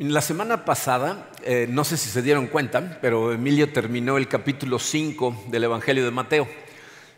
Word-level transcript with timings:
La 0.00 0.22
semana 0.22 0.64
pasada, 0.64 1.30
eh, 1.44 1.68
no 1.70 1.84
sé 1.84 1.96
si 1.96 2.10
se 2.10 2.20
dieron 2.20 2.48
cuenta, 2.48 2.98
pero 3.00 3.32
Emilio 3.32 3.72
terminó 3.72 4.16
el 4.16 4.26
capítulo 4.26 4.80
5 4.80 5.44
del 5.52 5.62
Evangelio 5.62 6.04
de 6.04 6.10
Mateo. 6.10 6.48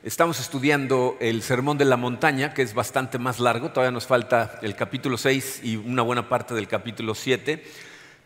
Estamos 0.04 0.40
estudiando 0.40 1.16
el 1.18 1.40
Sermón 1.40 1.78
de 1.78 1.86
la 1.86 1.96
Montaña, 1.96 2.52
que 2.52 2.60
es 2.60 2.74
bastante 2.74 3.18
más 3.18 3.40
largo, 3.40 3.70
todavía 3.70 3.92
nos 3.92 4.06
falta 4.06 4.58
el 4.60 4.76
capítulo 4.76 5.16
6 5.16 5.60
y 5.62 5.76
una 5.76 6.02
buena 6.02 6.28
parte 6.28 6.52
del 6.52 6.68
capítulo 6.68 7.14
7, 7.14 7.64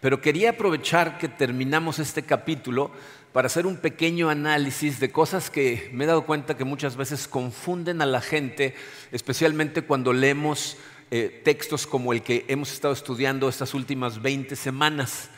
pero 0.00 0.20
quería 0.20 0.50
aprovechar 0.50 1.16
que 1.18 1.28
terminamos 1.28 2.00
este 2.00 2.24
capítulo 2.24 2.90
para 3.32 3.46
hacer 3.46 3.66
un 3.66 3.76
pequeño 3.76 4.30
análisis 4.30 4.98
de 4.98 5.12
cosas 5.12 5.48
que 5.48 5.90
me 5.92 6.02
he 6.02 6.06
dado 6.08 6.26
cuenta 6.26 6.56
que 6.56 6.64
muchas 6.64 6.96
veces 6.96 7.28
confunden 7.28 8.02
a 8.02 8.06
la 8.06 8.20
gente, 8.20 8.74
especialmente 9.12 9.82
cuando 9.82 10.12
leemos 10.12 10.76
eh, 11.12 11.40
textos 11.44 11.88
como 11.88 12.12
el 12.12 12.22
que 12.22 12.44
hemos 12.46 12.72
estado 12.72 12.94
estudiando 12.94 13.48
estas 13.48 13.74
últimas 13.74 14.22
20 14.22 14.54
semanas. 14.54 15.28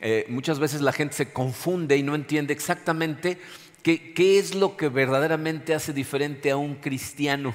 Eh, 0.00 0.24
muchas 0.30 0.58
veces 0.58 0.80
la 0.80 0.92
gente 0.92 1.14
se 1.14 1.30
confunde 1.30 1.98
y 1.98 2.02
no 2.02 2.14
entiende 2.14 2.54
exactamente 2.54 3.38
qué, 3.82 4.38
es 4.38 4.54
lo 4.54 4.78
que 4.78 4.88
verdaderamente 4.88 5.74
hace 5.74 5.92
diferente 5.92 6.50
a 6.50 6.56
un 6.56 6.76
cristiano. 6.76 7.52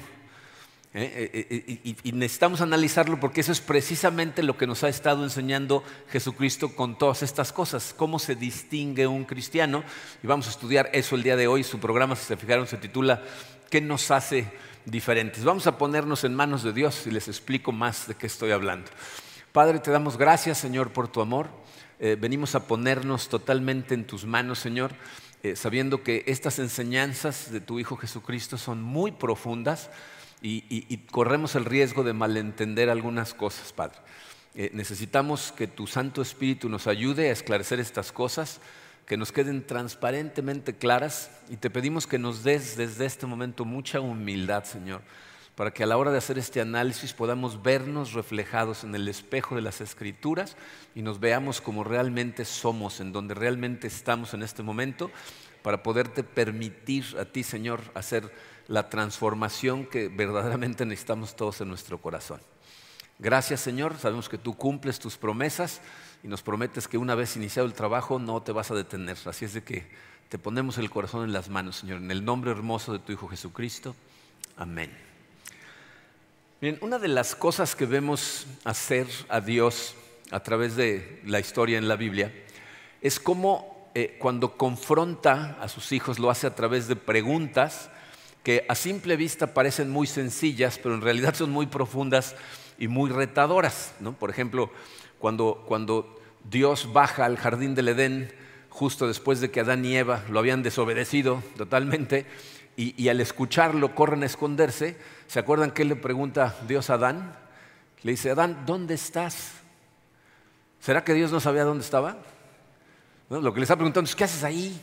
Eh, 0.94 1.96
y, 2.04 2.12
necesitamos 2.12 2.60
analizarlo 2.60 3.18
porque 3.18 3.40
eso 3.40 3.50
es 3.50 3.60
precisamente 3.60 4.44
lo 4.44 4.56
que 4.56 4.68
nos 4.68 4.84
ha 4.84 4.88
estado 4.88 5.24
enseñando 5.24 5.82
Jesucristo 6.08 6.74
con 6.74 6.96
todas 6.96 7.22
estas 7.22 7.52
cosas, 7.52 7.92
cómo 7.96 8.20
se 8.20 8.36
distingue 8.36 9.08
un 9.08 9.24
cristiano. 9.24 9.82
Y 10.22 10.28
vamos 10.28 10.46
a 10.46 10.50
estudiar 10.50 10.88
eso 10.92 11.16
el 11.16 11.24
día 11.24 11.34
de 11.34 11.48
hoy. 11.48 11.64
Su 11.64 11.80
programa, 11.80 12.14
si 12.14 12.26
se 12.26 12.36
fijaron, 12.36 12.68
se 12.68 12.76
titula 12.76 13.24
¿Qué 13.68 13.80
nos 13.80 14.12
hace 14.12 14.46
diferentes. 14.86 15.44
Vamos 15.44 15.66
a 15.66 15.76
ponernos 15.76 16.24
en 16.24 16.34
manos 16.34 16.62
de 16.62 16.72
Dios 16.72 17.06
y 17.06 17.10
les 17.10 17.28
explico 17.28 17.72
más 17.72 18.06
de 18.06 18.14
qué 18.14 18.26
estoy 18.26 18.52
hablando. 18.52 18.90
Padre, 19.52 19.80
te 19.80 19.90
damos 19.90 20.16
gracias, 20.16 20.58
Señor, 20.58 20.92
por 20.92 21.08
tu 21.08 21.20
amor. 21.20 21.48
Eh, 21.98 22.16
venimos 22.18 22.54
a 22.54 22.66
ponernos 22.66 23.28
totalmente 23.28 23.94
en 23.94 24.06
tus 24.06 24.24
manos, 24.24 24.60
Señor, 24.60 24.92
eh, 25.42 25.56
sabiendo 25.56 26.02
que 26.02 26.24
estas 26.26 26.58
enseñanzas 26.58 27.50
de 27.50 27.60
tu 27.60 27.80
Hijo 27.80 27.96
Jesucristo 27.96 28.58
son 28.58 28.82
muy 28.82 29.12
profundas 29.12 29.90
y, 30.42 30.96
corremos 31.10 31.56
el 31.56 31.64
riesgo 31.64 32.04
de 32.04 32.12
malentender 32.12 32.88
algunas 32.88 33.34
cosas, 33.34 33.72
Padre. 33.72 33.98
Eh, 34.54 34.70
necesitamos 34.72 35.52
que 35.52 35.66
tu 35.66 35.86
Santo 35.86 36.22
Espíritu 36.22 36.68
nos 36.68 36.86
ayude 36.86 37.30
a 37.30 37.32
esclarecer 37.32 37.80
estas 37.80 38.12
cosas 38.12 38.60
que 39.06 39.16
nos 39.16 39.30
queden 39.30 39.64
transparentemente 39.64 40.76
claras 40.76 41.30
y 41.48 41.56
te 41.56 41.70
pedimos 41.70 42.06
que 42.06 42.18
nos 42.18 42.42
des 42.42 42.76
desde 42.76 43.06
este 43.06 43.26
momento 43.26 43.64
mucha 43.64 44.00
humildad, 44.00 44.64
Señor, 44.64 45.00
para 45.54 45.72
que 45.72 45.84
a 45.84 45.86
la 45.86 45.96
hora 45.96 46.10
de 46.10 46.18
hacer 46.18 46.38
este 46.38 46.60
análisis 46.60 47.12
podamos 47.12 47.62
vernos 47.62 48.14
reflejados 48.14 48.82
en 48.82 48.94
el 48.96 49.06
espejo 49.06 49.54
de 49.54 49.62
las 49.62 49.80
escrituras 49.80 50.56
y 50.94 51.02
nos 51.02 51.20
veamos 51.20 51.60
como 51.60 51.84
realmente 51.84 52.44
somos, 52.44 52.98
en 52.98 53.12
donde 53.12 53.34
realmente 53.34 53.86
estamos 53.86 54.34
en 54.34 54.42
este 54.42 54.64
momento, 54.64 55.10
para 55.62 55.82
poderte 55.82 56.24
permitir 56.24 57.04
a 57.18 57.24
ti, 57.24 57.44
Señor, 57.44 57.80
hacer 57.94 58.30
la 58.66 58.88
transformación 58.88 59.86
que 59.86 60.08
verdaderamente 60.08 60.84
necesitamos 60.84 61.36
todos 61.36 61.60
en 61.60 61.68
nuestro 61.68 62.00
corazón. 62.00 62.40
Gracias, 63.18 63.60
Señor, 63.60 63.96
sabemos 63.96 64.28
que 64.28 64.36
tú 64.36 64.54
cumples 64.54 64.98
tus 64.98 65.16
promesas 65.16 65.80
y 66.22 66.28
nos 66.28 66.42
prometes 66.42 66.88
que 66.88 66.98
una 66.98 67.14
vez 67.14 67.36
iniciado 67.36 67.66
el 67.66 67.74
trabajo 67.74 68.18
no 68.18 68.42
te 68.42 68.52
vas 68.52 68.70
a 68.70 68.74
detener. 68.74 69.16
Así 69.26 69.44
es 69.44 69.54
de 69.54 69.62
que 69.62 69.86
te 70.28 70.38
ponemos 70.38 70.78
el 70.78 70.90
corazón 70.90 71.24
en 71.24 71.32
las 71.32 71.48
manos, 71.48 71.76
Señor, 71.76 71.98
en 71.98 72.10
el 72.10 72.24
nombre 72.24 72.50
hermoso 72.50 72.92
de 72.92 72.98
tu 72.98 73.12
Hijo 73.12 73.28
Jesucristo. 73.28 73.94
Amén. 74.56 74.90
Bien, 76.60 76.78
una 76.80 76.98
de 76.98 77.08
las 77.08 77.34
cosas 77.34 77.76
que 77.76 77.86
vemos 77.86 78.46
hacer 78.64 79.06
a 79.28 79.40
Dios 79.40 79.94
a 80.30 80.40
través 80.40 80.74
de 80.74 81.20
la 81.24 81.38
historia 81.38 81.78
en 81.78 81.86
la 81.86 81.96
Biblia 81.96 82.32
es 83.00 83.20
cómo 83.20 83.90
eh, 83.94 84.16
cuando 84.18 84.56
confronta 84.56 85.58
a 85.60 85.68
sus 85.68 85.92
hijos 85.92 86.18
lo 86.18 86.30
hace 86.30 86.46
a 86.46 86.54
través 86.54 86.88
de 86.88 86.96
preguntas 86.96 87.90
que 88.42 88.64
a 88.68 88.74
simple 88.74 89.16
vista 89.16 89.54
parecen 89.54 89.90
muy 89.90 90.06
sencillas, 90.06 90.78
pero 90.82 90.94
en 90.94 91.00
realidad 91.02 91.34
son 91.34 91.50
muy 91.50 91.66
profundas 91.66 92.36
y 92.78 92.88
muy 92.88 93.10
retadoras. 93.10 93.94
¿no? 94.00 94.12
Por 94.12 94.30
ejemplo, 94.30 94.70
cuando, 95.18 95.64
cuando 95.66 96.18
Dios 96.50 96.92
baja 96.92 97.24
al 97.24 97.36
jardín 97.36 97.74
del 97.74 97.88
Edén, 97.88 98.32
justo 98.68 99.06
después 99.06 99.40
de 99.40 99.50
que 99.50 99.60
Adán 99.60 99.84
y 99.84 99.96
Eva 99.96 100.22
lo 100.28 100.38
habían 100.38 100.62
desobedecido 100.62 101.42
totalmente, 101.56 102.26
y, 102.76 103.08
al 103.08 103.22
escucharlo 103.22 103.94
corren 103.94 104.22
a 104.22 104.26
esconderse, 104.26 104.98
¿se 105.26 105.38
acuerdan 105.38 105.70
que 105.70 105.86
le 105.86 105.96
pregunta 105.96 106.54
Dios 106.68 106.90
a 106.90 106.94
Adán? 106.94 107.34
Le 108.02 108.10
dice, 108.10 108.30
Adán, 108.30 108.64
¿dónde 108.66 108.94
estás? 108.94 109.52
¿Será 110.78 111.02
que 111.02 111.14
Dios 111.14 111.32
no 111.32 111.40
sabía 111.40 111.64
dónde 111.64 111.82
estaba? 111.82 112.18
Lo 113.30 113.52
que 113.54 113.60
le 113.60 113.64
está 113.64 113.76
preguntando 113.76 114.08
es, 114.08 114.14
¿qué 114.14 114.24
haces 114.24 114.44
ahí? 114.44 114.78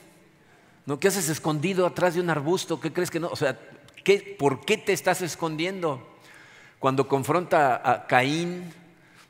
¿No? 0.87 0.99
¿Qué 0.99 1.07
haces 1.07 1.29
escondido 1.29 1.85
atrás 1.85 2.15
de 2.15 2.21
un 2.21 2.31
arbusto? 2.31 2.81
¿Qué 2.81 2.91
crees 2.91 3.11
que 3.11 3.19
no? 3.19 3.27
O 3.27 3.35
sea, 3.35 3.59
¿por 4.39 4.65
qué 4.65 4.77
te 4.77 4.91
estás 4.91 5.21
escondiendo? 5.21 6.01
Cuando 6.79 7.07
confronta 7.07 7.79
a 7.89 8.07
Caín, 8.07 8.73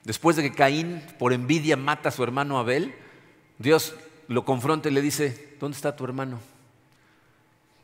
Después 0.04 0.36
de 0.36 0.44
que 0.44 0.56
Caín 0.56 1.02
por 1.18 1.34
envidia 1.34 1.78
mata 1.78 2.10
a 2.10 2.12
su 2.12 2.24
hermano 2.24 2.60
Abel, 2.60 2.94
Dios 3.58 3.96
lo 4.28 4.44
confronta 4.44 4.90
y 4.90 4.92
le 4.92 5.02
dice, 5.02 5.56
¿dónde 5.60 5.76
está 5.76 5.96
tu 5.96 6.04
hermano? 6.04 6.40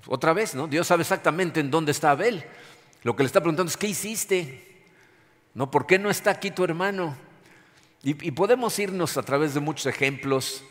Otra 0.08 0.34
vez, 0.34 0.56
¿no? 0.56 0.68
Dios 0.68 0.88
sabe 0.88 1.04
exactamente 1.04 1.60
en 1.60 1.72
dónde 1.72 1.92
está 1.92 2.12
Abel. 2.12 2.44
Lo 3.04 3.16
que 3.16 3.24
le 3.24 3.28
está 3.28 3.40
preguntando 3.40 3.70
es, 3.70 3.78
¿qué 3.78 3.88
hiciste? 3.88 4.66
¿No? 5.54 5.72
¿Por 5.72 5.86
qué 5.86 5.98
no 6.00 6.10
está 6.10 6.32
aquí 6.32 6.52
tu 6.52 6.64
hermano? 6.64 7.16
Y, 8.02 8.14
podemos 8.32 8.80
irnos 8.80 9.18
a 9.18 9.24
través 9.24 9.54
de 9.54 9.60
muchos 9.60 9.86
ejemplos, 9.86 10.64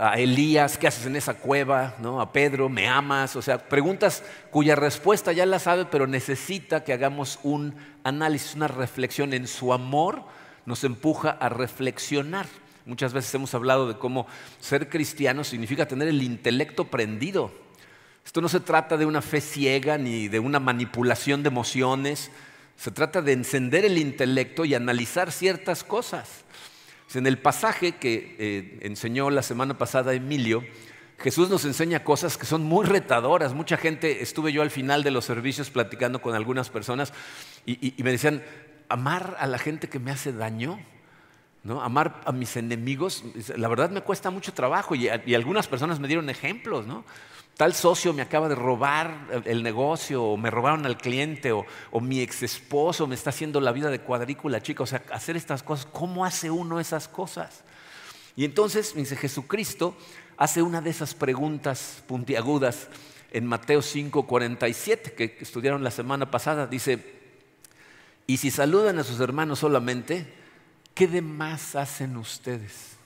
a 0.00 0.18
Elías, 0.18 0.78
¿qué 0.78 0.86
haces 0.86 1.04
en 1.06 1.16
esa 1.16 1.34
cueva? 1.34 1.96
¿No? 2.00 2.20
A 2.20 2.32
Pedro, 2.32 2.68
¿me 2.68 2.88
amas? 2.88 3.36
O 3.36 3.42
sea, 3.42 3.58
preguntas 3.68 4.22
cuya 4.50 4.74
respuesta 4.74 5.32
ya 5.32 5.44
la 5.44 5.58
sabe, 5.58 5.84
pero 5.86 6.06
necesita 6.06 6.82
que 6.82 6.94
hagamos 6.94 7.38
un 7.42 7.74
análisis, 8.04 8.54
una 8.54 8.68
reflexión 8.68 9.34
en 9.34 9.46
su 9.46 9.72
amor 9.72 10.24
nos 10.70 10.84
empuja 10.84 11.30
a 11.30 11.48
reflexionar. 11.48 12.46
Muchas 12.86 13.12
veces 13.12 13.34
hemos 13.34 13.54
hablado 13.54 13.88
de 13.88 13.98
cómo 13.98 14.26
ser 14.60 14.88
cristiano 14.88 15.44
significa 15.44 15.86
tener 15.86 16.08
el 16.08 16.22
intelecto 16.22 16.84
prendido. 16.84 17.52
Esto 18.24 18.40
no 18.40 18.48
se 18.48 18.60
trata 18.60 18.96
de 18.96 19.04
una 19.04 19.20
fe 19.20 19.40
ciega 19.40 19.98
ni 19.98 20.28
de 20.28 20.38
una 20.38 20.60
manipulación 20.60 21.42
de 21.42 21.48
emociones, 21.48 22.30
se 22.76 22.90
trata 22.90 23.20
de 23.20 23.32
encender 23.32 23.84
el 23.84 23.98
intelecto 23.98 24.64
y 24.64 24.74
analizar 24.74 25.32
ciertas 25.32 25.84
cosas. 25.84 26.44
En 27.14 27.26
el 27.26 27.38
pasaje 27.38 27.96
que 27.96 28.36
eh, 28.38 28.78
enseñó 28.82 29.28
la 29.30 29.42
semana 29.42 29.76
pasada 29.76 30.14
Emilio, 30.14 30.64
Jesús 31.18 31.50
nos 31.50 31.64
enseña 31.64 32.04
cosas 32.04 32.38
que 32.38 32.46
son 32.46 32.62
muy 32.62 32.86
retadoras. 32.86 33.52
Mucha 33.52 33.76
gente, 33.76 34.22
estuve 34.22 34.52
yo 34.52 34.62
al 34.62 34.70
final 34.70 35.02
de 35.02 35.10
los 35.10 35.24
servicios 35.24 35.68
platicando 35.68 36.22
con 36.22 36.36
algunas 36.36 36.70
personas 36.70 37.12
y 37.66 37.94
me 37.98 38.12
decían, 38.12 38.42
amar 38.90 39.36
a 39.38 39.46
la 39.46 39.58
gente 39.58 39.88
que 39.88 39.98
me 39.98 40.10
hace 40.10 40.32
daño, 40.32 40.78
¿no? 41.62 41.80
amar 41.82 42.20
a 42.24 42.32
mis 42.32 42.56
enemigos, 42.56 43.24
la 43.56 43.68
verdad 43.68 43.90
me 43.90 44.02
cuesta 44.02 44.30
mucho 44.30 44.52
trabajo 44.52 44.94
y, 44.94 45.08
algunas 45.08 45.68
personas 45.68 46.00
me 46.00 46.08
dieron 46.08 46.28
ejemplos. 46.28 46.86
¿no? 46.86 47.04
Tal 47.56 47.74
socio 47.74 48.12
me 48.12 48.22
acaba 48.22 48.48
de 48.48 48.54
robar 48.54 49.42
el 49.44 49.62
negocio, 49.62 50.24
o 50.24 50.36
me 50.36 50.50
robaron 50.50 50.86
al 50.86 50.96
cliente, 50.96 51.52
o, 51.52 51.66
mi 52.00 52.20
ex 52.20 52.42
esposo 52.42 53.06
me 53.06 53.14
está 53.14 53.30
haciendo 53.30 53.60
la 53.60 53.72
vida 53.72 53.90
de 53.90 54.00
cuadrícula, 54.00 54.62
chica. 54.62 54.82
O 54.82 54.86
sea, 54.86 55.02
hacer 55.12 55.36
estas 55.36 55.62
cosas, 55.62 55.86
¿cómo 55.92 56.24
hace 56.24 56.50
uno 56.50 56.80
esas 56.80 57.06
cosas? 57.06 57.62
Y 58.34 58.44
entonces, 58.44 58.94
dice 58.94 59.16
Jesucristo, 59.16 59.94
hace 60.38 60.62
una 60.62 60.80
de 60.80 60.90
esas 60.90 61.14
preguntas 61.14 62.02
puntiagudas 62.06 62.88
en 63.30 63.46
Mateo 63.46 63.82
5:47 63.82 65.12
que 65.12 65.36
estudiaron 65.40 65.84
la 65.84 65.90
semana 65.90 66.30
pasada. 66.30 66.66
Dice, 66.66 67.19
y 68.26 68.36
si 68.36 68.50
saludan 68.50 68.98
a 68.98 69.04
sus 69.04 69.20
hermanos 69.20 69.58
solamente, 69.58 70.32
¿qué 70.94 71.06
demás 71.06 71.74
hacen 71.76 72.16
ustedes? 72.16 72.96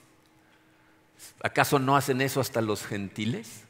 ¿Acaso 1.41 1.79
no 1.79 1.95
hacen 1.95 2.21
eso 2.21 2.39
hasta 2.41 2.61
los 2.61 2.85
gentiles? 2.85 3.63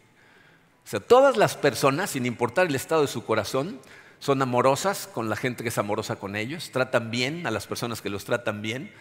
O 0.86 0.88
sea, 0.88 1.00
todas 1.00 1.38
las 1.38 1.56
personas, 1.56 2.12
sin 2.12 2.26
importar 2.26 2.68
el 2.68 2.76
estado 2.76 3.02
de 3.02 3.08
su 3.08 3.26
corazón, 3.26 3.80
son 4.20 4.42
amorosas 4.42 5.08
con 5.08 5.30
la 5.30 5.36
gente 5.36 5.64
que 5.64 5.70
es 5.70 5.78
amorosa 5.78 6.18
con 6.18 6.36
ellos, 6.36 6.72
tratan 6.72 7.12
bien 7.12 7.48
a 7.48 7.52
las 7.52 7.68
personas 7.68 8.02
que 8.02 8.10
los 8.10 8.26
tratan 8.26 8.62
bien. 8.62 8.92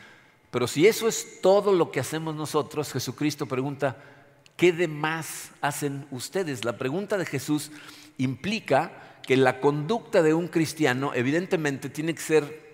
Pero 0.50 0.66
si 0.66 0.86
eso 0.86 1.08
es 1.08 1.40
todo 1.40 1.72
lo 1.72 1.90
que 1.90 2.00
hacemos 2.00 2.34
nosotros, 2.34 2.92
Jesucristo 2.92 3.46
pregunta, 3.46 3.96
¿qué 4.56 4.72
demás 4.72 5.50
hacen 5.60 6.06
ustedes? 6.10 6.64
La 6.64 6.78
pregunta 6.78 7.18
de 7.18 7.26
Jesús 7.26 7.70
implica 8.18 8.92
que 9.26 9.36
la 9.36 9.60
conducta 9.60 10.22
de 10.22 10.34
un 10.34 10.48
cristiano 10.48 11.12
evidentemente 11.14 11.88
tiene 11.88 12.14
que 12.14 12.22
ser 12.22 12.64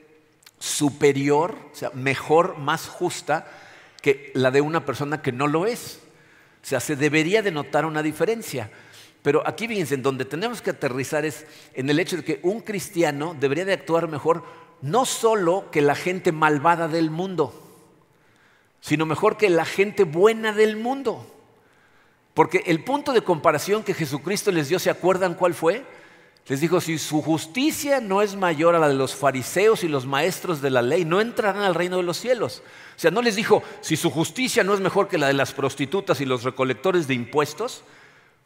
superior, 0.58 1.56
o 1.73 1.75
sea, 1.75 1.91
mejor, 1.94 2.58
más 2.58 2.88
justa 2.88 3.47
que 4.02 4.31
la 4.35 4.50
de 4.50 4.61
una 4.61 4.85
persona 4.85 5.23
que 5.23 5.32
no 5.32 5.47
lo 5.47 5.67
es. 5.67 6.00
O 6.62 6.67
sea, 6.67 6.81
se 6.81 6.97
debería 6.97 7.43
de 7.43 7.50
notar 7.50 7.87
una 7.87 8.02
diferencia. 8.02 8.70
Pero 9.23 9.47
aquí 9.47 9.69
fíjense, 9.69 9.94
en 9.94 10.02
donde 10.02 10.25
tenemos 10.25 10.61
que 10.61 10.70
aterrizar 10.70 11.25
es 11.25 11.47
en 11.75 11.88
el 11.88 11.99
hecho 11.99 12.17
de 12.17 12.25
que 12.25 12.41
un 12.43 12.61
cristiano 12.61 13.37
debería 13.38 13.64
de 13.64 13.75
actuar 13.75 14.08
mejor 14.08 14.44
no 14.82 15.05
solo 15.05 15.70
que 15.70 15.82
la 15.82 15.94
gente 15.94 16.32
malvada 16.32 16.88
del 16.88 17.11
mundo. 17.11 17.67
sino 18.82 19.05
mejor 19.05 19.37
que 19.37 19.50
la 19.50 19.67
gente 19.67 20.05
buena 20.05 20.55
del 20.55 20.76
mundo. 20.76 21.26
Porque 22.32 22.62
el 22.64 22.82
punto 22.82 23.12
de 23.12 23.20
comparación 23.20 23.82
que 23.82 23.93
Jesucristo 23.93 24.50
les 24.50 24.70
dio, 24.70 24.79
¿se 24.79 24.88
acuerdan 24.88 25.35
cuál 25.35 25.52
fue? 25.52 25.85
Les 26.50 26.61
dijo, 26.61 26.81
si 26.81 26.99
su 26.99 27.23
justicia 27.23 28.00
no 28.00 28.23
es 28.23 28.35
mayor 28.35 28.75
a 28.75 28.81
la 28.81 28.88
de 28.88 28.97
los 28.97 29.14
fariseos 29.14 29.85
y 29.85 29.88
los 29.88 30.05
maestros 30.05 30.61
de 30.61 30.70
la 30.70 30.82
ley, 30.82 31.05
no 31.05 31.20
entrarán 31.20 31.62
al 31.62 31.76
reino 31.76 31.99
de 31.99 32.02
los 32.02 32.17
cielos. 32.17 32.64
O 32.97 32.99
sea, 32.99 33.12
no 33.12 33.23
les 33.23 33.37
dijo, 33.37 33.62
si 33.82 33.97
su 33.97 34.11
justicia 34.11 34.64
no 34.64 34.75
es 34.75 34.81
mejor 34.81 35.06
que 35.06 35.17
la 35.17 35.29
de 35.29 35.32
las 35.32 35.52
prostitutas 35.52 36.20
y 36.20 36.25
los 36.25 36.43
recolectores 36.43 37.06
de 37.06 37.14
impuestos. 37.14 37.85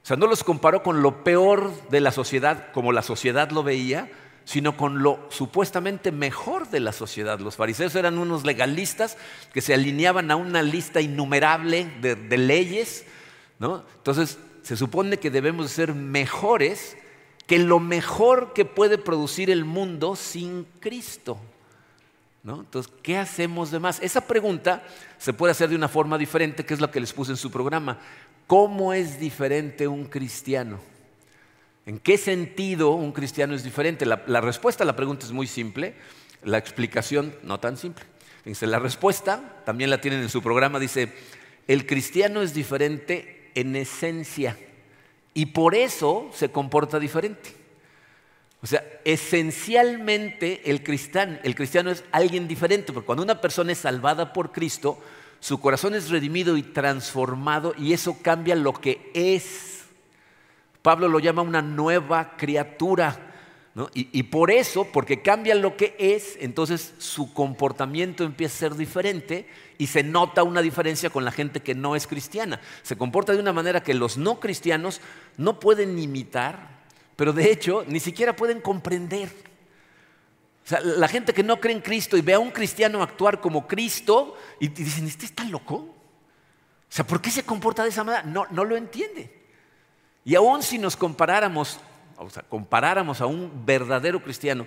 O 0.02 0.06
sea, 0.06 0.18
no 0.18 0.26
los 0.26 0.44
comparó 0.44 0.82
con 0.82 1.00
lo 1.00 1.24
peor 1.24 1.72
de 1.88 2.02
la 2.02 2.12
sociedad, 2.12 2.72
como 2.72 2.92
la 2.92 3.00
sociedad 3.00 3.50
lo 3.52 3.62
veía, 3.62 4.10
sino 4.44 4.76
con 4.76 5.02
lo 5.02 5.26
supuestamente 5.30 6.12
mejor 6.12 6.68
de 6.68 6.80
la 6.80 6.92
sociedad. 6.92 7.40
Los 7.40 7.56
fariseos 7.56 7.94
eran 7.94 8.18
unos 8.18 8.44
legalistas 8.44 9.16
que 9.54 9.62
se 9.62 9.72
alineaban 9.72 10.30
a 10.30 10.36
una 10.36 10.60
lista 10.60 11.00
innumerable 11.00 11.90
de, 12.02 12.36
leyes. 12.36 13.06
Entonces, 13.58 14.38
se 14.60 14.76
supone 14.76 15.16
que 15.16 15.30
debemos 15.30 15.70
ser 15.70 15.94
mejores 15.94 16.98
que 17.46 17.58
lo 17.58 17.78
mejor 17.80 18.52
que 18.52 18.64
puede 18.64 18.98
producir 18.98 19.50
el 19.50 19.64
mundo 19.64 20.16
sin 20.16 20.64
Cristo. 20.80 21.38
Entonces, 22.44 22.92
¿qué 23.02 23.16
hacemos 23.16 23.70
de 23.70 23.80
más? 23.80 24.00
Esa 24.02 24.26
pregunta 24.26 24.82
se 25.18 25.32
puede 25.32 25.52
hacer 25.52 25.70
de 25.70 25.76
una 25.76 25.88
forma 25.88 26.18
diferente, 26.18 26.64
que 26.64 26.74
es 26.74 26.80
lo 26.80 26.90
que 26.90 27.00
les 27.00 27.12
puse 27.12 27.32
en 27.32 27.38
su 27.38 27.50
programa. 27.50 27.98
¿Cómo 28.46 28.92
es 28.92 29.18
diferente 29.18 29.88
un 29.88 30.04
cristiano? 30.04 30.78
¿En 31.86 31.98
qué 31.98 32.18
sentido 32.18 32.90
un 32.90 33.12
cristiano 33.12 33.54
es 33.54 33.64
diferente? 33.64 34.04
La, 34.04 34.40
respuesta 34.42 34.84
a 34.84 34.86
la 34.86 34.96
pregunta 34.96 35.24
es 35.24 35.32
muy 35.32 35.46
simple, 35.46 35.94
la 36.42 36.58
explicación 36.58 37.34
no 37.42 37.60
tan 37.60 37.78
simple. 37.78 38.04
la 38.60 38.78
respuesta, 38.78 39.62
también 39.64 39.88
la 39.88 40.02
tienen 40.02 40.20
en 40.20 40.28
su 40.28 40.42
programa, 40.42 40.78
dice, 40.78 41.12
el 41.66 41.86
cristiano 41.86 42.42
es 42.42 42.52
diferente 42.52 43.50
en 43.54 43.74
esencia 43.74 44.58
y 45.34 45.46
por 45.46 45.74
eso 45.74 46.30
se 46.32 46.50
comporta 46.50 46.98
diferente. 46.98 47.54
O 48.62 48.66
sea, 48.66 48.82
esencialmente 49.04 50.70
el 50.70 50.82
cristiano, 50.82 51.38
el 51.42 51.54
cristiano 51.54 51.90
es 51.90 52.02
alguien 52.12 52.48
diferente, 52.48 52.92
porque 52.92 53.06
cuando 53.06 53.22
una 53.22 53.40
persona 53.40 53.72
es 53.72 53.78
salvada 53.78 54.32
por 54.32 54.52
Cristo, 54.52 54.98
su 55.40 55.60
corazón 55.60 55.94
es 55.94 56.08
redimido 56.08 56.56
y 56.56 56.62
transformado 56.62 57.74
y 57.76 57.92
eso 57.92 58.16
cambia 58.22 58.54
lo 58.54 58.72
que 58.72 59.10
es 59.12 59.74
Pablo 60.84 61.08
lo 61.08 61.18
llama 61.18 61.40
una 61.40 61.62
nueva 61.62 62.36
criatura. 62.36 63.23
Y, 63.92 64.22
por 64.24 64.52
eso, 64.52 64.84
porque 64.92 65.20
cambia 65.20 65.56
lo 65.56 65.76
que 65.76 65.96
es, 65.98 66.36
entonces 66.38 66.94
su 66.98 67.34
comportamiento 67.34 68.22
empieza 68.22 68.54
a 68.54 68.70
ser 68.70 68.76
diferente 68.76 69.48
y 69.78 69.88
se 69.88 70.04
nota 70.04 70.44
una 70.44 70.62
diferencia 70.62 71.10
con 71.10 71.24
la 71.24 71.32
gente 71.32 71.58
que 71.58 71.74
no 71.74 71.96
es 71.96 72.06
cristiana. 72.06 72.60
Se 72.84 72.96
comporta 72.96 73.32
de 73.32 73.40
una 73.40 73.52
manera 73.52 73.82
que 73.82 73.92
los 73.92 74.16
no 74.16 74.38
cristianos 74.38 75.00
no 75.36 75.58
pueden 75.58 75.98
imitar, 75.98 76.84
pero 77.16 77.32
de 77.32 77.50
hecho 77.50 77.84
ni 77.88 77.98
siquiera 77.98 78.36
pueden 78.36 78.60
comprender. 78.60 79.28
O 80.64 80.68
sea, 80.68 80.80
la 80.80 81.08
gente 81.08 81.34
que 81.34 81.42
no 81.42 81.58
cree 81.58 81.74
en 81.74 81.82
Cristo 81.82 82.16
y 82.16 82.22
ve 82.22 82.34
a 82.34 82.38
un 82.38 82.52
cristiano 82.52 83.02
actuar 83.02 83.40
como 83.40 83.66
Cristo 83.66 84.36
y 84.60 84.68
dicen, 84.68 85.08
¿este 85.08 85.26
está 85.26 85.42
loco? 85.44 85.74
O 85.74 85.92
sea, 86.88 87.04
¿por 87.04 87.20
qué 87.20 87.32
se 87.32 87.42
comporta 87.42 87.82
de 87.82 87.88
esa 87.88 88.04
manera? 88.04 88.22
No, 88.22 88.46
no 88.52 88.64
lo 88.64 88.76
entiende. 88.76 89.42
Y 90.24 90.36
aún 90.36 90.62
si 90.62 90.78
nos 90.78 90.96
comparáramos, 90.96 91.80
o 92.18 92.30
sea, 92.30 92.42
comparáramos 92.42 93.20
a 93.20 93.26
un 93.26 93.64
verdadero 93.64 94.22
cristiano 94.22 94.66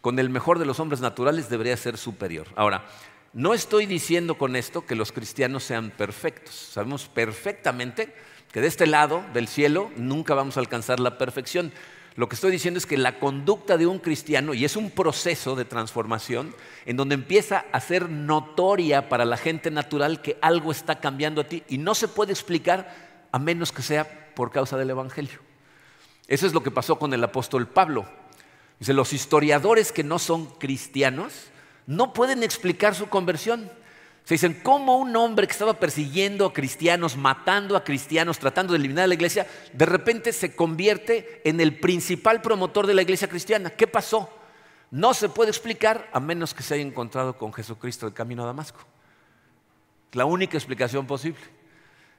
con 0.00 0.18
el 0.18 0.30
mejor 0.30 0.58
de 0.58 0.66
los 0.66 0.80
hombres 0.80 1.00
naturales, 1.00 1.48
debería 1.48 1.76
ser 1.76 1.96
superior. 1.96 2.48
Ahora, 2.56 2.84
no 3.32 3.54
estoy 3.54 3.86
diciendo 3.86 4.36
con 4.36 4.56
esto 4.56 4.84
que 4.84 4.94
los 4.94 5.12
cristianos 5.12 5.64
sean 5.64 5.90
perfectos. 5.90 6.54
Sabemos 6.54 7.08
perfectamente 7.08 8.14
que 8.52 8.60
de 8.60 8.66
este 8.66 8.86
lado 8.86 9.24
del 9.32 9.48
cielo 9.48 9.90
nunca 9.96 10.34
vamos 10.34 10.56
a 10.56 10.60
alcanzar 10.60 11.00
la 11.00 11.16
perfección. 11.16 11.72
Lo 12.14 12.28
que 12.28 12.34
estoy 12.34 12.50
diciendo 12.50 12.76
es 12.76 12.84
que 12.84 12.98
la 12.98 13.18
conducta 13.18 13.78
de 13.78 13.86
un 13.86 13.98
cristiano, 13.98 14.52
y 14.52 14.66
es 14.66 14.76
un 14.76 14.90
proceso 14.90 15.56
de 15.56 15.64
transformación, 15.64 16.54
en 16.84 16.98
donde 16.98 17.14
empieza 17.14 17.64
a 17.72 17.80
ser 17.80 18.10
notoria 18.10 19.08
para 19.08 19.24
la 19.24 19.38
gente 19.38 19.70
natural 19.70 20.20
que 20.20 20.36
algo 20.42 20.72
está 20.72 21.00
cambiando 21.00 21.40
a 21.40 21.44
ti 21.44 21.62
y 21.68 21.78
no 21.78 21.94
se 21.94 22.08
puede 22.08 22.32
explicar 22.32 23.28
a 23.32 23.38
menos 23.38 23.72
que 23.72 23.80
sea 23.80 24.34
por 24.34 24.50
causa 24.50 24.76
del 24.76 24.90
Evangelio. 24.90 25.51
Eso 26.32 26.46
es 26.46 26.54
lo 26.54 26.62
que 26.62 26.70
pasó 26.70 26.98
con 26.98 27.12
el 27.12 27.22
apóstol 27.22 27.68
Pablo. 27.68 28.06
Dice, 28.78 28.94
los 28.94 29.12
historiadores 29.12 29.92
que 29.92 30.02
no 30.02 30.18
son 30.18 30.46
cristianos 30.46 31.34
no 31.86 32.14
pueden 32.14 32.42
explicar 32.42 32.94
su 32.94 33.10
conversión. 33.10 33.70
Se 34.24 34.36
dicen, 34.36 34.58
¿cómo 34.62 34.96
un 34.96 35.14
hombre 35.14 35.46
que 35.46 35.52
estaba 35.52 35.78
persiguiendo 35.78 36.46
a 36.46 36.54
cristianos, 36.54 37.18
matando 37.18 37.76
a 37.76 37.84
cristianos, 37.84 38.38
tratando 38.38 38.72
de 38.72 38.78
eliminar 38.78 39.04
a 39.04 39.08
la 39.08 39.14
iglesia, 39.14 39.46
de 39.74 39.84
repente 39.84 40.32
se 40.32 40.56
convierte 40.56 41.42
en 41.44 41.60
el 41.60 41.78
principal 41.78 42.40
promotor 42.40 42.86
de 42.86 42.94
la 42.94 43.02
iglesia 43.02 43.28
cristiana? 43.28 43.68
¿Qué 43.68 43.86
pasó? 43.86 44.30
No 44.90 45.12
se 45.12 45.28
puede 45.28 45.50
explicar 45.50 46.08
a 46.14 46.18
menos 46.18 46.54
que 46.54 46.62
se 46.62 46.72
haya 46.72 46.82
encontrado 46.82 47.36
con 47.36 47.52
Jesucristo 47.52 48.06
el 48.06 48.14
camino 48.14 48.44
a 48.44 48.46
Damasco. 48.46 48.80
La 50.12 50.24
única 50.24 50.56
explicación 50.56 51.06
posible. 51.06 51.61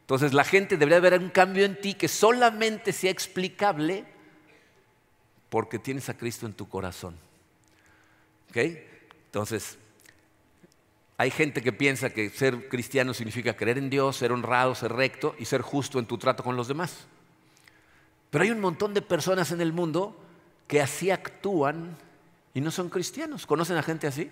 Entonces 0.04 0.34
la 0.34 0.44
gente 0.44 0.76
debería 0.76 1.00
ver 1.00 1.18
un 1.18 1.30
cambio 1.30 1.64
en 1.64 1.80
ti 1.80 1.94
que 1.94 2.10
solamente 2.10 2.92
sea 2.92 3.10
explicable 3.10 4.06
porque 5.50 5.80
tienes 5.80 6.10
a 6.10 6.18
Cristo 6.18 6.46
en 6.46 6.54
tu 6.54 6.68
corazón. 6.68 7.16
¿Ok? 8.50 8.58
Entonces, 9.26 9.78
hay 11.18 11.32
gente 11.32 11.62
que 11.62 11.72
piensa 11.72 12.10
que 12.10 12.30
ser 12.30 12.68
cristiano 12.68 13.14
significa 13.14 13.56
creer 13.56 13.78
en 13.78 13.90
Dios, 13.90 14.18
ser 14.18 14.34
honrado, 14.34 14.76
ser 14.76 14.92
recto 14.92 15.36
y 15.40 15.46
ser 15.46 15.62
justo 15.62 16.00
en 16.00 16.06
tu 16.06 16.18
trato 16.18 16.44
con 16.44 16.58
los 16.58 16.68
demás. 16.68 17.08
Pero 18.30 18.44
hay 18.44 18.52
un 18.52 18.60
montón 18.60 18.94
de 18.94 19.02
personas 19.02 19.52
en 19.52 19.62
el 19.62 19.72
mundo 19.72 20.20
que 20.68 20.82
así 20.82 21.12
actúan 21.12 21.96
y 22.54 22.60
no 22.60 22.72
son 22.72 22.90
cristianos. 22.90 23.46
¿Conocen 23.46 23.78
a 23.78 23.84
gente 23.84 24.08
así? 24.08 24.30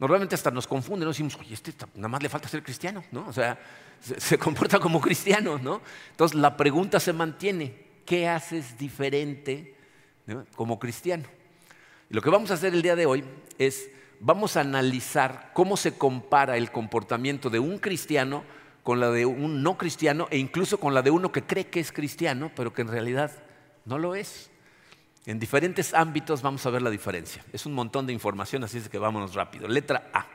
Normalmente 0.00 0.34
hasta 0.34 0.50
nos 0.50 0.66
confunden, 0.66 1.04
¿no? 1.04 1.10
decimos, 1.10 1.36
oye, 1.38 1.52
este 1.52 1.74
nada 1.94 2.08
más 2.08 2.22
le 2.22 2.30
falta 2.30 2.48
ser 2.48 2.62
cristiano, 2.62 3.04
¿no? 3.12 3.28
O 3.28 3.32
sea, 3.34 3.58
se, 4.00 4.38
comporta 4.38 4.80
como 4.80 4.98
cristiano, 4.98 5.58
¿no? 5.58 5.82
Entonces 6.10 6.38
la 6.38 6.56
pregunta 6.56 6.98
se 6.98 7.12
mantiene, 7.12 7.74
¿qué 8.06 8.26
haces 8.26 8.78
diferente 8.78 9.76
como 10.56 10.78
cristiano? 10.78 11.24
Y 12.08 12.14
lo 12.14 12.22
que 12.22 12.30
vamos 12.30 12.50
a 12.50 12.54
hacer 12.54 12.72
el 12.72 12.80
día 12.80 12.96
de 12.96 13.04
hoy 13.04 13.22
es, 13.58 13.90
vamos 14.20 14.56
a 14.56 14.62
analizar 14.62 15.50
cómo 15.52 15.76
se 15.76 15.96
compara 15.98 16.56
el 16.56 16.72
comportamiento 16.72 17.50
de 17.50 17.58
un 17.58 17.78
cristiano 17.78 18.42
con 18.82 19.00
la 19.00 19.10
de 19.10 19.26
un 19.26 19.62
no 19.62 19.76
cristiano 19.76 20.28
e 20.30 20.38
incluso 20.38 20.80
con 20.80 20.94
la 20.94 21.02
de 21.02 21.10
uno 21.10 21.30
que 21.30 21.42
cree 21.42 21.66
que 21.66 21.78
es 21.78 21.92
cristiano, 21.92 22.50
pero 22.56 22.72
que 22.72 22.80
en 22.80 22.88
realidad 22.88 23.32
no 23.84 23.98
lo 23.98 24.14
es. 24.14 24.50
En 25.26 25.38
diferentes 25.38 25.92
ámbitos 25.92 26.42
vamos 26.42 26.64
a 26.64 26.70
ver 26.70 26.82
la 26.82 26.90
diferencia. 26.90 27.44
Es 27.52 27.66
un 27.66 27.74
montón 27.74 28.06
de 28.06 28.12
información, 28.12 28.64
así 28.64 28.78
es 28.78 28.88
que 28.88 28.98
vámonos 28.98 29.34
rápido. 29.34 29.68
Letra 29.68 30.10
A. 30.14 30.26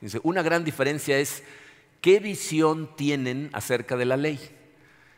Dice, 0.00 0.20
una 0.22 0.42
gran 0.42 0.64
diferencia 0.64 1.18
es 1.18 1.42
qué 2.00 2.20
visión 2.20 2.94
tienen 2.96 3.48
acerca 3.52 3.96
de 3.96 4.04
la 4.04 4.16
ley. 4.18 4.38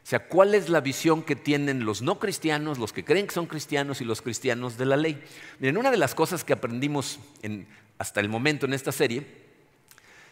O 0.06 0.08
sea, 0.08 0.28
¿cuál 0.28 0.54
es 0.54 0.68
la 0.68 0.80
visión 0.80 1.24
que 1.24 1.34
tienen 1.34 1.84
los 1.84 2.00
no 2.00 2.20
cristianos, 2.20 2.78
los 2.78 2.92
que 2.92 3.04
creen 3.04 3.26
que 3.26 3.34
son 3.34 3.46
cristianos 3.46 4.00
y 4.00 4.04
los 4.04 4.22
cristianos 4.22 4.78
de 4.78 4.86
la 4.86 4.96
ley? 4.96 5.20
Miren, 5.58 5.78
una 5.78 5.90
de 5.90 5.96
las 5.96 6.14
cosas 6.14 6.44
que 6.44 6.52
aprendimos 6.52 7.18
hasta 7.98 8.20
el 8.20 8.28
momento 8.28 8.66
en 8.66 8.74
esta 8.74 8.92
serie 8.92 9.26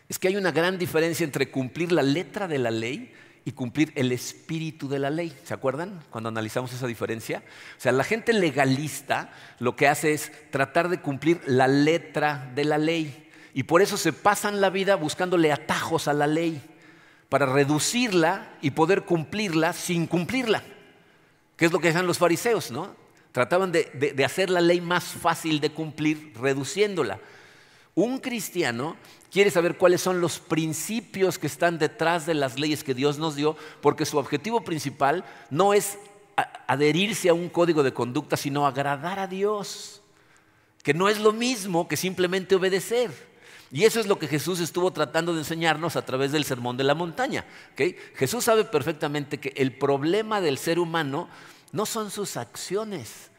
es 0.08 0.20
que 0.20 0.28
hay 0.28 0.36
una 0.36 0.52
gran 0.52 0.78
diferencia 0.78 1.24
entre 1.24 1.50
cumplir 1.50 1.90
la 1.90 2.02
letra 2.02 2.46
de 2.46 2.58
la 2.58 2.70
ley 2.70 3.12
y 3.44 3.52
cumplir 3.52 3.92
el 3.94 4.10
espíritu 4.12 4.88
de 4.88 4.98
la 4.98 5.10
ley. 5.10 5.36
¿Se 5.44 5.52
acuerdan 5.52 6.02
cuando 6.10 6.28
analizamos 6.28 6.72
esa 6.72 6.86
diferencia? 6.86 7.42
O 7.76 7.80
sea, 7.80 7.92
la 7.92 8.04
gente 8.04 8.32
legalista 8.32 9.32
lo 9.58 9.76
que 9.76 9.88
hace 9.88 10.12
es 10.12 10.32
tratar 10.50 10.88
de 10.88 11.00
cumplir 11.00 11.42
la 11.46 11.68
letra 11.68 12.50
de 12.54 12.64
la 12.64 12.78
ley 12.78 13.30
y 13.52 13.64
por 13.64 13.82
eso 13.82 13.96
se 13.96 14.12
pasan 14.12 14.60
la 14.60 14.70
vida 14.70 14.96
buscándole 14.96 15.52
atajos 15.52 16.08
a 16.08 16.14
la 16.14 16.26
ley 16.26 16.60
para 17.28 17.46
reducirla 17.46 18.56
y 18.62 18.70
poder 18.70 19.02
cumplirla 19.02 19.72
sin 19.72 20.06
cumplirla, 20.06 20.62
que 21.56 21.66
es 21.66 21.72
lo 21.72 21.80
que 21.80 21.88
hacían 21.88 22.06
los 22.06 22.18
fariseos, 22.18 22.70
¿no? 22.70 22.94
Trataban 23.32 23.72
de, 23.72 23.84
de 24.14 24.24
hacer 24.24 24.48
la 24.48 24.60
ley 24.60 24.80
más 24.80 25.04
fácil 25.04 25.60
de 25.60 25.70
cumplir 25.70 26.32
reduciéndola. 26.40 27.18
Un 27.94 28.18
cristiano 28.18 28.96
quiere 29.30 29.50
saber 29.50 29.76
cuáles 29.76 30.00
son 30.00 30.20
los 30.20 30.40
principios 30.40 31.38
que 31.38 31.46
están 31.46 31.78
detrás 31.78 32.26
de 32.26 32.34
las 32.34 32.58
leyes 32.58 32.82
que 32.82 32.94
Dios 32.94 33.18
nos 33.18 33.36
dio, 33.36 33.56
porque 33.80 34.04
su 34.04 34.18
objetivo 34.18 34.62
principal 34.62 35.24
no 35.50 35.74
es 35.74 35.98
adherirse 36.66 37.28
a 37.28 37.34
un 37.34 37.48
código 37.48 37.82
de 37.82 37.94
conducta, 37.94 38.36
sino 38.36 38.66
agradar 38.66 39.18
a 39.20 39.26
Dios, 39.28 40.02
que 40.82 40.94
no 40.94 41.08
es 41.08 41.20
lo 41.20 41.32
mismo 41.32 41.86
que 41.86 41.96
simplemente 41.96 42.56
obedecer. 42.56 43.12
Y 43.70 43.84
eso 43.84 43.98
es 43.98 44.06
lo 44.06 44.18
que 44.18 44.28
Jesús 44.28 44.60
estuvo 44.60 44.92
tratando 44.92 45.32
de 45.32 45.40
enseñarnos 45.40 45.96
a 45.96 46.04
través 46.04 46.30
del 46.32 46.44
Sermón 46.44 46.76
de 46.76 46.84
la 46.84 46.94
Montaña. 46.94 47.44
Jesús 48.14 48.44
sabe 48.44 48.64
perfectamente 48.64 49.38
que 49.38 49.52
el 49.56 49.76
problema 49.76 50.40
del 50.40 50.58
ser 50.58 50.78
humano 50.78 51.28
no 51.72 51.86
son 51.86 52.10
sus 52.10 52.36
acciones, 52.36 53.30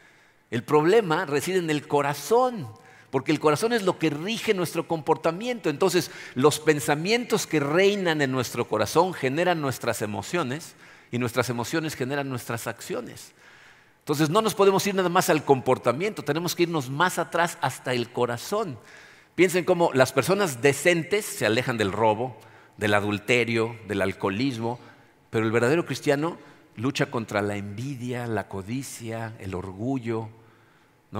el 0.51 0.63
problema 0.63 1.25
reside 1.25 1.59
en 1.59 1.69
el 1.69 1.87
corazón. 1.87 2.67
Porque 3.15 3.31
el 3.31 3.39
corazón 3.39 3.71
es 3.71 3.83
lo 3.83 3.97
que 3.97 4.09
rige 4.09 4.53
nuestro 4.53 4.89
comportamiento. 4.89 5.69
Entonces, 5.69 6.11
los 6.33 6.59
pensamientos 6.59 7.47
que 7.47 7.61
reinan 7.61 8.21
en 8.21 8.29
nuestro 8.29 8.67
corazón 8.67 9.13
generan 9.13 9.61
nuestras 9.61 10.01
emociones 10.01 10.75
y 11.13 11.17
nuestras 11.17 11.49
emociones 11.49 11.95
generan 11.95 12.27
nuestras 12.27 12.67
acciones. 12.67 13.31
Entonces, 13.99 14.29
no 14.29 14.41
nos 14.41 14.53
podemos 14.53 14.85
ir 14.85 14.95
nada 14.95 15.07
más 15.07 15.29
al 15.29 15.45
comportamiento, 15.45 16.25
tenemos 16.25 16.55
que 16.55 16.63
irnos 16.63 16.89
más 16.89 17.17
atrás 17.17 17.57
hasta 17.61 17.93
el 17.93 18.11
corazón. 18.11 18.77
Piensen 19.33 19.63
cómo 19.63 19.91
las 19.93 20.11
personas 20.11 20.61
decentes 20.61 21.23
se 21.23 21.45
alejan 21.45 21.77
del 21.77 21.93
robo, 21.93 22.35
del 22.75 22.95
adulterio, 22.95 23.77
del 23.87 24.01
alcoholismo, 24.01 24.77
pero 25.29 25.45
el 25.45 25.53
verdadero 25.53 25.85
cristiano 25.85 26.37
lucha 26.75 27.05
contra 27.05 27.41
la 27.41 27.55
envidia, 27.55 28.27
la 28.27 28.49
codicia, 28.49 29.37
el 29.39 29.55
orgullo, 29.55 30.27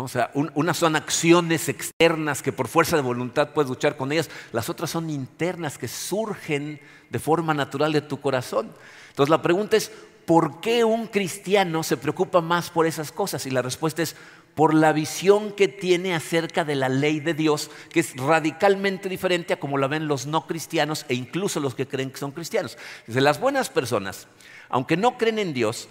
o 0.04 0.08
sea, 0.08 0.32
unas 0.34 0.78
son 0.78 0.96
acciones 0.96 1.70
externas 1.70 2.42
que 2.42 2.52
por 2.52 2.68
fuerza 2.68 2.96
de 2.96 3.02
voluntad 3.02 3.50
puedes 3.54 3.70
luchar 3.70 3.98
con 3.98 4.12
ellas, 4.12 4.30
las 4.52 4.70
otras 4.70 4.90
son 4.90 5.10
internas 5.10 5.78
que 5.78 5.88
surgen 5.88 6.80
de 7.10 7.20
forma 7.20 7.54
natural 7.54 7.94
de 7.94 8.02
tu 8.02 8.20
corazón. 8.20 8.72
Entonces 9.10 9.30
la 9.30 9.42
pregunta 9.42 9.78
es, 9.78 9.92
¿por 10.26 10.60
qué 10.60 10.84
un 10.84 11.08
cristiano 11.08 11.84
se 11.84 11.98
preocupa 11.98 12.42
más 12.42 12.70
por 12.70 12.86
esas 12.86 13.12
cosas? 13.12 13.46
Y 13.46 13.52
la 13.52 13.62
respuesta 13.62 14.02
es, 14.02 14.16
por 14.56 14.74
la 14.74 14.94
visión 14.94 15.52
que 15.52 15.68
tiene 15.68 16.16
acerca 16.16 16.64
de 16.64 16.76
la 16.76 16.88
ley 16.88 17.20
de 17.20 17.34
Dios, 17.34 17.70
que 17.92 18.00
es 18.00 18.16
radicalmente 18.16 19.10
diferente 19.10 19.54
a 19.54 19.60
como 19.60 19.78
la 19.78 19.88
ven 19.88 20.08
los 20.08 20.26
no 20.26 20.48
cristianos 20.48 21.06
e 21.10 21.14
incluso 21.14 21.60
los 21.60 21.76
que 21.76 21.88
creen 21.88 22.10
que 22.10 22.18
son 22.18 22.32
cristianos. 22.32 22.78
Desde 23.06 23.22
las 23.22 23.40
buenas 23.40 23.70
personas, 23.70 24.28
aunque 24.70 24.96
no 24.96 25.18
creen 25.18 25.40
en 25.40 25.54
Dios, 25.54 25.90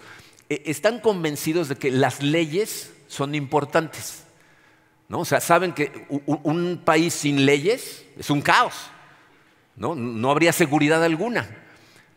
eh, 0.49 0.63
están 0.65 0.99
convencidos 0.99 1.69
de 1.69 1.75
que 1.75 1.91
las 1.91 2.23
leyes 2.23 2.91
son 3.15 3.33
importantes. 3.35 4.23
¿no? 5.07 5.19
O 5.19 5.25
sea, 5.25 5.39
saben 5.39 5.73
que 5.73 6.05
un 6.25 6.81
país 6.83 7.13
sin 7.13 7.45
leyes 7.45 8.05
es 8.17 8.29
un 8.29 8.41
caos. 8.41 8.73
¿no? 9.75 9.95
no 9.95 10.31
habría 10.31 10.53
seguridad 10.53 11.03
alguna. 11.03 11.49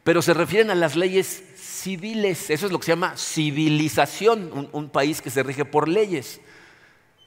Pero 0.04 0.22
se 0.22 0.34
refieren 0.34 0.70
a 0.70 0.74
las 0.74 0.96
leyes 0.96 1.42
civiles. 1.56 2.50
Eso 2.50 2.66
es 2.66 2.72
lo 2.72 2.78
que 2.78 2.86
se 2.86 2.92
llama 2.92 3.16
civilización, 3.16 4.50
un, 4.52 4.68
un 4.72 4.88
país 4.88 5.20
que 5.20 5.30
se 5.30 5.42
rige 5.42 5.64
por 5.64 5.88
leyes. 5.88 6.40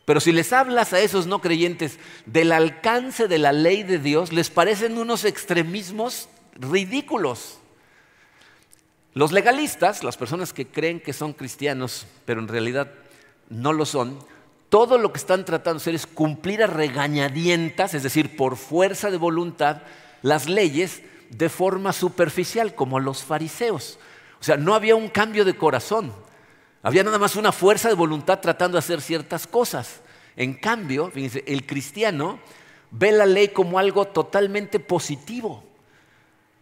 Pero 0.06 0.20
si 0.20 0.32
les 0.32 0.51
hablas 0.51 0.94
a 0.94 1.00
esos 1.00 1.28
no 1.28 1.42
creyentes 1.42 2.00
del 2.25 2.51
alcance 2.51 3.28
de 3.28 3.38
la 3.38 3.54
ley 3.54 3.84
de 3.84 4.00
Dios, 4.00 4.34
les 4.34 4.50
parecen 4.50 4.98
unos 4.98 5.25
extremismos 5.25 6.28
ridículos. 6.56 7.60
Los 9.13 9.32
legalistas, 9.32 10.04
las 10.04 10.18
personas 10.18 10.54
que 10.54 10.68
creen 10.68 11.00
que 11.00 11.13
son 11.13 11.34
cristianos, 11.34 12.08
pero 12.25 12.40
en 12.40 12.48
realidad 12.48 12.92
no 13.51 13.74
lo 13.74 13.86
son, 13.86 14.17
todo 14.70 14.98
lo 14.98 15.12
que 15.12 15.20
están 15.20 15.43
tratando 15.43 15.79
de 15.79 15.84
hacer 15.84 15.96
es 15.96 16.08
cumplir 16.08 16.63
a 16.63 16.67
regañadientas, 16.67 17.93
es 17.93 18.03
decir, 18.03 18.38
por 18.38 18.55
fuerza 18.55 19.12
de 19.12 19.17
voluntad, 19.17 19.81
las 20.22 20.48
leyes 20.48 21.01
de 21.29 21.50
forma 21.50 21.91
superficial, 21.91 22.74
como 22.74 23.00
los 23.01 23.24
fariseos. 23.24 24.00
O 24.39 24.43
sea, 24.43 24.55
no 24.55 24.74
había 24.74 24.96
un 24.96 25.10
cambio 25.10 25.43
de 25.43 25.58
corazón, 25.58 26.13
había 26.81 27.03
nada 27.03 27.20
más 27.20 27.36
una 27.36 27.51
fuerza 27.51 27.89
de 27.89 27.96
voluntad 27.96 28.39
tratando 28.39 28.75
de 28.75 28.79
hacer 28.79 29.01
ciertas 29.01 29.46
cosas. 29.46 30.00
En 30.38 30.53
cambio, 30.53 31.12
fíjense, 31.12 31.43
el 31.46 31.65
cristiano 31.65 32.39
ve 32.91 33.12
la 33.12 33.25
ley 33.25 33.50
como 33.50 33.77
algo 33.77 34.08
totalmente 34.08 34.79
positivo, 34.79 35.65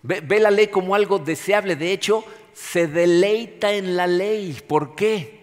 ve, 0.01 0.21
ve 0.21 0.39
la 0.39 0.49
ley 0.49 0.67
como 0.67 0.95
algo 0.95 1.19
deseable, 1.19 1.75
de 1.75 1.93
hecho, 1.93 2.25
se 2.53 2.87
deleita 2.87 3.71
en 3.71 3.95
la 3.95 4.07
ley. 4.07 4.59
¿Por 4.67 4.95
qué? 4.95 5.38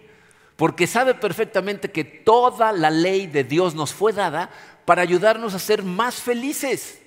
Porque 0.57 0.87
sabe 0.87 1.13
perfectamente 1.13 1.91
que 1.91 2.03
toda 2.03 2.73
la 2.73 2.89
ley 2.89 3.27
de 3.27 3.43
Dios 3.43 3.75
nos 3.75 3.93
fue 3.93 4.11
dada 4.11 4.49
para 4.85 5.03
ayudarnos 5.03 5.53
a 5.53 5.59
ser 5.59 5.83
más 5.83 6.15
felices. 6.15 6.99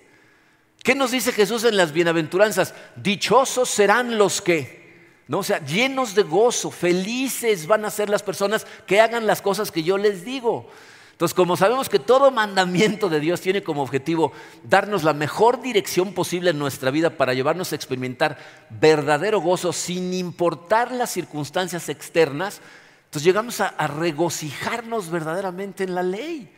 ¿Qué 0.83 0.95
nos 0.95 1.11
dice 1.11 1.33
Jesús 1.33 1.65
en 1.65 1.77
las 1.77 1.93
bienaventuranzas? 1.93 2.75
Dichosos 2.97 3.69
serán 3.69 4.17
los 4.17 4.41
que, 4.41 5.25
¿no? 5.27 5.41
O 5.41 5.43
sea, 5.43 5.63
llenos 5.65 6.15
de 6.15 6.23
gozo, 6.23 6.71
felices 6.71 7.67
van 7.67 7.85
a 7.85 7.91
ser 7.91 8.09
las 8.09 8.23
personas 8.23 8.67
que 8.87 9.01
hagan 9.01 9.27
las 9.27 9.43
cosas 9.43 9.71
que 9.71 9.83
yo 9.83 9.99
les 9.99 10.25
digo. 10.25 10.71
Entonces, 11.11 11.35
como 11.35 11.57
sabemos 11.57 11.91
que 11.91 11.99
todo 11.99 12.31
mandamiento 12.31 13.11
de 13.11 13.21
Dios 13.21 13.43
tiene 13.43 13.63
como 13.63 13.83
objetivo 13.83 14.33
darnos 14.63 15.03
la 15.03 15.13
mejor 15.13 15.61
dirección 15.61 16.15
posible 16.15 16.51
en 16.51 16.59
nuestra 16.59 16.91
vida 16.91 17.11
para 17.11 17.35
llevarnos 17.35 17.73
a 17.73 17.75
experimentar 17.75 18.39
verdadero 18.71 19.41
gozo 19.41 19.75
sin 19.75 20.15
importar 20.15 20.93
las 20.93 21.11
circunstancias 21.11 21.91
externas, 21.91 22.63
entonces 23.11 23.27
llegamos 23.27 23.61
a, 23.61 23.89
regocijarnos 23.89 25.11
verdaderamente 25.11 25.83
en 25.83 25.97
la 25.97 26.05
ley. 26.05 26.49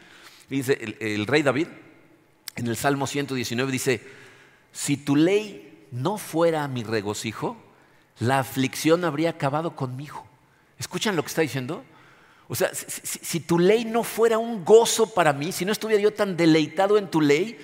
dice 0.50 0.78
el, 1.00 1.26
rey 1.26 1.42
David 1.42 1.66
en 2.56 2.66
el 2.66 2.76
Salmo 2.76 3.06
119 3.06 3.72
dice, 3.72 4.06
si 4.70 4.98
tu 4.98 5.16
ley 5.16 5.86
no 5.92 6.18
fuera 6.18 6.68
mi 6.68 6.82
regocijo, 6.82 7.56
la 8.18 8.38
aflicción 8.40 9.06
habría 9.06 9.30
acabado 9.30 9.74
conmigo. 9.74 10.26
¿Escuchan 10.78 11.16
lo 11.16 11.22
que 11.22 11.28
está 11.28 11.40
diciendo? 11.40 11.84
O 12.48 12.54
sea, 12.54 12.70
si, 12.74 13.40
tu 13.40 13.58
ley 13.58 13.86
no 13.86 14.04
fuera 14.04 14.36
un 14.36 14.62
gozo 14.62 15.06
para 15.14 15.32
mí, 15.32 15.52
si 15.52 15.64
no 15.64 15.72
estuviera 15.72 16.02
yo 16.02 16.12
tan 16.12 16.36
deleitado 16.36 16.98
en 16.98 17.10
tu 17.10 17.22
ley, 17.22 17.58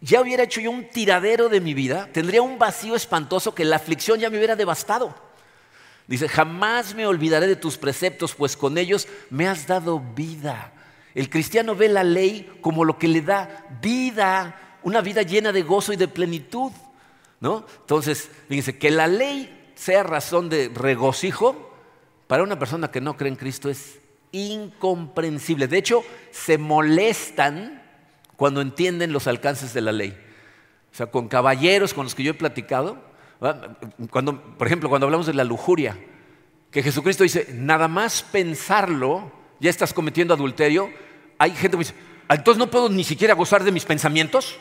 ya 0.00 0.20
hubiera 0.20 0.44
hecho 0.44 0.60
yo 0.60 0.70
un 0.70 0.88
tiradero 0.88 1.48
de 1.48 1.60
mi 1.60 1.74
vida, 1.74 2.08
tendría 2.12 2.42
un 2.42 2.60
vacío 2.60 2.94
espantoso 2.94 3.56
que 3.56 3.64
la 3.64 3.74
aflicción 3.74 4.20
ya 4.20 4.30
me 4.30 4.36
hubiera 4.36 4.54
devastado. 4.54 5.31
Dice, 6.12 6.28
jamás 6.28 6.94
me 6.94 7.06
olvidaré 7.06 7.46
de 7.46 7.56
tus 7.56 7.78
preceptos, 7.78 8.34
pues 8.34 8.54
con 8.54 8.76
ellos 8.76 9.08
me 9.30 9.48
has 9.48 9.66
dado 9.66 9.98
vida. 9.98 10.74
El 11.14 11.30
cristiano 11.30 11.74
ve 11.74 11.88
la 11.88 12.04
ley 12.04 12.52
como 12.60 12.84
lo 12.84 12.98
que 12.98 13.08
le 13.08 13.22
da 13.22 13.66
vida, 13.80 14.78
una 14.82 15.00
vida 15.00 15.22
llena 15.22 15.52
de 15.52 15.62
gozo 15.62 15.90
y 15.94 15.96
de 15.96 16.08
plenitud. 16.08 16.70
¿no? 17.40 17.64
Entonces, 17.80 18.28
fíjense, 18.46 18.76
que 18.76 18.90
la 18.90 19.06
ley 19.06 19.72
sea 19.74 20.02
razón 20.02 20.50
de 20.50 20.70
regocijo, 20.74 21.74
para 22.26 22.42
una 22.42 22.58
persona 22.58 22.90
que 22.90 23.00
no 23.00 23.16
cree 23.16 23.30
en 23.30 23.36
Cristo 23.36 23.70
es 23.70 23.98
incomprensible. 24.32 25.66
De 25.66 25.78
hecho, 25.78 26.04
se 26.30 26.58
molestan 26.58 27.82
cuando 28.36 28.60
entienden 28.60 29.14
los 29.14 29.26
alcances 29.28 29.72
de 29.72 29.80
la 29.80 29.92
ley. 29.92 30.14
O 30.92 30.94
sea, 30.94 31.06
con 31.06 31.28
caballeros 31.28 31.94
con 31.94 32.04
los 32.04 32.14
que 32.14 32.22
yo 32.22 32.32
he 32.32 32.34
platicado, 32.34 33.11
cuando, 34.10 34.40
por 34.40 34.66
ejemplo, 34.66 34.88
cuando 34.88 35.06
hablamos 35.06 35.26
de 35.26 35.34
la 35.34 35.42
lujuria, 35.42 35.98
que 36.70 36.82
Jesucristo 36.82 37.24
dice, 37.24 37.48
nada 37.52 37.88
más 37.88 38.22
pensarlo, 38.22 39.32
ya 39.58 39.68
estás 39.68 39.92
cometiendo 39.92 40.32
adulterio, 40.32 40.90
hay 41.38 41.50
gente 41.50 41.76
que 41.76 41.78
dice, 41.78 41.94
ah, 42.28 42.36
entonces 42.36 42.58
no 42.58 42.70
puedo 42.70 42.88
ni 42.88 43.02
siquiera 43.02 43.34
gozar 43.34 43.64
de 43.64 43.72
mis 43.72 43.84
pensamientos, 43.84 44.56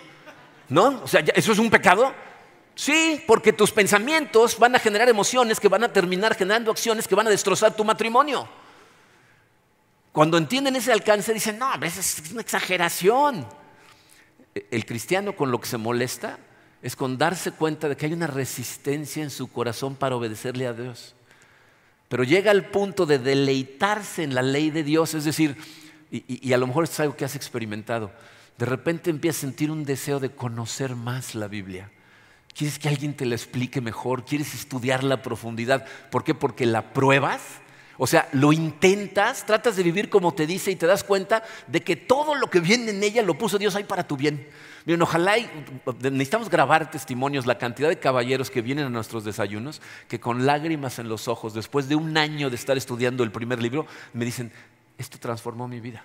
¿no? 0.69 1.01
O 1.03 1.07
sea, 1.07 1.21
¿eso 1.35 1.51
es 1.51 1.59
un 1.59 1.69
pecado? 1.69 2.11
Sí, 2.73 3.23
porque 3.27 3.53
tus 3.53 3.71
pensamientos 3.71 4.57
van 4.57 4.75
a 4.75 4.79
generar 4.79 5.07
emociones 5.09 5.59
que 5.59 5.67
van 5.67 5.83
a 5.83 5.93
terminar 5.93 6.35
generando 6.35 6.71
acciones 6.71 7.07
que 7.07 7.15
van 7.15 7.27
a 7.27 7.29
destrozar 7.29 7.75
tu 7.75 7.83
matrimonio. 7.83 8.47
Cuando 10.11 10.37
entienden 10.37 10.75
ese 10.75 10.91
alcance 10.91 11.33
dicen, 11.33 11.59
no, 11.59 11.71
a 11.71 11.77
veces 11.77 12.19
es 12.19 12.31
una 12.31 12.41
exageración. 12.41 13.47
El 14.69 14.85
cristiano 14.85 15.35
con 15.35 15.51
lo 15.51 15.61
que 15.61 15.67
se 15.67 15.77
molesta 15.77 16.39
es 16.81 16.95
con 16.95 17.17
darse 17.17 17.51
cuenta 17.51 17.87
de 17.87 17.95
que 17.95 18.07
hay 18.07 18.13
una 18.13 18.27
resistencia 18.27 19.23
en 19.23 19.29
su 19.29 19.51
corazón 19.51 19.95
para 19.95 20.15
obedecerle 20.15 20.67
a 20.67 20.73
Dios. 20.73 21.15
Pero 22.09 22.23
llega 22.23 22.51
al 22.51 22.65
punto 22.65 23.05
de 23.05 23.19
deleitarse 23.19 24.23
en 24.23 24.35
la 24.35 24.41
ley 24.41 24.69
de 24.69 24.83
Dios, 24.83 25.13
es 25.13 25.23
decir, 25.23 25.55
y, 26.11 26.51
a 26.51 26.57
lo 26.57 26.67
mejor 26.67 26.83
es 26.83 26.99
algo 26.99 27.15
que 27.15 27.23
has 27.23 27.35
experimentado, 27.35 28.11
de 28.57 28.65
repente 28.65 29.09
empiezas 29.09 29.37
a 29.39 29.47
sentir 29.47 29.71
un 29.71 29.85
deseo 29.85 30.19
de 30.19 30.31
conocer 30.31 30.95
más 30.95 31.35
la 31.35 31.47
Biblia. 31.47 31.89
Quieres 32.53 32.79
que 32.79 32.89
alguien 32.89 33.15
te 33.15 33.25
la 33.25 33.35
explique 33.35 33.79
mejor, 33.79 34.25
quieres 34.25 34.53
estudiar 34.53 35.05
la 35.05 35.21
profundidad. 35.21 35.85
¿Por 36.09 36.25
qué? 36.25 36.35
Porque 36.35 36.65
la 36.65 36.91
pruebas, 36.91 37.41
o 37.97 38.07
sea, 38.07 38.27
lo 38.33 38.51
intentas, 38.51 39.45
tratas 39.45 39.77
de 39.77 39.83
vivir 39.83 40.09
como 40.09 40.33
te 40.33 40.45
dice 40.45 40.69
y 40.71 40.75
te 40.75 40.87
das 40.87 41.05
cuenta 41.05 41.43
de 41.67 41.81
que 41.81 41.95
todo 41.95 42.35
lo 42.35 42.49
que 42.49 42.59
viene 42.59 42.91
en 42.91 43.01
ella 43.03 43.21
lo 43.21 43.37
puso 43.37 43.57
Dios 43.57 43.75
ahí 43.75 43.85
para 43.85 44.05
tu 44.05 44.17
bien. 44.17 44.47
Miren, 44.85 45.01
ojalá 45.01 45.35
necesitamos 46.01 46.49
grabar 46.49 46.89
testimonios, 46.89 47.45
la 47.45 47.57
cantidad 47.57 47.89
de 47.89 47.99
caballeros 47.99 48.49
que 48.49 48.61
vienen 48.61 48.85
a 48.85 48.89
nuestros 48.89 49.23
desayunos, 49.23 49.81
que 50.07 50.19
con 50.19 50.45
lágrimas 50.45 50.97
en 50.99 51.07
los 51.07 51.27
ojos, 51.27 51.53
después 51.53 51.87
de 51.87 51.95
un 51.95 52.17
año 52.17 52.49
de 52.49 52.55
estar 52.55 52.77
estudiando 52.77 53.23
el 53.23 53.31
primer 53.31 53.61
libro, 53.61 53.85
me 54.13 54.25
dicen, 54.25 54.51
esto 54.97 55.19
transformó 55.19 55.67
mi 55.67 55.79
vida. 55.79 56.03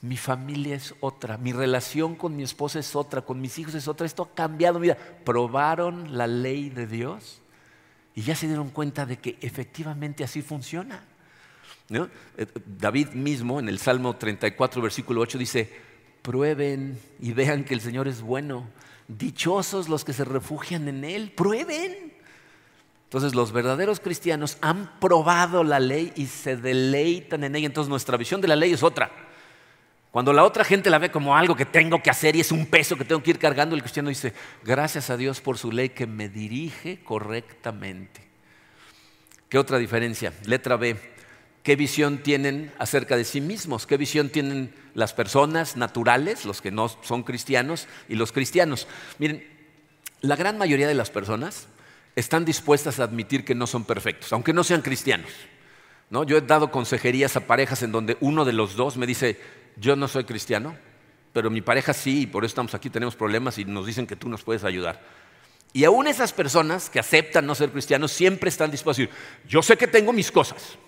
Mi 0.00 0.16
familia 0.16 0.76
es 0.76 0.94
otra, 1.00 1.38
mi 1.38 1.52
relación 1.52 2.14
con 2.14 2.36
mi 2.36 2.44
esposa 2.44 2.78
es 2.78 2.94
otra, 2.94 3.22
con 3.22 3.40
mis 3.40 3.58
hijos 3.58 3.74
es 3.74 3.88
otra, 3.88 4.06
esto 4.06 4.22
ha 4.22 4.34
cambiado 4.34 4.78
mi 4.78 4.84
vida. 4.84 4.96
Probaron 5.24 6.16
la 6.16 6.26
ley 6.26 6.70
de 6.70 6.86
Dios 6.86 7.42
y 8.14 8.22
ya 8.22 8.36
se 8.36 8.46
dieron 8.46 8.70
cuenta 8.70 9.06
de 9.06 9.18
que 9.18 9.38
efectivamente 9.40 10.22
así 10.24 10.40
funciona. 10.40 11.02
Eh, 11.90 12.06
David 12.66 13.08
mismo 13.10 13.58
en 13.58 13.68
el 13.68 13.78
Salmo 13.78 14.14
34, 14.14 14.82
versículo 14.82 15.20
8 15.22 15.38
dice, 15.38 15.87
prueben 16.22 16.98
y 17.20 17.32
vean 17.32 17.64
que 17.64 17.74
el 17.74 17.80
Señor 17.80 18.08
es 18.08 18.22
bueno. 18.22 18.66
Dichosos 19.08 19.88
los 19.88 20.04
que 20.04 20.12
se 20.12 20.24
refugian 20.24 20.88
en 20.88 21.04
Él, 21.04 21.32
prueben. 21.34 22.12
Entonces 23.04 23.34
los 23.34 23.52
verdaderos 23.52 24.00
cristianos 24.00 24.58
han 24.60 25.00
probado 25.00 25.64
la 25.64 25.80
ley 25.80 26.12
y 26.14 26.26
se 26.26 26.56
deleitan 26.56 27.42
en 27.42 27.56
ella. 27.56 27.66
Entonces 27.66 27.88
nuestra 27.88 28.18
visión 28.18 28.42
de 28.42 28.48
la 28.48 28.56
ley 28.56 28.72
es 28.72 28.82
otra. 28.82 29.10
Cuando 30.10 30.32
la 30.32 30.44
otra 30.44 30.64
gente 30.64 30.90
la 30.90 30.98
ve 30.98 31.10
como 31.10 31.36
algo 31.36 31.54
que 31.54 31.64
tengo 31.64 32.02
que 32.02 32.10
hacer 32.10 32.36
y 32.36 32.40
es 32.40 32.52
un 32.52 32.66
peso 32.66 32.96
que 32.96 33.04
tengo 33.04 33.22
que 33.22 33.30
ir 33.30 33.38
cargando, 33.38 33.74
el 33.74 33.82
cristiano 33.82 34.08
dice, 34.08 34.34
gracias 34.62 35.10
a 35.10 35.16
Dios 35.16 35.40
por 35.40 35.58
su 35.58 35.70
ley 35.70 35.90
que 35.90 36.06
me 36.06 36.28
dirige 36.28 37.02
correctamente. 37.02 38.28
¿Qué 39.48 39.58
otra 39.58 39.78
diferencia? 39.78 40.32
Letra 40.44 40.76
B. 40.76 40.96
¿Qué 41.68 41.76
visión 41.76 42.22
tienen 42.22 42.72
acerca 42.78 43.14
de 43.14 43.26
sí 43.26 43.42
mismos? 43.42 43.86
¿Qué 43.86 43.98
visión 43.98 44.30
tienen 44.30 44.72
las 44.94 45.12
personas 45.12 45.76
naturales, 45.76 46.46
los 46.46 46.62
que 46.62 46.70
no 46.70 46.88
son 46.88 47.24
cristianos, 47.24 47.88
y 48.08 48.14
los 48.14 48.32
cristianos? 48.32 48.88
Miren, 49.18 49.46
la 50.22 50.34
gran 50.34 50.56
mayoría 50.56 50.88
de 50.88 50.94
las 50.94 51.10
personas 51.10 51.66
están 52.16 52.46
dispuestas 52.46 52.98
a 52.98 53.04
admitir 53.04 53.44
que 53.44 53.54
no 53.54 53.66
son 53.66 53.84
perfectos, 53.84 54.32
aunque 54.32 54.54
no 54.54 54.64
sean 54.64 54.80
cristianos. 54.80 55.30
¿no? 56.08 56.24
Yo 56.24 56.38
he 56.38 56.40
dado 56.40 56.70
consejerías 56.70 57.36
a 57.36 57.46
parejas 57.46 57.82
en 57.82 57.92
donde 57.92 58.16
uno 58.20 58.46
de 58.46 58.54
los 58.54 58.74
dos 58.74 58.96
me 58.96 59.06
dice, 59.06 59.38
yo 59.76 59.94
no 59.94 60.08
soy 60.08 60.24
cristiano, 60.24 60.74
pero 61.34 61.50
mi 61.50 61.60
pareja 61.60 61.92
sí, 61.92 62.22
y 62.22 62.26
por 62.26 62.44
eso 62.46 62.52
estamos 62.52 62.72
aquí, 62.72 62.88
tenemos 62.88 63.14
problemas 63.14 63.58
y 63.58 63.66
nos 63.66 63.84
dicen 63.84 64.06
que 64.06 64.16
tú 64.16 64.30
nos 64.30 64.42
puedes 64.42 64.64
ayudar. 64.64 65.02
Y 65.74 65.84
aún 65.84 66.06
esas 66.06 66.32
personas 66.32 66.88
que 66.88 66.98
aceptan 66.98 67.44
no 67.44 67.54
ser 67.54 67.72
cristianos 67.72 68.10
siempre 68.10 68.48
están 68.48 68.70
dispuestos 68.70 69.04
a 69.04 69.10
decir, 69.10 69.22
yo 69.46 69.62
sé 69.62 69.76
que 69.76 69.86
tengo 69.86 70.14
mis 70.14 70.32
cosas, 70.32 70.78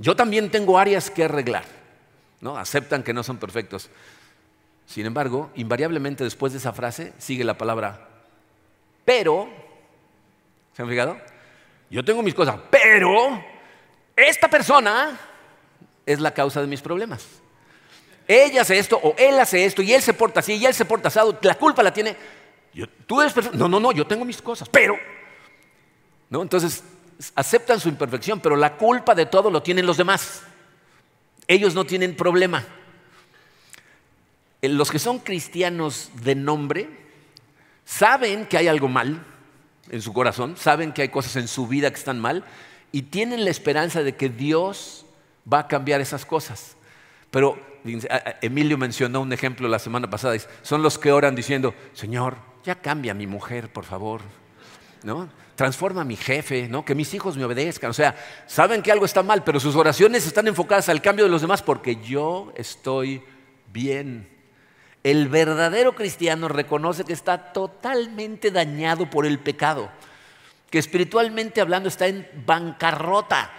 yo 0.00 0.16
también 0.16 0.50
tengo 0.50 0.76
áreas 0.76 1.08
que 1.08 1.22
arreglar, 1.22 1.64
¿no? 2.40 2.56
Aceptan 2.56 3.04
que 3.04 3.14
no 3.14 3.22
son 3.22 3.38
perfectos. 3.38 3.88
Sin 4.86 5.06
embargo, 5.06 5.50
invariablemente 5.54 6.24
después 6.24 6.52
de 6.52 6.58
esa 6.58 6.72
frase 6.72 7.12
sigue 7.18 7.44
la 7.44 7.56
palabra 7.56 8.08
pero, 9.10 9.48
¿se 10.72 10.82
han 10.82 10.88
fijado? 10.88 11.18
Yo 11.90 12.04
tengo 12.04 12.22
mis 12.22 12.32
cosas, 12.32 12.56
pero 12.70 13.42
esta 14.14 14.48
persona 14.48 15.18
es 16.06 16.20
la 16.20 16.32
causa 16.32 16.60
de 16.60 16.68
mis 16.68 16.80
problemas. 16.80 17.26
Ella 18.28 18.62
hace 18.62 18.78
esto 18.78 19.00
o 19.02 19.16
él 19.18 19.40
hace 19.40 19.64
esto 19.64 19.82
y 19.82 19.92
él 19.92 20.00
se 20.00 20.14
porta 20.14 20.38
así 20.38 20.54
y 20.54 20.64
él 20.64 20.74
se 20.74 20.84
porta 20.84 21.08
asado. 21.08 21.36
La 21.42 21.56
culpa 21.56 21.82
la 21.82 21.92
tiene. 21.92 22.16
tú 23.04 23.20
eres. 23.20 23.52
No, 23.52 23.68
no, 23.68 23.80
no, 23.80 23.90
yo 23.90 24.06
tengo 24.06 24.24
mis 24.24 24.40
cosas, 24.40 24.68
pero. 24.68 24.96
¿no? 26.28 26.42
Entonces, 26.42 26.84
aceptan 27.34 27.80
su 27.80 27.88
imperfección, 27.88 28.40
pero 28.40 28.56
la 28.56 28.76
culpa 28.76 29.14
de 29.14 29.26
todo 29.26 29.50
lo 29.50 29.62
tienen 29.62 29.86
los 29.86 29.96
demás. 29.96 30.42
Ellos 31.46 31.74
no 31.74 31.84
tienen 31.84 32.16
problema. 32.16 32.64
Los 34.62 34.90
que 34.90 34.98
son 34.98 35.18
cristianos 35.18 36.10
de 36.22 36.34
nombre 36.34 36.88
saben 37.84 38.46
que 38.46 38.58
hay 38.58 38.68
algo 38.68 38.88
mal 38.88 39.24
en 39.90 40.02
su 40.02 40.12
corazón, 40.12 40.56
saben 40.56 40.92
que 40.92 41.02
hay 41.02 41.08
cosas 41.08 41.36
en 41.36 41.48
su 41.48 41.66
vida 41.66 41.90
que 41.90 41.98
están 41.98 42.20
mal 42.20 42.44
y 42.92 43.02
tienen 43.02 43.44
la 43.44 43.50
esperanza 43.50 44.02
de 44.02 44.14
que 44.14 44.28
Dios 44.28 45.06
va 45.50 45.60
a 45.60 45.68
cambiar 45.68 46.00
esas 46.00 46.24
cosas. 46.26 46.76
Pero 47.30 47.58
Emilio 48.42 48.76
mencionó 48.76 49.20
un 49.22 49.32
ejemplo 49.32 49.68
la 49.68 49.78
semana 49.78 50.10
pasada, 50.10 50.36
son 50.62 50.82
los 50.82 50.98
que 50.98 51.12
oran 51.12 51.34
diciendo, 51.34 51.74
Señor, 51.94 52.36
ya 52.64 52.74
cambia 52.74 53.14
mi 53.14 53.26
mujer, 53.26 53.72
por 53.72 53.84
favor, 53.84 54.20
¿no? 55.02 55.28
Transforma 55.54 56.02
a 56.02 56.04
mi 56.04 56.16
jefe, 56.16 56.68
¿no? 56.68 56.84
Que 56.84 56.94
mis 56.94 57.12
hijos 57.14 57.36
me 57.36 57.44
obedezcan. 57.44 57.90
O 57.90 57.94
sea, 57.94 58.16
saben 58.46 58.82
que 58.82 58.92
algo 58.92 59.04
está 59.04 59.22
mal, 59.22 59.44
pero 59.44 59.60
sus 59.60 59.76
oraciones 59.76 60.26
están 60.26 60.48
enfocadas 60.48 60.88
al 60.88 61.02
cambio 61.02 61.24
de 61.24 61.30
los 61.30 61.42
demás 61.42 61.62
porque 61.62 61.96
yo 61.96 62.52
estoy 62.56 63.22
bien. 63.72 64.28
El 65.02 65.28
verdadero 65.28 65.94
cristiano 65.94 66.48
reconoce 66.48 67.04
que 67.04 67.12
está 67.12 67.52
totalmente 67.52 68.50
dañado 68.50 69.08
por 69.08 69.26
el 69.26 69.38
pecado, 69.38 69.90
que 70.70 70.78
espiritualmente 70.78 71.60
hablando 71.60 71.88
está 71.88 72.06
en 72.06 72.28
bancarrota 72.46 73.50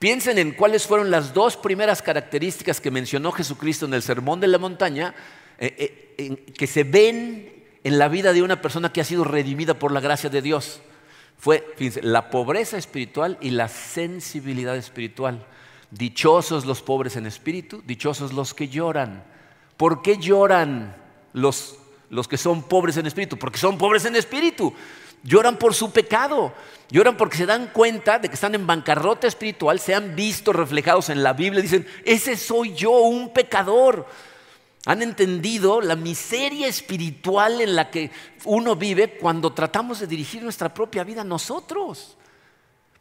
Piensen 0.00 0.38
en 0.38 0.52
cuáles 0.52 0.86
fueron 0.86 1.10
las 1.10 1.34
dos 1.34 1.58
primeras 1.58 2.00
características 2.00 2.80
que 2.80 2.90
mencionó 2.90 3.32
Jesucristo 3.32 3.84
en 3.84 3.92
el 3.92 4.00
Sermón 4.00 4.40
de 4.40 4.48
la 4.48 4.56
Montaña, 4.56 5.14
eh, 5.58 6.14
eh, 6.16 6.36
que 6.56 6.66
se 6.66 6.84
ven 6.84 7.59
en 7.84 7.98
la 7.98 8.08
vida 8.08 8.32
de 8.32 8.42
una 8.42 8.60
persona 8.60 8.92
que 8.92 9.00
ha 9.00 9.04
sido 9.04 9.24
redimida 9.24 9.74
por 9.74 9.92
la 9.92 10.00
gracia 10.00 10.30
de 10.30 10.42
Dios. 10.42 10.80
Fue, 11.38 11.74
la 12.02 12.28
pobreza 12.28 12.76
espiritual 12.76 13.38
y 13.40 13.50
la 13.50 13.68
sensibilidad 13.68 14.76
espiritual. 14.76 15.46
Dichosos 15.90 16.66
los 16.66 16.82
pobres 16.82 17.16
en 17.16 17.26
espíritu, 17.26 17.82
dichosos 17.86 18.32
los 18.32 18.52
que 18.52 18.68
lloran. 18.68 19.24
¿Por 19.76 20.02
qué 20.02 20.18
lloran 20.18 20.94
los, 21.32 21.78
los 22.10 22.28
que 22.28 22.36
son 22.36 22.62
pobres 22.62 22.98
en 22.98 23.06
espíritu? 23.06 23.38
Porque 23.38 23.58
son 23.58 23.78
pobres 23.78 24.04
en 24.04 24.16
espíritu. 24.16 24.74
Lloran 25.22 25.58
por 25.58 25.74
su 25.74 25.90
pecado. 25.90 26.52
Lloran 26.90 27.16
porque 27.16 27.38
se 27.38 27.46
dan 27.46 27.68
cuenta 27.68 28.18
de 28.18 28.28
que 28.28 28.34
están 28.34 28.54
en 28.54 28.66
bancarrota 28.66 29.26
espiritual, 29.26 29.78
se 29.78 29.94
han 29.94 30.16
visto 30.16 30.52
reflejados 30.52 31.08
en 31.08 31.22
la 31.22 31.32
Biblia, 31.32 31.62
dicen, 31.62 31.86
ese 32.04 32.36
soy 32.36 32.74
yo, 32.74 32.90
un 32.90 33.32
pecador. 33.32 34.06
Han 34.86 35.02
entendido 35.02 35.80
la 35.80 35.94
miseria 35.94 36.66
espiritual 36.66 37.60
en 37.60 37.76
la 37.76 37.90
que 37.90 38.10
uno 38.44 38.76
vive 38.76 39.18
cuando 39.18 39.52
tratamos 39.52 40.00
de 40.00 40.06
dirigir 40.06 40.42
nuestra 40.42 40.72
propia 40.72 41.04
vida 41.04 41.22
nosotros. 41.22 42.16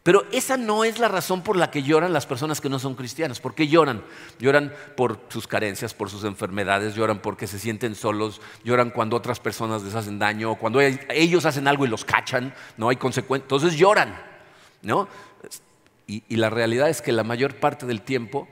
Pero 0.04 0.26
esa 0.32 0.58
no 0.58 0.84
es 0.84 0.98
la 0.98 1.08
razón 1.08 1.42
por 1.42 1.56
la 1.56 1.72
que 1.72 1.84
lloran 1.84 2.14
las 2.14 2.26
personas 2.26 2.60
que 2.60 2.70
no 2.70 2.80
son 2.80 2.96
cristianas. 2.96 3.40
¿Por 3.40 3.54
qué 3.54 3.68
lloran? 3.68 4.04
Lloran 4.40 4.74
por 4.96 5.20
sus 5.30 5.46
carencias, 5.46 5.94
por 5.94 6.10
sus 6.10 6.24
enfermedades, 6.24 6.96
lloran 6.96 7.22
porque 7.22 7.48
se 7.48 7.60
sienten 7.60 7.96
solos, 7.96 8.42
lloran 8.64 8.92
cuando 8.92 9.16
otras 9.16 9.40
personas 9.40 9.84
les 9.84 9.96
hacen 9.96 10.18
daño, 10.18 10.56
cuando 10.56 10.80
ellos 10.82 11.46
hacen 11.46 11.68
algo 11.68 11.86
y 11.86 11.90
los 11.90 12.06
cachan, 12.06 12.54
no 12.78 12.90
hay 12.90 12.96
consecuencias. 12.96 13.46
Entonces 13.46 13.78
lloran, 13.78 14.20
¿no? 14.82 15.08
Y, 16.08 16.24
y, 16.28 16.38
la 16.38 16.50
realidad 16.50 16.90
es 16.90 17.04
que 17.04 17.12
la 17.12 17.24
mayor 17.24 17.56
parte 17.60 17.86
del 17.86 18.02
tiempo 18.02 18.48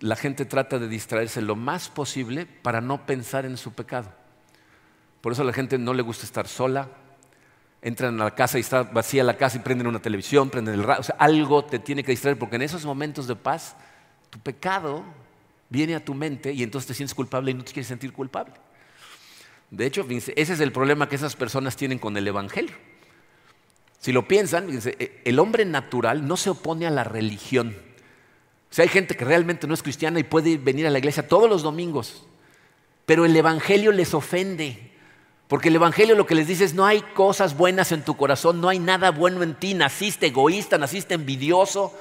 la 0.00 0.16
gente 0.16 0.44
trata 0.44 0.78
de 0.78 0.88
distraerse 0.88 1.40
lo 1.40 1.56
más 1.56 1.88
posible 1.88 2.46
para 2.46 2.80
no 2.80 3.06
pensar 3.06 3.44
en 3.44 3.56
su 3.56 3.72
pecado. 3.72 4.12
Por 5.20 5.32
eso 5.32 5.42
a 5.42 5.44
la 5.44 5.52
gente 5.52 5.78
no 5.78 5.94
le 5.94 6.02
gusta 6.02 6.24
estar 6.24 6.46
sola, 6.46 6.88
entran 7.82 8.20
a 8.20 8.24
la 8.24 8.34
casa 8.34 8.58
y 8.58 8.60
está 8.60 8.82
vacía 8.82 9.24
la 9.24 9.36
casa 9.36 9.56
y 9.56 9.60
prenden 9.60 9.86
una 9.86 10.00
televisión, 10.00 10.50
prenden 10.50 10.74
el 10.74 10.84
radio. 10.84 11.00
O 11.00 11.04
sea, 11.04 11.16
algo 11.18 11.64
te 11.64 11.78
tiene 11.78 12.04
que 12.04 12.12
distraer 12.12 12.38
porque 12.38 12.56
en 12.56 12.62
esos 12.62 12.84
momentos 12.84 13.26
de 13.26 13.36
paz 13.36 13.76
tu 14.30 14.38
pecado 14.38 15.04
viene 15.68 15.94
a 15.94 16.04
tu 16.04 16.14
mente 16.14 16.52
y 16.52 16.62
entonces 16.62 16.86
te 16.88 16.94
sientes 16.94 17.14
culpable 17.14 17.50
y 17.50 17.54
no 17.54 17.64
te 17.64 17.72
quieres 17.72 17.88
sentir 17.88 18.12
culpable. 18.12 18.54
De 19.70 19.84
hecho, 19.84 20.06
ese 20.08 20.32
es 20.34 20.60
el 20.60 20.72
problema 20.72 21.08
que 21.08 21.16
esas 21.16 21.36
personas 21.36 21.76
tienen 21.76 21.98
con 21.98 22.16
el 22.16 22.26
Evangelio. 22.26 22.74
Si 23.98 24.12
lo 24.12 24.26
piensan, 24.26 24.68
e, 24.70 25.22
el 25.24 25.38
hombre 25.38 25.64
natural 25.64 26.26
no 26.26 26.36
se 26.36 26.50
opone 26.50 26.86
a 26.86 26.90
la 26.90 27.04
religión. 27.04 27.76
Sea, 28.70 28.82
hay 28.84 28.88
gente 28.88 29.16
que 29.16 29.24
realmente 29.24 29.66
no 29.66 29.74
es 29.74 29.82
cristiana 29.82 30.20
y 30.20 30.24
puede 30.24 30.58
venir 30.58 30.86
a 30.86 30.90
la 30.90 30.98
iglesia 30.98 31.26
todos 31.26 31.48
los 31.48 31.62
domingos, 31.62 32.26
pero 33.06 33.24
el 33.24 33.34
Evangelio 33.34 33.92
les 33.92 34.14
ofende. 34.14 34.92
Porque 35.48 35.68
el 35.68 35.76
Evangelio 35.76 36.14
lo 36.14 36.26
que 36.26 36.34
les 36.34 36.46
dice 36.46 36.64
es, 36.64 36.74
no 36.74 36.84
hay 36.84 37.00
cosas 37.00 37.56
buenas 37.56 37.90
en 37.92 38.04
tu 38.04 38.18
corazón, 38.18 38.60
no 38.60 38.68
hay 38.68 38.78
nada 38.78 39.10
bueno 39.10 39.42
en 39.42 39.54
ti, 39.54 39.72
naciste 39.72 40.26
egoísta, 40.26 40.76
naciste 40.76 41.14
envidioso. 41.14 41.94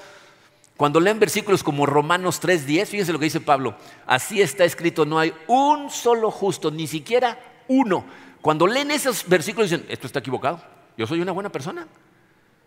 Cuando 0.75 0.99
leen 0.99 1.19
versículos 1.19 1.63
como 1.63 1.86
Romanos 1.86 2.41
3.10, 2.41 2.86
fíjense 2.86 3.13
lo 3.13 3.19
que 3.19 3.25
dice 3.25 3.39
Pablo, 3.39 3.75
así 4.06 4.41
está 4.41 4.65
escrito, 4.65 5.06
no 5.06 5.17
hay 5.17 5.34
un 5.47 5.89
solo 5.89 6.30
justo, 6.30 6.69
ni 6.69 6.86
siquiera 6.88 7.39
uno. 7.69 8.06
Cuando 8.41 8.67
leen 8.67 8.91
esos 8.91 9.27
versículos 9.27 9.71
dicen, 9.71 9.86
esto 9.89 10.06
está 10.06 10.19
equivocado, 10.19 10.62
yo 10.97 11.08
soy 11.08 11.21
una 11.21 11.32
buena 11.32 11.51
persona, 11.51 11.88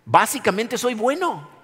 básicamente 0.04 0.76
soy 0.76 0.94
bueno. 0.94 1.59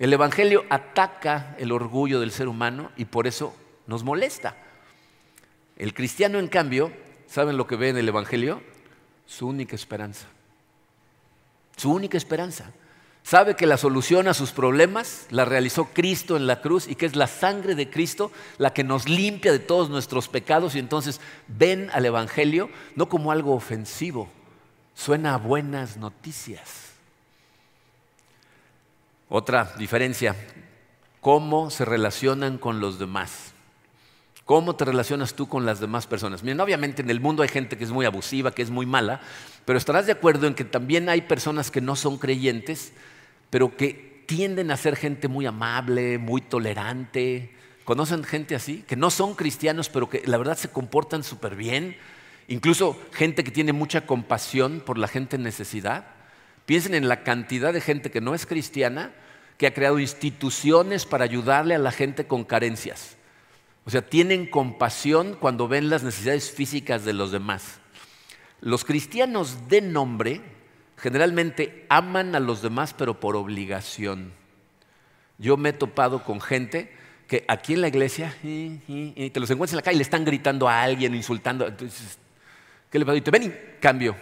El 0.00 0.12
Evangelio 0.12 0.64
ataca 0.68 1.54
el 1.58 1.70
orgullo 1.70 2.18
del 2.18 2.32
ser 2.32 2.48
humano 2.48 2.90
y 2.96 3.04
por 3.04 3.28
eso 3.28 3.54
nos 3.86 4.02
molesta. 4.02 4.56
El 5.76 5.94
cristiano, 5.94 6.40
en 6.40 6.48
cambio, 6.48 6.90
¿Saben 7.30 7.56
lo 7.56 7.68
que 7.68 7.76
ve 7.76 7.90
en 7.90 7.96
el 7.96 8.08
Evangelio? 8.08 8.60
Su 9.24 9.46
única 9.46 9.76
esperanza. 9.76 10.26
Su 11.76 11.92
única 11.92 12.16
esperanza. 12.16 12.72
Sabe 13.22 13.54
que 13.54 13.66
la 13.66 13.76
solución 13.76 14.26
a 14.26 14.34
sus 14.34 14.50
problemas 14.50 15.28
la 15.30 15.44
realizó 15.44 15.90
Cristo 15.92 16.36
en 16.36 16.48
la 16.48 16.60
cruz 16.60 16.88
y 16.88 16.96
que 16.96 17.06
es 17.06 17.14
la 17.14 17.28
sangre 17.28 17.76
de 17.76 17.88
Cristo 17.88 18.32
la 18.58 18.72
que 18.72 18.82
nos 18.82 19.08
limpia 19.08 19.52
de 19.52 19.60
todos 19.60 19.90
nuestros 19.90 20.28
pecados 20.28 20.74
y 20.74 20.80
entonces 20.80 21.20
ven 21.46 21.88
al 21.92 22.04
Evangelio 22.04 22.68
no 22.96 23.08
como 23.08 23.30
algo 23.30 23.54
ofensivo, 23.54 24.28
suena 24.94 25.34
a 25.34 25.38
buenas 25.38 25.98
noticias. 25.98 26.89
Otra 29.32 29.72
diferencia, 29.78 30.34
cómo 31.20 31.70
se 31.70 31.84
relacionan 31.84 32.58
con 32.58 32.80
los 32.80 32.98
demás. 32.98 33.52
¿Cómo 34.44 34.74
te 34.74 34.84
relacionas 34.84 35.34
tú 35.34 35.48
con 35.48 35.64
las 35.64 35.78
demás 35.78 36.08
personas? 36.08 36.42
Miren, 36.42 36.58
obviamente 36.58 37.02
en 37.02 37.10
el 37.10 37.20
mundo 37.20 37.44
hay 37.44 37.48
gente 37.48 37.78
que 37.78 37.84
es 37.84 37.92
muy 37.92 38.04
abusiva, 38.06 38.50
que 38.50 38.62
es 38.62 38.70
muy 38.70 38.86
mala, 38.86 39.20
pero 39.64 39.78
estarás 39.78 40.06
de 40.06 40.12
acuerdo 40.12 40.48
en 40.48 40.54
que 40.56 40.64
también 40.64 41.08
hay 41.08 41.20
personas 41.20 41.70
que 41.70 41.80
no 41.80 41.94
son 41.94 42.18
creyentes, 42.18 42.92
pero 43.50 43.76
que 43.76 44.24
tienden 44.26 44.72
a 44.72 44.76
ser 44.76 44.96
gente 44.96 45.28
muy 45.28 45.46
amable, 45.46 46.18
muy 46.18 46.40
tolerante. 46.40 47.54
¿Conocen 47.84 48.24
gente 48.24 48.56
así? 48.56 48.82
Que 48.88 48.96
no 48.96 49.10
son 49.10 49.36
cristianos, 49.36 49.88
pero 49.88 50.10
que 50.10 50.24
la 50.26 50.38
verdad 50.38 50.58
se 50.58 50.70
comportan 50.72 51.22
súper 51.22 51.54
bien. 51.54 51.96
Incluso 52.48 53.00
gente 53.12 53.44
que 53.44 53.52
tiene 53.52 53.72
mucha 53.72 54.06
compasión 54.06 54.82
por 54.84 54.98
la 54.98 55.06
gente 55.06 55.36
en 55.36 55.44
necesidad. 55.44 56.19
Piensen 56.70 56.94
en 56.94 57.08
la 57.08 57.24
cantidad 57.24 57.72
de 57.72 57.80
gente 57.80 58.12
que 58.12 58.20
no 58.20 58.32
es 58.32 58.46
cristiana, 58.46 59.10
que 59.58 59.66
ha 59.66 59.74
creado 59.74 59.98
instituciones 59.98 61.04
para 61.04 61.24
ayudarle 61.24 61.74
a 61.74 61.80
la 61.80 61.90
gente 61.90 62.28
con 62.28 62.44
carencias 62.44 63.16
O 63.84 63.90
sea, 63.90 64.02
tienen 64.02 64.46
compasión 64.46 65.34
cuando 65.40 65.66
ven 65.66 65.90
las 65.90 66.04
necesidades 66.04 66.52
físicas 66.52 67.04
de 67.04 67.12
los 67.12 67.32
demás. 67.32 67.80
Los 68.60 68.84
cristianos 68.84 69.68
de 69.68 69.80
nombre 69.80 70.42
generalmente 70.96 71.86
aman 71.88 72.36
a 72.36 72.38
los 72.38 72.62
demás, 72.62 72.94
pero 72.94 73.18
por 73.18 73.34
obligación. 73.34 74.32
Yo 75.38 75.56
me 75.56 75.70
he 75.70 75.72
topado 75.72 76.22
con 76.22 76.40
gente 76.40 76.94
que 77.26 77.44
aquí 77.48 77.72
en 77.72 77.80
la 77.80 77.88
iglesia, 77.88 78.36
y 78.44 79.30
te 79.30 79.40
los 79.40 79.50
encuentras 79.50 79.72
en 79.72 79.78
la 79.78 79.82
calle 79.82 79.96
y 79.96 79.98
le 79.98 80.04
están 80.04 80.24
gritando 80.24 80.68
a 80.68 80.82
alguien, 80.82 81.16
insultando. 81.16 81.66
¿qué 82.88 82.96
le 83.00 83.04
pasa? 83.04 83.16
Y 83.16 83.22
te 83.22 83.32
ven 83.32 83.42
y 83.42 83.80
cambio. 83.80 84.14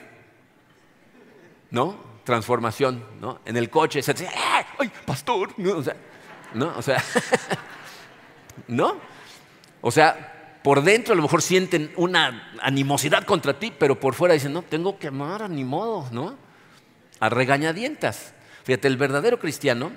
¿No? 1.71 2.08
Transformación, 2.29 3.03
¿no? 3.23 3.41
En 3.47 3.57
el 3.57 3.71
coche, 3.71 4.03
se 4.03 4.12
dice, 4.12 4.29
¡ay, 4.79 4.93
pastor! 5.07 5.49
No, 5.57 5.79
o 5.79 5.83
sea, 5.83 5.97
¿no? 6.53 6.75
O 6.77 6.83
sea, 6.83 7.03
¿no? 8.69 8.99
O 9.81 9.91
sea, 9.91 10.61
por 10.62 10.83
dentro 10.83 11.14
a 11.14 11.17
lo 11.17 11.23
mejor 11.23 11.41
sienten 11.41 11.91
una 11.97 12.53
animosidad 12.61 13.25
contra 13.25 13.59
ti, 13.59 13.73
pero 13.79 13.99
por 13.99 14.12
fuera 14.12 14.35
dicen, 14.35 14.53
no, 14.53 14.61
tengo 14.61 14.99
que 14.99 15.07
amar, 15.07 15.49
ni 15.49 15.64
modo, 15.64 16.07
¿no? 16.12 16.37
A 17.19 17.31
regañadientas. 17.31 18.35
Fíjate, 18.64 18.88
el 18.88 18.99
verdadero 18.99 19.38
cristiano 19.38 19.91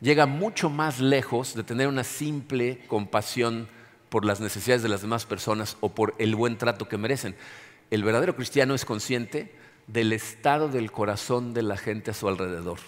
llega 0.00 0.24
mucho 0.24 0.70
más 0.70 1.00
lejos 1.00 1.54
de 1.54 1.64
tener 1.64 1.88
una 1.88 2.02
simple 2.02 2.82
compasión 2.86 3.68
por 4.08 4.24
las 4.24 4.40
necesidades 4.40 4.82
de 4.82 4.88
las 4.88 5.02
demás 5.02 5.26
personas 5.26 5.76
o 5.80 5.94
por 5.94 6.14
el 6.18 6.34
buen 6.34 6.56
trato 6.56 6.88
que 6.88 6.96
merecen. 6.96 7.36
El 7.90 8.04
verdadero 8.04 8.34
cristiano 8.36 8.74
es 8.74 8.86
consciente 8.86 9.54
del 9.86 10.12
estado 10.12 10.68
del 10.68 10.90
corazón 10.90 11.54
de 11.54 11.62
la 11.62 11.76
gente 11.76 12.10
a 12.10 12.14
su 12.14 12.28
alrededor. 12.28 12.78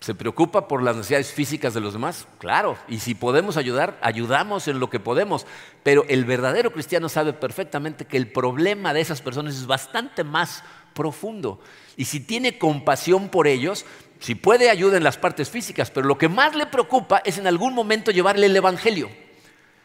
¿Se 0.00 0.14
preocupa 0.14 0.68
por 0.68 0.82
las 0.82 0.96
necesidades 0.96 1.32
físicas 1.32 1.72
de 1.72 1.80
los 1.80 1.94
demás? 1.94 2.26
Claro, 2.38 2.76
y 2.88 2.98
si 2.98 3.14
podemos 3.14 3.56
ayudar, 3.56 3.98
ayudamos 4.02 4.68
en 4.68 4.78
lo 4.78 4.90
que 4.90 5.00
podemos. 5.00 5.46
Pero 5.82 6.04
el 6.08 6.26
verdadero 6.26 6.72
cristiano 6.72 7.08
sabe 7.08 7.32
perfectamente 7.32 8.04
que 8.04 8.18
el 8.18 8.30
problema 8.30 8.92
de 8.92 9.00
esas 9.00 9.22
personas 9.22 9.54
es 9.54 9.66
bastante 9.66 10.22
más 10.22 10.62
profundo. 10.92 11.58
Y 11.96 12.04
si 12.04 12.20
tiene 12.20 12.58
compasión 12.58 13.30
por 13.30 13.46
ellos, 13.46 13.86
si 14.20 14.34
puede, 14.34 14.68
ayuda 14.68 14.98
en 14.98 15.04
las 15.04 15.16
partes 15.16 15.48
físicas, 15.48 15.90
pero 15.90 16.06
lo 16.06 16.18
que 16.18 16.28
más 16.28 16.54
le 16.54 16.66
preocupa 16.66 17.22
es 17.24 17.38
en 17.38 17.46
algún 17.46 17.74
momento 17.74 18.10
llevarle 18.10 18.46
el 18.46 18.56
Evangelio, 18.56 19.10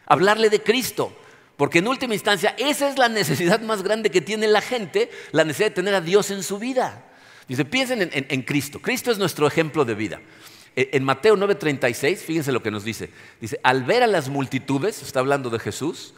hablarle 0.04 0.50
de 0.50 0.62
Cristo, 0.62 1.12
porque 1.60 1.80
en 1.80 1.88
última 1.88 2.14
instancia 2.14 2.54
esa 2.56 2.88
es 2.88 2.96
la 2.96 3.10
necesidad 3.10 3.60
más 3.60 3.82
grande 3.82 4.08
que 4.08 4.22
tiene 4.22 4.48
la 4.48 4.62
gente, 4.62 5.10
la 5.30 5.44
necesidad 5.44 5.68
de 5.68 5.74
tener 5.74 5.94
a 5.94 6.00
Dios 6.00 6.30
en 6.30 6.42
su 6.42 6.58
vida. 6.58 7.04
Dice, 7.48 7.66
piensen 7.66 8.00
en, 8.00 8.10
en 8.14 8.40
Cristo, 8.40 8.80
Cristo 8.80 9.10
es 9.10 9.18
nuestro 9.18 9.46
ejemplo 9.46 9.84
de 9.84 9.94
vida. 9.94 10.22
E, 10.74 10.88
en 10.94 11.04
Mateo 11.04 11.36
9:36, 11.36 12.16
fíjense 12.16 12.50
lo 12.50 12.62
que 12.62 12.70
nos 12.70 12.82
dice. 12.82 13.10
Dice, 13.42 13.60
al 13.62 13.84
ver 13.84 14.02
a 14.02 14.06
las 14.06 14.30
multitudes, 14.30 15.02
está 15.02 15.20
hablando 15.20 15.50
de 15.50 15.58
Jesús, 15.58 16.14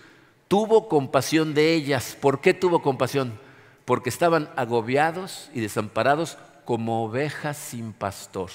tuvo 0.46 0.88
compasión 0.88 1.54
de 1.54 1.74
ellas. 1.74 2.16
¿Por 2.20 2.40
qué 2.40 2.54
tuvo 2.54 2.80
compasión? 2.80 3.36
Porque 3.84 4.10
estaban 4.10 4.48
agobiados 4.54 5.50
y 5.52 5.60
desamparados 5.60 6.38
como 6.64 7.02
ovejas 7.02 7.56
sin 7.56 7.92
pastor. 7.92 8.50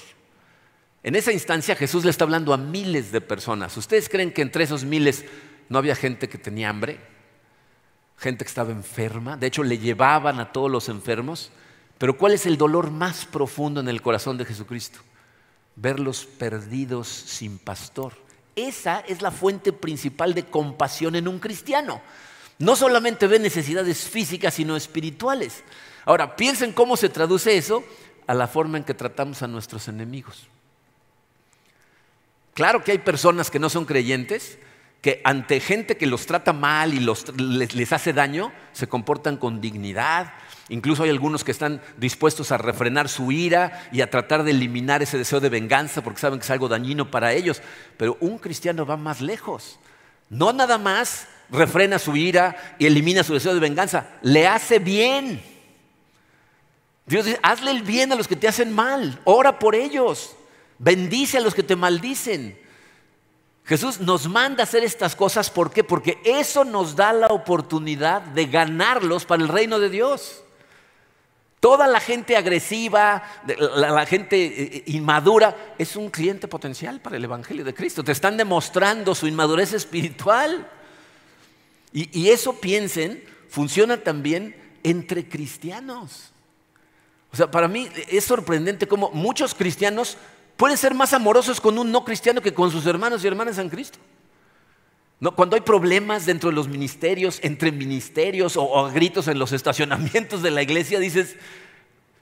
En 1.04 1.18
esa 1.18 1.34
instancia 1.34 1.76
Jesús 1.76 2.06
le 2.06 2.12
está 2.12 2.24
hablando 2.24 2.54
a 2.54 2.58
miles 2.58 3.12
de 3.12 3.20
personas. 3.20 3.76
¿Ustedes 3.76 4.08
creen 4.08 4.32
que 4.32 4.42
entre 4.42 4.64
esos 4.64 4.86
miles 4.86 5.26
no 5.70 5.78
había 5.78 5.96
gente 5.96 6.30
que 6.30 6.38
tenía 6.38 6.70
hambre? 6.70 7.00
Gente 8.18 8.44
que 8.44 8.50
estaba 8.50 8.72
enferma. 8.72 9.38
De 9.38 9.48
hecho, 9.48 9.64
le 9.64 9.78
llevaban 9.78 10.40
a 10.40 10.52
todos 10.52 10.72
los 10.72 10.90
enfermos. 10.90 11.52
Pero 11.98 12.18
¿cuál 12.18 12.34
es 12.34 12.46
el 12.46 12.58
dolor 12.58 12.92
más 12.92 13.26
profundo 13.26 13.80
en 13.80 13.88
el 13.88 14.02
corazón 14.02 14.38
de 14.38 14.46
Jesucristo? 14.46 15.00
Verlos 15.76 16.26
perdidos 16.26 17.08
sin 17.08 17.58
pastor. 17.58 18.14
Esa 18.56 19.02
es 19.02 19.22
la 19.22 19.32
fuente 19.32 19.72
principal 19.72 20.34
de 20.34 20.46
compasión 20.46 21.16
en 21.16 21.28
un 21.28 21.40
cristiano. 21.40 22.02
No 22.60 22.76
solamente 22.76 23.28
ve 23.28 23.38
necesidades 23.38 24.10
físicas, 24.10 24.56
sino 24.56 24.76
espirituales. 24.76 25.64
Ahora, 26.06 26.36
piensen 26.36 26.74
cómo 26.74 26.98
se 26.98 27.10
traduce 27.10 27.56
eso 27.56 27.84
a 28.26 28.34
la 28.34 28.48
forma 28.48 28.78
en 28.78 28.84
que 28.84 28.94
tratamos 28.94 29.44
a 29.44 29.48
nuestros 29.48 29.88
enemigos. 29.88 30.48
Claro 32.54 32.84
que 32.84 32.92
hay 32.92 32.98
personas 32.98 33.52
que 33.52 33.60
no 33.60 33.70
son 33.70 33.86
creyentes, 33.86 34.58
que 35.02 35.22
ante 35.24 35.60
gente 35.60 35.98
que 35.98 36.08
los 36.08 36.26
trata 36.26 36.54
mal 36.54 36.94
y 36.94 37.00
les, 37.00 37.94
hace 37.94 38.14
daño, 38.14 38.52
se 38.74 38.88
comportan 38.88 39.38
con 39.38 39.62
dignidad. 39.62 40.34
Incluso 40.70 41.04
hay 41.04 41.10
algunos 41.10 41.44
que 41.44 41.52
están 41.52 41.82
dispuestos 41.98 42.52
a 42.52 42.58
refrenar 42.58 43.08
su 43.08 43.32
ira 43.32 43.88
y 43.92 44.02
a 44.02 44.10
tratar 44.10 44.44
de 44.44 44.52
eliminar 44.52 45.02
ese 45.02 45.18
deseo 45.18 45.40
de 45.40 45.50
venganza 45.50 46.04
porque 46.04 46.20
saben 46.20 46.40
que 46.40 46.44
es 46.44 46.52
algo 46.52 46.68
dañino 46.68 47.10
para 47.10 47.34
ellos. 47.34 47.62
Pero 47.96 48.18
un 48.20 48.38
cristiano 48.38 48.86
va 48.86 48.98
más 48.98 49.22
lejos. 49.22 49.80
No 50.30 50.52
nada 50.52 50.78
más 50.78 51.28
refrena 51.50 52.00
su 52.00 52.16
ira 52.16 52.76
y 52.78 52.86
elimina 52.86 53.24
su 53.24 53.34
deseo 53.34 53.54
de 53.54 53.60
venganza, 53.60 54.08
le 54.22 54.48
hace 54.48 54.80
bien. 54.80 55.42
Dios 57.06 57.26
dice, 57.26 57.40
hazle 57.42 57.72
el 57.72 57.84
bien 57.84 58.12
a 58.12 58.16
los 58.16 58.28
que 58.28 58.36
te 58.36 58.50
hacen 58.50 58.74
mal, 58.74 59.22
ora 59.24 59.60
por 59.60 59.76
ellos, 59.76 60.36
bendice 60.78 61.38
a 61.38 61.42
los 61.42 61.56
que 61.56 61.64
te 61.64 61.78
maldicen. 61.78 62.60
Jesús 63.68 64.00
nos 64.00 64.28
manda 64.30 64.64
a 64.64 64.66
hacer 64.66 64.84
estas 64.84 65.16
cosas, 65.16 65.50
¿por 65.50 65.72
qué? 65.72 65.84
Porque 65.84 66.20
eso 66.24 66.64
nos 66.64 66.96
da 66.96 67.12
la 67.12 67.28
oportunidad 67.28 68.22
de 68.22 68.46
ganarlos 68.46 69.26
para 69.26 69.44
el 69.44 69.50
reino 69.50 69.78
de 69.78 69.90
Dios. 69.90 70.44
Toda 71.60 71.86
la 71.88 72.00
gente 72.00 72.38
agresiva, 72.38 73.24
la, 73.76 74.06
gente 74.06 74.46
eh, 74.46 74.54
eh, 74.78 74.84
inmadura, 74.88 75.74
es 75.78 75.98
un 75.98 76.10
cliente 76.10 76.48
potencial 76.48 77.02
para 77.02 77.18
el 77.18 77.24
Evangelio 77.26 77.66
de 77.66 77.74
Cristo. 77.74 78.04
Te 78.06 78.14
están 78.14 78.38
demostrando 78.38 79.14
su 79.14 79.28
inmadurez 79.28 79.74
espiritual. 79.74 80.70
y 81.92 82.30
eso, 82.30 82.54
piensen, 82.62 83.24
funciona 83.50 83.98
también 83.98 84.56
entre 84.84 85.28
cristianos. 85.28 86.32
O 87.32 87.36
sea, 87.36 87.52
para 87.52 87.68
mí 87.68 87.90
es 88.08 88.24
sorprendente 88.24 88.88
cómo 88.88 89.12
muchos 89.12 89.54
cristianos 89.54 90.18
pueden 90.58 90.78
ser 90.78 90.94
más 90.94 91.14
amorosos 91.14 91.62
con 91.62 91.78
un 91.78 91.92
no 91.92 92.04
cristiano 92.04 92.42
que 92.42 92.54
con 92.54 92.72
sus 92.72 92.86
hermanos 92.86 93.24
y 93.24 93.28
hermanas 93.28 93.58
en 93.60 93.70
Cristo. 93.70 94.00
Cuando 95.36 95.56
hay 95.56 95.62
problemas 95.62 96.26
dentro 96.26 96.50
de 96.50 96.56
los 96.56 96.68
ministerios, 96.68 97.40
entre 97.42 97.72
ministerios 97.72 98.56
o, 98.56 98.86
a 98.86 98.92
gritos 98.92 99.28
en 99.28 99.40
los 99.40 99.52
estacionamientos 99.52 100.44
de 100.44 100.52
la 100.52 100.62
iglesia, 100.62 101.00
dices, 101.00 101.36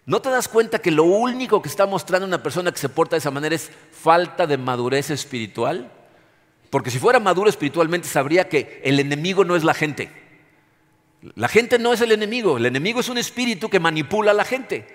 ¿no 0.06 0.22
te 0.22 0.30
das 0.30 0.48
cuenta 0.48 0.80
que 0.80 0.92
lo 0.92 1.04
único 1.04 1.62
que 1.62 1.68
está 1.68 1.86
mostrando 1.86 2.26
una 2.26 2.42
persona 2.42 2.72
que 2.72 2.78
se 2.78 2.88
porta 2.88 3.16
de 3.16 3.20
esa 3.20 3.32
manera 3.32 3.56
es 3.56 3.70
falta 3.92 4.48
de 4.48 4.58
madurez 4.58 5.10
espiritual? 5.10 5.92
Porque 6.70 6.90
si 6.90 7.00
fuera 7.00 7.20
maduro 7.20 7.50
espiritualmente 7.50 8.08
sabría 8.08 8.48
que 8.48 8.82
el 8.84 9.00
enemigo 9.00 9.44
no 9.44 9.56
es 9.56 9.64
la 9.64 9.74
gente. 9.74 10.10
La 11.36 11.48
gente 11.48 11.80
no 11.80 11.92
es 11.92 12.02
el 12.02 12.12
enemigo, 12.12 12.58
el 12.58 12.66
enemigo 12.66 13.00
es 13.00 13.10
un 13.10 13.18
espíritu 13.18 13.70
que 13.70 13.80
manipula 13.80 14.32
a 14.32 14.36
la 14.36 14.46
gente. 14.46 14.88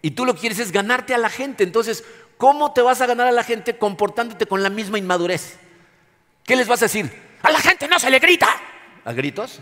Y 0.00 0.12
tú 0.12 0.24
lo 0.24 0.34
que 0.34 0.40
quieres 0.40 0.60
es 0.60 0.70
ganarte 0.70 1.12
a 1.12 1.18
la 1.18 1.28
gente. 1.28 1.64
Entonces, 1.64 2.04
¿cómo 2.38 2.72
te 2.72 2.80
vas 2.80 3.00
a 3.00 3.06
ganar 3.06 3.26
a 3.26 3.32
la 3.32 3.44
gente 3.44 3.76
comportándote 3.76 4.46
con 4.46 4.62
la 4.62 4.70
misma 4.70 4.98
inmadurez? 4.98 5.58
¿Qué 6.44 6.56
les 6.56 6.66
vas 6.66 6.80
a 6.80 6.86
decir? 6.86 7.12
A 7.42 7.50
la 7.50 7.60
gente 7.60 7.86
no 7.86 7.98
se 7.98 8.08
le 8.08 8.18
grita. 8.18 8.48
¿A 9.04 9.12
gritos? 9.12 9.60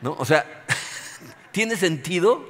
¿No? 0.00 0.14
O 0.18 0.24
sea, 0.24 0.64
¿tiene 1.50 1.76
sentido? 1.76 2.46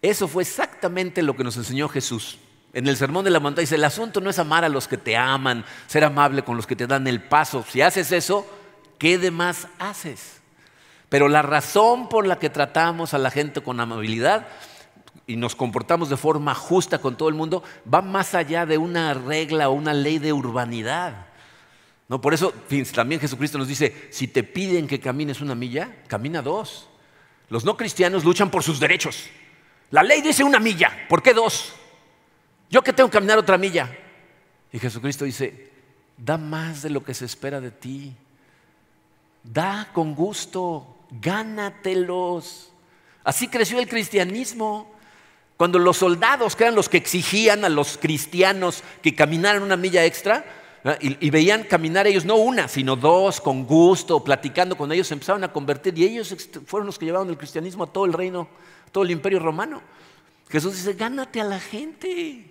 Eso 0.00 0.26
fue 0.26 0.42
exactamente 0.42 1.22
lo 1.22 1.36
que 1.36 1.44
nos 1.44 1.56
enseñó 1.56 1.88
Jesús. 1.88 2.38
En 2.72 2.88
el 2.88 2.96
sermón 2.96 3.24
de 3.24 3.30
la 3.30 3.38
montaña 3.38 3.62
dice, 3.62 3.76
el 3.76 3.84
asunto 3.84 4.20
no 4.20 4.30
es 4.30 4.38
amar 4.38 4.64
a 4.64 4.68
los 4.68 4.88
que 4.88 4.96
te 4.96 5.16
aman, 5.16 5.64
ser 5.86 6.04
amable 6.04 6.42
con 6.42 6.56
los 6.56 6.66
que 6.66 6.74
te 6.74 6.86
dan 6.86 7.06
el 7.06 7.22
paso. 7.22 7.64
Si 7.68 7.82
haces 7.82 8.10
eso, 8.12 8.46
¿qué 8.98 9.18
demás 9.18 9.68
haces? 9.78 10.40
Pero 11.08 11.28
la 11.28 11.42
razón 11.42 12.08
por 12.08 12.26
la 12.26 12.38
que 12.38 12.48
tratamos 12.48 13.12
a 13.12 13.18
la 13.18 13.30
gente 13.30 13.60
con 13.60 13.78
amabilidad 13.78 14.48
y 15.26 15.36
nos 15.36 15.54
comportamos 15.54 16.08
de 16.08 16.16
forma 16.16 16.54
justa 16.54 16.98
con 16.98 17.16
todo 17.16 17.28
el 17.28 17.34
mundo 17.34 17.62
va 17.92 18.02
más 18.02 18.34
allá 18.34 18.66
de 18.66 18.78
una 18.78 19.14
regla 19.14 19.68
o 19.68 19.72
una 19.72 19.94
ley 19.94 20.18
de 20.18 20.32
urbanidad. 20.32 21.26
No, 22.08 22.20
por 22.20 22.34
eso 22.34 22.52
también 22.94 23.20
Jesucristo 23.20 23.56
nos 23.56 23.68
dice, 23.68 24.08
si 24.10 24.28
te 24.28 24.42
piden 24.42 24.86
que 24.86 25.00
camines 25.00 25.40
una 25.40 25.54
milla, 25.54 26.02
camina 26.08 26.42
dos. 26.42 26.88
Los 27.48 27.64
no 27.64 27.76
cristianos 27.76 28.24
luchan 28.24 28.50
por 28.50 28.62
sus 28.62 28.80
derechos. 28.80 29.28
La 29.90 30.02
ley 30.02 30.20
dice 30.20 30.44
una 30.44 30.58
milla, 30.58 31.06
¿por 31.08 31.22
qué 31.22 31.32
dos? 31.32 31.74
Yo 32.68 32.82
que 32.82 32.92
tengo 32.92 33.08
que 33.08 33.14
caminar 33.14 33.38
otra 33.38 33.58
milla. 33.58 33.96
Y 34.72 34.78
Jesucristo 34.78 35.24
dice, 35.24 35.70
da 36.16 36.38
más 36.38 36.82
de 36.82 36.90
lo 36.90 37.04
que 37.04 37.14
se 37.14 37.24
espera 37.24 37.60
de 37.60 37.70
ti. 37.70 38.14
Da 39.42 39.90
con 39.92 40.14
gusto, 40.14 40.98
gánatelos. 41.10 42.72
Así 43.24 43.48
creció 43.48 43.78
el 43.78 43.88
cristianismo. 43.88 44.91
Cuando 45.62 45.78
los 45.78 45.98
soldados, 45.98 46.56
que 46.56 46.64
eran 46.64 46.74
los 46.74 46.88
que 46.88 46.96
exigían 46.96 47.64
a 47.64 47.68
los 47.68 47.96
cristianos 47.96 48.82
que 49.00 49.14
caminaran 49.14 49.62
una 49.62 49.76
milla 49.76 50.04
extra, 50.04 50.44
y, 50.98 51.30
veían 51.30 51.62
caminar 51.62 52.08
ellos 52.08 52.24
no 52.24 52.34
una, 52.34 52.66
sino 52.66 52.96
dos, 52.96 53.40
con 53.40 53.64
gusto, 53.64 54.24
platicando 54.24 54.76
con 54.76 54.90
ellos, 54.90 55.06
se 55.06 55.14
empezaron 55.14 55.44
a 55.44 55.52
convertir 55.52 55.96
y 55.96 56.02
ellos 56.02 56.34
fueron 56.66 56.88
los 56.88 56.98
que 56.98 57.04
llevaron 57.04 57.30
el 57.30 57.38
cristianismo 57.38 57.84
a 57.84 57.86
todo 57.86 58.06
el 58.06 58.12
reino, 58.12 58.48
todo 58.90 59.04
el 59.04 59.12
imperio 59.12 59.38
romano. 59.38 59.80
Jesús 60.50 60.74
dice, 60.74 60.94
gánate 60.94 61.40
a 61.40 61.44
la 61.44 61.60
gente. 61.60 62.44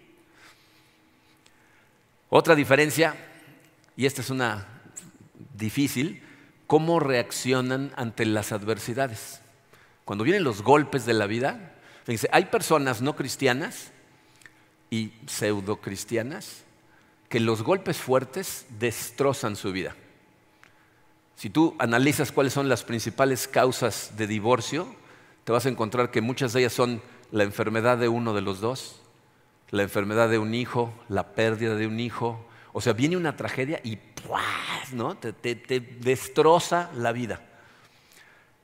Otra 2.29 2.55
diferencia, 2.55 3.13
y 3.97 4.05
esta 4.05 4.21
es 4.21 4.29
una 4.29 4.67
difícil 5.53 6.23
cómo 6.65 7.01
reaccionan 7.01 7.91
ante 7.97 8.25
las 8.25 8.53
adversidades. 8.53 9.41
Cuando 10.05 10.23
vienen 10.23 10.45
los 10.45 10.61
golpes 10.61 11.05
de 11.05 11.13
la 11.13 11.27
vida, 11.27 11.70
fíjense, 12.03 12.29
hay 12.31 12.45
personas 12.45 13.01
no 13.01 13.15
cristianas 13.15 13.91
y 14.89 15.13
pseudo 15.25 15.77
cristianas 15.77 16.63
que 17.29 17.39
los 17.39 17.63
golpes 17.63 17.97
fuertes 17.97 18.65
destrozan 18.77 19.55
su 19.55 19.71
vida. 19.71 19.95
Si 21.35 21.49
tú 21.49 21.75
analizas 21.79 22.31
cuáles 22.31 22.53
son 22.53 22.69
las 22.69 22.83
principales 22.83 23.47
causas 23.47 24.11
de 24.17 24.27
divorcio, 24.27 24.93
te 25.43 25.51
vas 25.51 25.65
a 25.65 25.69
encontrar 25.69 26.11
que 26.11 26.21
muchas 26.21 26.53
de 26.53 26.59
ellas 26.59 26.73
son 26.73 27.01
la 27.31 27.43
enfermedad 27.43 27.97
de 27.97 28.09
uno 28.09 28.33
de 28.33 28.41
los 28.41 28.59
dos, 28.59 29.01
la 29.69 29.83
enfermedad 29.83 30.29
de 30.29 30.37
un 30.37 30.53
hijo, 30.53 30.93
la 31.07 31.33
pérdida 31.33 31.75
de 31.75 31.87
un 31.87 31.99
hijo. 31.99 32.45
O 32.73 32.81
sea, 32.81 32.93
viene 32.93 33.17
una 33.17 33.37
tragedia 33.37 33.79
y 33.83 33.97
¿no? 34.93 35.15
te, 35.15 35.33
te 35.33 35.79
destroza 35.79 36.91
la 36.95 37.11
vida. 37.11 37.41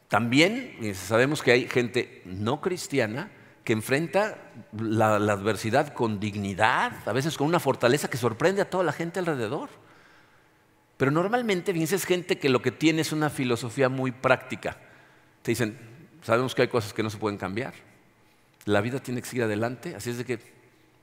También 0.08 0.94
sabemos 0.96 1.42
que 1.42 1.52
hay 1.52 1.68
gente 1.68 2.22
no 2.26 2.62
cristiana 2.62 3.30
que 3.64 3.74
enfrenta 3.74 4.38
la, 4.80 5.16
adversidad 5.16 5.94
con 5.94 6.22
dignidad, 6.22 6.94
a 7.06 7.12
veces 7.12 7.38
con 7.38 7.48
una 7.48 7.60
fortaleza 7.60 8.10
que 8.10 8.16
sorprende 8.16 8.62
a 8.62 8.70
toda 8.70 8.86
la 8.86 8.94
gente 8.94 9.20
alrededor. 9.20 9.70
Pero 10.96 11.12
normalmente, 11.12 11.74
fíjense, 11.74 11.98
es 11.98 12.06
gente 12.06 12.40
que 12.40 12.48
lo 12.48 12.62
que 12.62 12.72
tiene 12.72 13.02
es 13.02 13.12
una 13.12 13.30
filosofía 13.30 13.90
muy 13.90 14.12
práctica. 14.12 14.78
Te 15.42 15.52
dicen, 15.52 15.78
sabemos 16.24 16.56
que 16.56 16.62
hay 16.62 16.68
cosas 16.70 16.94
que 16.94 17.04
no 17.04 17.10
se 17.10 17.18
pueden 17.18 17.38
cambiar. 17.38 17.74
La 18.64 18.80
vida 18.80 19.02
tiene 19.02 19.22
que 19.22 19.28
seguir 19.28 19.44
adelante, 19.44 19.96
así 19.96 20.12
es 20.12 20.18
de 20.18 20.24
que 20.24 20.40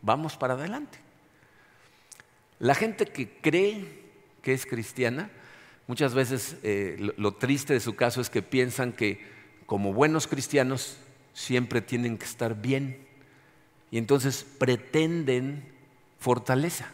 vamos 0.00 0.38
para 0.38 0.54
adelante. 0.54 0.98
La 2.60 2.74
gente 2.74 3.04
que 3.04 3.28
cree 3.42 4.04
que 4.40 4.54
es 4.54 4.64
cristiana, 4.64 5.30
muchas 5.86 6.14
veces 6.14 6.56
eh, 6.62 7.12
lo 7.16 7.32
triste 7.32 7.72
de 7.72 7.80
su 7.80 7.94
caso 7.96 8.20
es 8.20 8.30
que 8.30 8.42
piensan 8.42 8.92
que 8.92 9.20
como 9.66 9.92
buenos 9.92 10.26
cristianos 10.26 10.96
siempre 11.32 11.80
tienen 11.80 12.18
que 12.18 12.24
estar 12.24 12.60
bien. 12.60 13.06
Y 13.90 13.98
entonces 13.98 14.44
pretenden 14.58 15.72
fortaleza. 16.18 16.90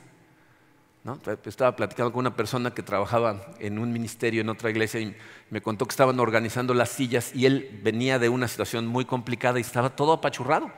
Estaba 1.47 1.75
platicando 1.77 2.13
con 2.13 2.21
una 2.21 2.37
persona 2.37 2.75
que 2.75 2.83
trabajaba 2.83 3.55
en 3.59 3.79
un 3.79 3.91
ministerio 3.91 4.43
en 4.43 4.51
otra 4.51 4.69
iglesia 4.69 5.01
y 5.01 5.17
me 5.49 5.63
contó 5.63 5.87
que 5.87 5.93
estaban 5.93 6.21
organizando 6.21 6.75
las 6.75 6.91
sillas 6.91 7.35
y 7.35 7.47
él 7.47 7.81
venía 7.83 8.19
de 8.19 8.29
una 8.29 8.47
situación 8.49 8.87
muy 8.87 9.07
complicada 9.07 9.59
y 9.59 9.63
estaba 9.63 9.97
todo 9.97 10.13
apachurrado. 10.13 10.71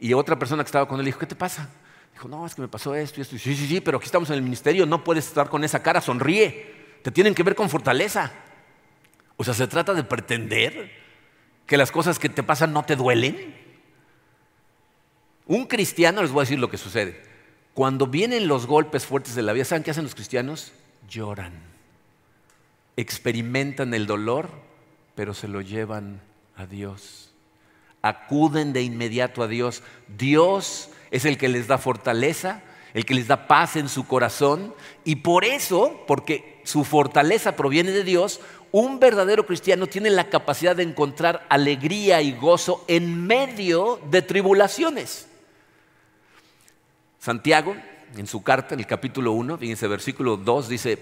Y 0.00 0.14
otra 0.14 0.38
persona 0.38 0.64
que 0.64 0.68
estaba 0.68 0.88
con 0.88 0.98
él 1.00 1.04
dijo, 1.06 1.18
¿qué 1.18 1.26
te 1.26 1.36
pasa? 1.36 1.68
Dijo, 2.14 2.28
no, 2.28 2.46
es 2.46 2.54
que 2.54 2.62
me 2.62 2.68
pasó 2.68 2.94
esto 2.94 3.20
y 3.20 3.22
esto. 3.22 3.36
sí, 3.36 3.54
sí, 3.54 3.66
sí, 3.66 3.80
pero 3.82 3.98
aquí 3.98 4.06
estamos 4.06 4.30
en 4.30 4.36
el 4.36 4.42
ministerio, 4.42 4.86
no 4.86 5.04
puedes 5.04 5.26
estar 5.26 5.50
con 5.50 5.64
esa 5.64 5.82
cara, 5.82 6.00
sonríe. 6.00 6.81
Te 7.02 7.10
tienen 7.10 7.34
que 7.34 7.42
ver 7.42 7.54
con 7.54 7.68
fortaleza. 7.68 8.32
O 9.36 9.44
sea, 9.44 9.54
se 9.54 9.66
trata 9.66 9.94
de 9.94 10.04
pretender 10.04 11.02
que 11.66 11.76
las 11.76 11.90
cosas 11.90 12.18
que 12.18 12.28
te 12.28 12.42
pasan 12.42 12.72
no 12.72 12.84
te 12.84 12.96
duelen? 12.96 13.56
Un 15.46 15.66
cristiano, 15.66 16.22
les 16.22 16.30
voy 16.30 16.42
a 16.42 16.44
decir 16.44 16.58
lo 16.58 16.70
que 16.70 16.78
sucede. 16.78 17.22
Cuando 17.74 18.06
vienen 18.06 18.48
los 18.48 18.66
golpes 18.66 19.06
fuertes 19.06 19.34
de 19.34 19.42
la 19.42 19.52
vida, 19.52 19.64
¿saben 19.64 19.82
qué 19.82 19.90
hacen 19.90 20.04
los 20.04 20.14
cristianos? 20.14 20.72
Lloran. 21.08 21.52
Experimentan 22.96 23.94
el 23.94 24.06
dolor, 24.06 24.50
pero 25.14 25.34
se 25.34 25.48
lo 25.48 25.60
llevan 25.60 26.20
a 26.56 26.66
Dios. 26.66 27.32
Acuden 28.02 28.72
de 28.72 28.82
inmediato 28.82 29.42
a 29.42 29.48
Dios. 29.48 29.82
Dios 30.08 30.90
es 31.10 31.24
el 31.24 31.38
que 31.38 31.48
les 31.48 31.66
da 31.66 31.78
fortaleza, 31.78 32.62
el 32.94 33.06
que 33.06 33.14
les 33.14 33.28
da 33.28 33.46
paz 33.46 33.76
en 33.76 33.88
su 33.88 34.06
corazón. 34.06 34.74
Y 35.04 35.16
por 35.16 35.44
eso, 35.44 36.04
porque 36.06 36.51
su 36.64 36.84
fortaleza 36.84 37.56
proviene 37.56 37.90
de 37.90 38.04
Dios, 38.04 38.40
un 38.72 38.98
verdadero 38.98 39.44
cristiano 39.46 39.86
tiene 39.86 40.10
la 40.10 40.30
capacidad 40.30 40.74
de 40.74 40.82
encontrar 40.82 41.46
alegría 41.48 42.22
y 42.22 42.32
gozo 42.32 42.84
en 42.88 43.26
medio 43.26 44.00
de 44.10 44.22
tribulaciones. 44.22 45.28
Santiago, 47.18 47.76
en 48.16 48.26
su 48.26 48.42
carta, 48.42 48.74
en 48.74 48.80
el 48.80 48.86
capítulo 48.86 49.32
1, 49.32 49.58
fíjense, 49.58 49.86
versículo 49.86 50.36
2, 50.36 50.68
dice, 50.68 50.98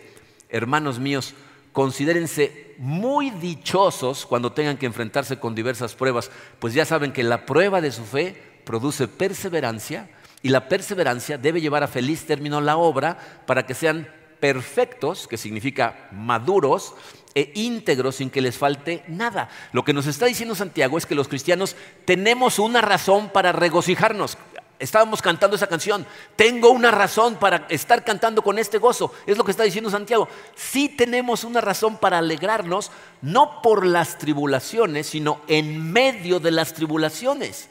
hermanos 0.48 0.98
míos, 0.98 1.34
considérense 1.72 2.74
muy 2.78 3.30
dichosos 3.30 4.26
cuando 4.26 4.52
tengan 4.52 4.76
que 4.76 4.86
enfrentarse 4.86 5.38
con 5.38 5.54
diversas 5.54 5.94
pruebas, 5.94 6.30
pues 6.58 6.74
ya 6.74 6.84
saben 6.84 7.12
que 7.12 7.22
la 7.22 7.46
prueba 7.46 7.80
de 7.80 7.92
su 7.92 8.04
fe 8.04 8.42
produce 8.64 9.08
perseverancia 9.08 10.10
y 10.42 10.48
la 10.48 10.68
perseverancia 10.68 11.38
debe 11.38 11.60
llevar 11.60 11.82
a 11.82 11.88
feliz 11.88 12.26
término 12.26 12.60
la 12.60 12.76
obra 12.76 13.18
para 13.46 13.66
que 13.66 13.74
sean 13.74 14.08
perfectos, 14.40 15.28
que 15.28 15.36
significa 15.36 16.08
maduros, 16.12 16.94
e 17.34 17.52
íntegros 17.54 18.16
sin 18.16 18.30
que 18.30 18.40
les 18.40 18.56
falte 18.56 19.04
nada. 19.06 19.48
Lo 19.72 19.84
que 19.84 19.92
nos 19.92 20.06
está 20.06 20.26
diciendo 20.26 20.54
Santiago 20.54 20.98
es 20.98 21.06
que 21.06 21.14
los 21.14 21.28
cristianos 21.28 21.76
tenemos 22.04 22.58
una 22.58 22.80
razón 22.80 23.30
para 23.30 23.52
regocijarnos. 23.52 24.36
Estábamos 24.78 25.20
cantando 25.20 25.56
esa 25.56 25.66
canción. 25.66 26.06
Tengo 26.36 26.70
una 26.70 26.90
razón 26.90 27.36
para 27.36 27.66
estar 27.68 28.02
cantando 28.02 28.42
con 28.42 28.58
este 28.58 28.78
gozo. 28.78 29.12
Es 29.26 29.36
lo 29.36 29.44
que 29.44 29.50
está 29.50 29.62
diciendo 29.62 29.90
Santiago. 29.90 30.26
Sí 30.56 30.88
tenemos 30.88 31.44
una 31.44 31.60
razón 31.60 31.98
para 31.98 32.18
alegrarnos, 32.18 32.90
no 33.20 33.60
por 33.60 33.84
las 33.84 34.16
tribulaciones, 34.16 35.06
sino 35.06 35.42
en 35.48 35.92
medio 35.92 36.40
de 36.40 36.50
las 36.50 36.72
tribulaciones. 36.72 37.68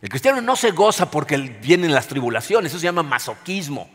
El 0.00 0.08
cristiano 0.08 0.40
no 0.40 0.56
se 0.56 0.70
goza 0.70 1.10
porque 1.10 1.36
vienen 1.36 1.92
las 1.92 2.06
tribulaciones. 2.06 2.72
Eso 2.72 2.80
se 2.80 2.84
llama 2.84 3.02
masoquismo. 3.02 3.90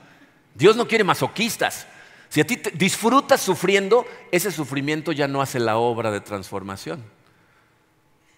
Dios 0.53 0.75
no 0.75 0.87
quiere 0.87 1.03
masoquistas. 1.03 1.87
Si 2.33 2.41
a 2.41 2.47
ti 2.47 2.59
disfrutas 2.73 3.41
sufriendo, 3.41 4.07
ese 4.31 4.51
sufrimiento 4.51 5.11
ya 5.11 5.27
no 5.27 5.39
hace 5.39 5.59
la 5.59 5.77
obra 5.77 6.09
de 6.09 6.19
transformación. 6.19 7.03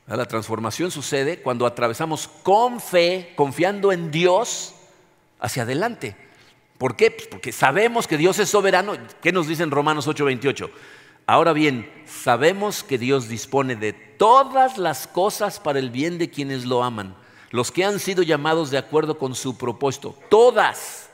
La 0.05 0.25
transformación 0.25 0.91
sucede 0.91 1.41
cuando 1.41 1.65
atravesamos 1.65 2.27
con 2.27 2.81
fe, 2.81 3.31
confiando 3.37 3.93
en 3.93 4.11
Dios, 4.11 4.75
hacia 5.39 5.63
adelante. 5.63 6.17
¿Por 6.77 6.97
qué? 6.97 7.09
Pues 7.09 7.27
porque 7.27 7.53
sabemos 7.53 8.05
que 8.05 8.17
Dios 8.17 8.37
es 8.39 8.49
soberano. 8.49 8.97
¿Qué 9.21 9.31
nos 9.31 9.47
dice 9.47 9.63
en 9.63 9.71
Romanos 9.71 10.09
8:28? 10.09 10.69
Ahora 11.25 11.53
bien, 11.53 11.89
sabemos 12.05 12.83
que 12.83 12.97
Dios 12.97 13.29
dispone 13.29 13.77
de 13.77 13.93
todas 13.93 14.77
las 14.77 15.07
cosas 15.07 15.61
para 15.61 15.79
el 15.79 15.89
bien 15.89 16.17
de 16.17 16.29
quienes 16.29 16.65
lo 16.65 16.83
aman, 16.83 17.15
los 17.49 17.71
que 17.71 17.85
han 17.85 17.99
sido 17.99 18.23
llamados 18.23 18.71
de 18.71 18.77
acuerdo 18.77 19.17
con 19.17 19.35
su 19.35 19.57
propósito. 19.57 20.19
Todas 20.29 21.04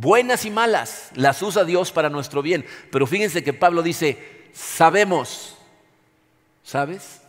buenas 0.00 0.44
y 0.44 0.50
malas, 0.50 1.10
las 1.14 1.42
usa 1.42 1.64
Dios 1.64 1.90
para 1.92 2.08
nuestro 2.08 2.40
bien. 2.42 2.64
Pero 2.90 3.06
fíjense 3.06 3.42
que 3.42 3.52
Pablo 3.52 3.82
dice, 3.82 4.48
sabemos, 4.52 5.56
¿sabes? 6.62 7.20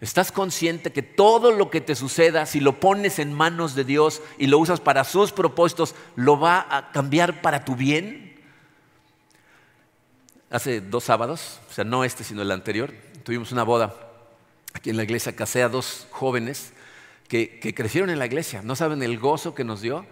¿Estás 0.00 0.30
consciente 0.30 0.92
que 0.92 1.02
todo 1.02 1.52
lo 1.52 1.70
que 1.70 1.80
te 1.80 1.94
suceda, 1.94 2.44
si 2.44 2.60
lo 2.60 2.78
pones 2.78 3.18
en 3.18 3.32
manos 3.32 3.74
de 3.74 3.84
Dios 3.84 4.20
y 4.36 4.46
lo 4.46 4.58
usas 4.58 4.80
para 4.80 5.04
sus 5.04 5.32
propósitos, 5.32 5.94
lo 6.14 6.38
va 6.38 6.66
a 6.68 6.92
cambiar 6.92 7.40
para 7.40 7.64
tu 7.64 7.74
bien? 7.74 8.38
Hace 10.50 10.82
dos 10.82 11.04
sábados, 11.04 11.60
o 11.70 11.72
sea, 11.72 11.84
no 11.84 12.04
este, 12.04 12.22
sino 12.22 12.42
el 12.42 12.50
anterior, 12.50 12.92
tuvimos 13.24 13.50
una 13.50 13.62
boda 13.62 13.94
aquí 14.74 14.90
en 14.90 14.98
la 14.98 15.02
iglesia, 15.02 15.34
casé 15.34 15.62
a 15.62 15.70
dos 15.70 16.06
jóvenes 16.10 16.74
que, 17.28 17.58
que 17.58 17.74
crecieron 17.74 18.10
en 18.10 18.18
la 18.18 18.26
iglesia. 18.26 18.60
No 18.62 18.76
saben 18.76 19.02
el 19.02 19.18
gozo 19.18 19.54
que 19.54 19.64
nos 19.64 19.80
dio 19.80 20.06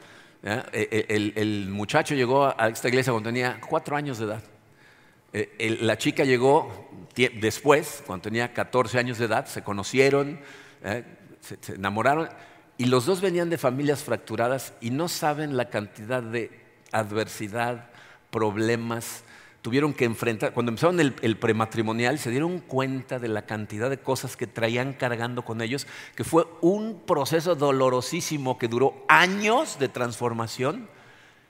e, 0.45 1.07
e, 1.09 1.41
el, 1.41 1.69
muchacho 1.71 2.15
llegó 2.15 2.47
a 2.47 2.69
esta 2.69 2.89
iglesia 2.89 3.13
cuando 3.13 3.29
tenía 3.29 3.61
cuatro 3.67 3.97
años 3.97 4.19
de 4.19 4.27
edad. 4.27 4.43
E, 5.33 5.79
la 5.81 5.97
chica 5.97 6.25
llegó 6.25 6.91
después, 7.15 8.03
cuando 8.07 8.25
tenía 8.25 8.53
14 8.53 8.99
años 8.99 9.19
de 9.19 9.25
edad, 9.25 9.47
se 9.47 9.63
conocieron, 9.63 10.41
se 11.41 11.75
enamoraron 11.75 12.29
y 12.77 12.87
los 12.87 13.07
dos 13.07 13.21
venían 13.21 13.51
de 13.51 13.59
familias 13.59 14.03
fracturadas 14.03 14.75
y 14.81 14.91
no 14.91 15.09
saben 15.09 15.57
la 15.57 15.71
cantidad 15.71 16.23
de 16.23 16.51
adversidad, 16.93 17.91
problemas, 18.31 19.25
tuvieron 19.65 19.95
que 19.95 20.05
enfrentar, 20.05 20.53
cuando 20.53 20.69
empezaron 20.69 21.01
el, 21.01 21.39
prematrimonial, 21.39 22.19
se 22.19 22.29
dieron 22.29 22.59
cuenta 22.59 23.19
de 23.19 23.29
la 23.29 23.47
cantidad 23.47 23.89
de 23.89 23.97
cosas 23.97 24.37
que 24.37 24.47
traían 24.47 24.93
cargando 24.93 25.43
con 25.43 25.63
ellos, 25.63 25.87
que 26.15 26.23
fue 26.23 26.47
un 26.61 27.01
proceso 27.07 27.55
dolorosísimo 27.55 28.59
que 28.59 28.69
duró 28.69 29.07
años 29.09 29.79
de 29.79 29.89
transformación 29.89 30.87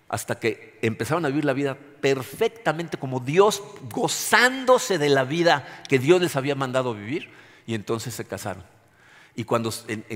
hasta 0.09 0.38
que 0.38 0.79
empezaron 0.81 1.24
a 1.24 1.29
vivir 1.29 1.44
la 1.44 1.55
vida 1.55 1.77
perfectamente 2.00 2.98
como 2.98 3.18
Dios, 3.18 3.64
gozándose 3.90 4.96
de 4.98 5.09
la 5.09 5.24
vida 5.24 5.83
que 5.88 5.98
Dios 5.98 6.20
les 6.20 6.37
había 6.37 6.55
mandado 6.55 6.94
vivir, 6.94 7.31
y 7.66 7.74
entonces 7.74 8.14
se 8.14 8.24
casaron. 8.24 8.62
Y 9.35 9.42
cuando, 9.42 9.72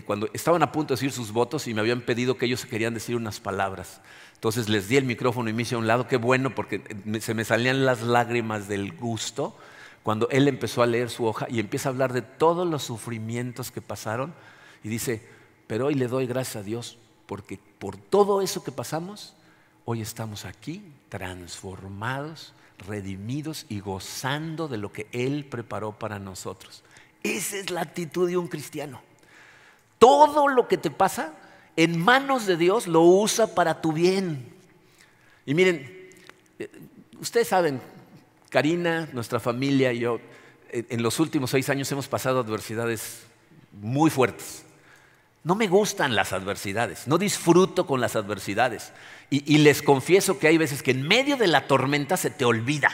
cuando 0.07 0.31
estaban 0.33 0.63
a 0.63 0.71
punto 0.71 0.95
de 0.95 0.99
decir 0.99 1.11
sus 1.11 1.33
votos 1.33 1.67
y 1.67 1.75
me 1.75 1.81
habían 1.81 2.03
pedido 2.03 2.39
que 2.39 2.47
ellos 2.47 2.65
querían 2.65 2.95
decir 2.95 3.17
unas 3.17 3.41
palabras, 3.41 4.01
entonces 4.39 4.69
les 4.69 4.89
di 4.89 4.97
el 4.97 5.05
micrófono 5.05 5.51
y 5.51 5.53
me 5.53 5.63
hice 5.63 5.75
a 5.75 5.79
un 5.79 5.89
lado, 5.89 6.07
qué 6.07 6.17
bueno, 6.17 6.55
porque 6.55 6.81
se 7.21 7.35
me 7.35 7.45
salían 7.45 7.85
las 7.85 8.03
lágrimas 8.03 8.69
del 8.69 8.93
gusto 8.93 9.57
cuando 10.05 10.29
él 10.31 10.47
empezó 10.47 10.81
a 10.81 10.87
leer 10.87 11.11
su 11.11 11.27
hoja 11.27 11.49
y 11.51 11.59
empieza 11.59 11.89
a 11.89 11.91
hablar 11.91 12.13
de 12.13 12.23
todos 12.23 12.65
los 12.65 12.85
sufrimientos 12.85 13.73
que 13.73 13.83
pasaron 13.83 14.33
y 14.85 14.89
dice, 14.89 15.27
pero 15.67 15.87
hoy 15.87 15.95
le 15.95 16.07
doy 16.07 16.29
gracias 16.29 16.55
a 16.55 16.63
Dios 16.63 16.99
porque 17.27 17.59
por 17.81 17.97
todo 17.97 18.41
eso 18.41 18.63
que 18.63 18.71
pasamos, 18.71 19.35
hoy 19.85 20.03
estamos 20.03 20.45
aquí 20.45 20.85
transformados, 21.09 22.55
redimidos 22.87 23.67
y 23.69 23.81
gozando 23.81 24.69
de 24.69 24.79
lo 24.79 24.93
que 24.93 25.09
Él 25.11 25.47
preparó 25.51 25.99
para 25.99 26.21
nosotros. 26.21 26.85
Esa 27.25 27.57
es 27.57 27.71
la 27.71 27.81
actitud 27.81 28.29
de 28.29 28.37
un 28.37 28.47
cristiano. 28.47 29.03
Todo 29.99 30.47
lo 30.47 30.69
que 30.69 30.79
te 30.79 30.93
pasa 30.93 31.33
en 31.79 31.97
manos 31.97 32.45
de 32.45 32.57
Dios 32.57 32.89
lo 32.89 33.03
usa 33.03 33.55
para 33.55 33.81
tu 33.81 33.93
bien. 33.93 34.53
Y 35.47 35.55
miren, 35.55 36.11
ustedes 37.21 37.47
saben, 37.47 37.81
Karina, 38.51 39.09
nuestra 39.13 39.39
familia 39.39 39.93
y 39.93 40.01
yo, 40.01 40.19
en 40.73 41.03
los 41.05 41.21
últimos 41.21 41.51
seis 41.51 41.69
años 41.69 41.91
hemos 41.93 42.09
pasado 42.09 42.41
adversidades 42.41 43.21
muy 43.81 44.11
fuertes. 44.11 44.65
No 45.45 45.55
me 45.55 45.69
gustan 45.69 46.17
las 46.17 46.33
adversidades, 46.33 47.07
no 47.07 47.17
disfruto 47.17 47.87
con 47.87 48.01
las 48.01 48.17
adversidades. 48.17 48.93
Y, 49.31 49.59
les 49.59 49.81
confieso 49.81 50.41
que 50.41 50.49
hay 50.49 50.59
veces 50.59 50.83
que 50.83 50.91
en 50.91 51.07
medio 51.07 51.37
de 51.37 51.47
la 51.47 51.69
tormenta 51.69 52.17
se 52.17 52.31
te 52.31 52.45
olvida. 52.45 52.91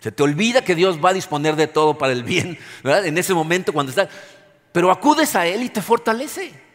Se 0.00 0.10
te 0.10 0.22
olvida 0.22 0.64
que 0.64 0.74
Dios 0.74 1.04
va 1.04 1.10
a 1.10 1.14
disponer 1.14 1.54
de 1.54 1.66
todo 1.66 1.98
para 1.98 2.14
el 2.14 2.24
bien, 2.24 2.58
En 2.82 3.18
ese 3.18 3.34
momento 3.34 3.74
cuando 3.74 3.90
estás... 3.90 4.08
Pero 4.72 4.90
acudes 4.90 5.36
a 5.36 5.46
Él 5.46 5.64
y 5.64 5.68
te 5.68 5.82
fortalece. 5.82 6.65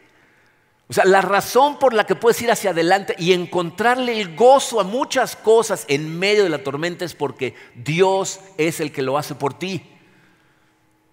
O 0.92 0.94
sea, 0.94 1.06
la 1.06 1.22
razón 1.22 1.78
por 1.78 1.94
la 1.94 2.04
que 2.04 2.16
puedes 2.16 2.42
ir 2.42 2.50
hacia 2.50 2.72
adelante 2.72 3.14
y 3.18 3.32
encontrarle 3.32 4.20
el 4.20 4.36
gozo 4.36 4.78
a 4.78 4.84
muchas 4.84 5.36
cosas 5.36 5.86
en 5.88 6.18
medio 6.18 6.42
de 6.42 6.50
la 6.50 6.62
tormenta 6.62 7.06
es 7.06 7.14
porque 7.14 7.54
Dios 7.74 8.40
es 8.58 8.78
el 8.78 8.92
que 8.92 9.00
lo 9.00 9.16
hace 9.16 9.34
por 9.34 9.54
ti. 9.58 9.82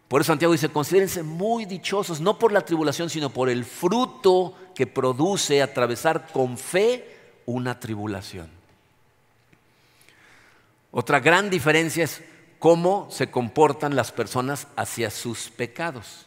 Por 0.10 0.20
eso 0.20 0.34
Santiago 0.34 0.52
dice, 0.52 0.68
considérense 0.68 1.24
muy 1.24 1.64
dichosos, 1.64 2.20
no 2.20 2.38
por 2.38 2.52
la 2.52 2.66
tribulación, 2.66 3.10
sino 3.10 3.30
por 3.30 3.48
el 3.48 3.64
fruto 3.64 4.54
que 4.76 4.86
produce 4.86 5.62
atravesar 5.62 6.28
con 6.34 6.58
fe 6.58 7.16
una 7.46 7.80
tribulación. 7.80 8.50
Otra 10.92 11.22
gran 11.22 11.50
diferencia 11.50 12.04
es 12.04 12.22
cómo 12.60 13.08
se 13.10 13.32
comportan 13.32 13.96
las 13.96 14.12
personas 14.12 14.68
hacia 14.76 15.10
sus 15.10 15.50
pecados. 15.50 16.26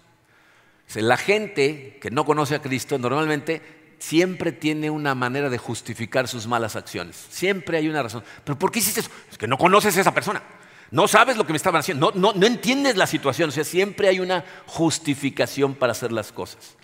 La 0.95 1.17
gente 1.17 1.99
que 2.01 2.11
no 2.11 2.25
conoce 2.25 2.55
a 2.55 2.63
Cristo 2.63 2.99
normalmente 2.99 3.63
siempre 3.99 4.53
tiene 4.53 4.91
una 4.91 5.15
manera 5.15 5.49
de 5.49 5.59
justificar 5.59 6.27
sus 6.29 6.47
malas 6.47 6.77
acciones. 6.77 7.17
Siempre 7.31 7.79
hay 7.79 7.89
una 7.89 8.03
razón. 8.03 8.25
¿Pero 8.45 8.59
por 8.59 8.73
qué 8.73 8.81
hiciste 8.81 9.01
eso? 9.01 9.11
Es 9.31 9.39
que 9.39 9.47
no 9.47 9.57
conoces 9.57 9.97
a 9.97 10.01
esa 10.01 10.13
persona. 10.13 10.43
No 10.91 11.09
sabes 11.09 11.37
lo 11.37 11.47
que 11.47 11.53
me 11.53 11.57
estaban 11.57 11.81
haciendo, 11.81 12.13
no, 12.15 12.35
no, 12.35 12.47
entiendes 12.47 12.97
la 12.97 13.07
situación, 13.07 13.49
o 13.49 13.53
sea, 13.53 13.65
siempre 13.65 14.09
hay 14.09 14.21
una 14.21 14.45
justificación 14.67 15.75
para 15.75 15.93
hacer 15.93 16.13
las 16.13 16.33
cosas. 16.33 16.77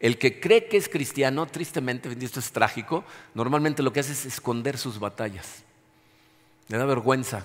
El 0.00 0.18
que 0.18 0.40
cree 0.40 0.66
que 0.66 0.76
es 0.76 0.88
cristiano, 0.88 1.46
tristemente, 1.46 2.10
esto 2.20 2.40
es 2.40 2.50
trágico, 2.50 3.04
normalmente 3.34 3.84
lo 3.84 3.92
que 3.92 4.00
hace 4.00 4.12
es 4.12 4.26
esconder 4.26 4.78
sus 4.78 4.98
batallas. 4.98 5.62
Le 6.66 6.76
da 6.76 6.84
vergüenza. 6.86 7.44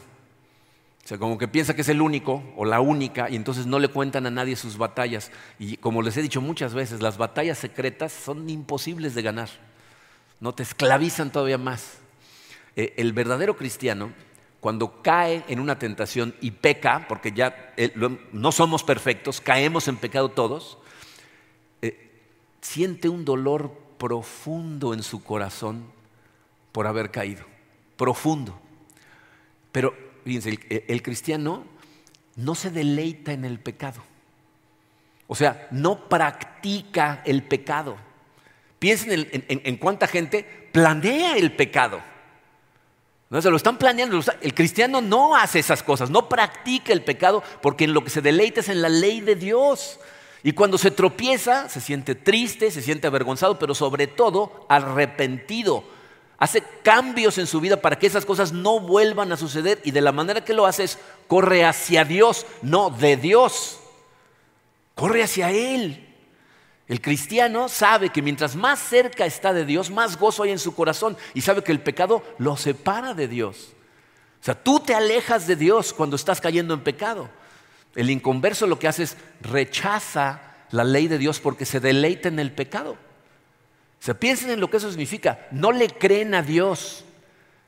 O 1.06 1.08
sea, 1.08 1.20
como 1.20 1.38
que 1.38 1.48
piensa 1.48 1.76
que 1.76 1.82
es 1.82 1.90
el 1.90 2.02
único 2.02 2.44
o 2.58 2.66
la 2.66 2.82
única 2.82 3.30
y 3.30 3.36
entonces 3.36 3.68
no 3.68 3.78
le 3.78 3.90
cuentan 3.90 4.26
a 4.26 4.32
nadie 4.32 4.56
sus 4.56 4.76
batallas. 4.76 5.32
Y 5.60 5.78
como 5.78 6.02
les 6.02 6.18
he 6.18 6.22
dicho 6.24 6.42
muchas 6.42 6.74
veces, 6.74 7.00
las 7.00 7.20
batallas 7.20 7.60
secretas 7.60 8.12
son 8.12 8.50
imposibles 8.50 9.14
de 9.14 9.22
ganar. 9.22 9.50
No 10.40 10.56
te 10.56 10.64
esclavizan 10.64 11.32
todavía 11.32 11.60
más. 11.60 12.00
Eh, 12.76 12.96
el 12.98 13.14
verdadero 13.14 13.56
cristiano 13.56 14.14
cuando 14.60 15.04
cae 15.04 15.44
en 15.48 15.60
una 15.60 15.78
tentación 15.78 16.34
y 16.42 16.50
peca, 16.50 17.06
porque 17.08 17.32
ya 17.32 17.72
eh, 17.78 17.94
no 18.32 18.52
somos 18.52 18.84
perfectos, 18.84 19.40
caemos 19.40 19.88
en 19.88 19.98
pecado 19.98 20.30
todos, 20.30 20.80
eh, 21.84 22.10
siente 22.62 23.10
un 23.10 23.26
dolor 23.26 23.72
profundo 24.00 24.96
en 24.96 25.04
su 25.04 25.24
corazón 25.24 25.86
por 26.72 26.88
haber 26.88 27.12
caído, 27.12 27.46
profundo. 27.96 28.60
Pero 29.72 30.05
fíjense, 30.26 30.60
el, 30.88 31.02
cristiano 31.02 31.64
no 32.36 32.56
se 32.56 32.70
deleita 32.70 33.32
en 33.32 33.46
el 33.46 33.60
pecado. 33.60 34.04
O 35.28 35.36
sea, 35.36 35.70
no 35.72 36.10
practica 36.10 37.22
el 37.26 37.44
pecado. 37.44 37.96
Piensen 38.80 39.30
en 39.32 39.78
cuánta 39.78 40.08
gente 40.08 40.70
planea 40.74 41.38
el 41.38 41.54
pecado. 41.54 42.02
No, 43.30 43.42
se 43.42 43.50
lo 43.50 43.58
están 43.58 43.78
planeando. 43.78 44.20
El 44.42 44.54
cristiano 44.54 45.02
no 45.02 45.36
hace 45.36 45.60
esas 45.60 45.82
cosas, 45.82 46.10
no 46.10 46.30
practica 46.30 46.94
el 46.94 47.04
pecado 47.04 47.44
porque 47.62 47.86
en 47.86 47.94
lo 47.94 48.04
que 48.04 48.10
se 48.10 48.22
deleita 48.22 48.60
es 48.60 48.70
en 48.70 48.82
la 48.82 48.90
ley 48.90 49.22
de 49.22 49.36
Dios. 49.36 50.00
Y 50.44 50.52
cuando 50.52 50.78
se 50.78 50.92
tropieza, 50.92 51.68
se 51.70 51.82
siente 51.82 52.14
triste, 52.14 52.70
se 52.70 52.84
siente 52.84 53.08
avergonzado, 53.08 53.58
pero 53.58 53.74
sobre 53.74 54.06
todo 54.06 54.66
arrepentido. 54.70 55.84
Hace 56.46 56.62
cambios 56.84 57.40
en 57.40 57.48
su 57.48 57.60
vida 57.60 57.82
para 57.82 57.98
que 57.98 58.06
esas 58.06 58.24
cosas 58.24 58.52
no 58.52 58.80
vuelvan 58.80 59.32
a 59.32 59.36
suceder 59.36 59.82
y 59.84 59.90
de 59.90 60.00
la 60.00 60.12
manera 60.12 60.46
que 60.46 60.54
lo 60.54 60.68
hace 60.68 60.84
es 60.84 61.00
corre 61.26 61.66
hacia 61.66 62.06
Dios, 62.06 62.46
no 62.62 62.92
de 62.92 63.18
Dios. 63.18 63.80
Corre 64.94 65.24
hacia 65.24 65.50
Él. 65.50 66.08
El 66.88 67.02
cristiano 67.02 67.68
sabe 67.68 68.12
que 68.12 68.22
mientras 68.22 68.56
más 68.56 68.78
cerca 68.78 69.26
está 69.26 69.54
de 69.54 69.66
Dios, 69.66 69.90
más 69.90 70.20
gozo 70.20 70.44
hay 70.44 70.52
en 70.52 70.60
su 70.60 70.76
corazón 70.76 71.18
y 71.34 71.42
sabe 71.42 71.64
que 71.64 71.72
el 71.72 71.82
pecado 71.82 72.22
lo 72.38 72.56
separa 72.58 73.16
de 73.16 73.28
Dios. 73.28 73.70
O 74.40 74.46
sea, 74.46 74.54
tú 74.54 74.80
te 74.80 74.94
alejas 74.94 75.48
de 75.48 75.56
Dios 75.56 75.94
cuando 75.94 76.16
estás 76.16 76.42
cayendo 76.42 76.76
en 76.76 76.84
pecado. 76.84 77.28
El 77.96 78.12
inconverso 78.12 78.68
lo 78.68 78.78
que 78.78 78.88
hace 78.88 79.02
es 79.02 79.18
rechaza 79.42 80.42
la 80.70 80.84
ley 80.84 81.08
de 81.08 81.18
Dios 81.18 81.40
porque 81.40 81.66
se 81.66 81.80
deleita 81.80 82.28
en 82.28 82.38
el 82.38 82.52
pecado. 82.52 82.98
O 84.06 84.10
sea, 84.14 84.14
piensen 84.14 84.52
en 84.52 84.60
lo 84.60 84.70
que 84.70 84.78
eso 84.78 84.92
significa. 84.92 85.48
No 85.50 85.72
le 85.72 85.88
creen 85.88 86.36
a 86.36 86.44
Dios. 86.44 87.04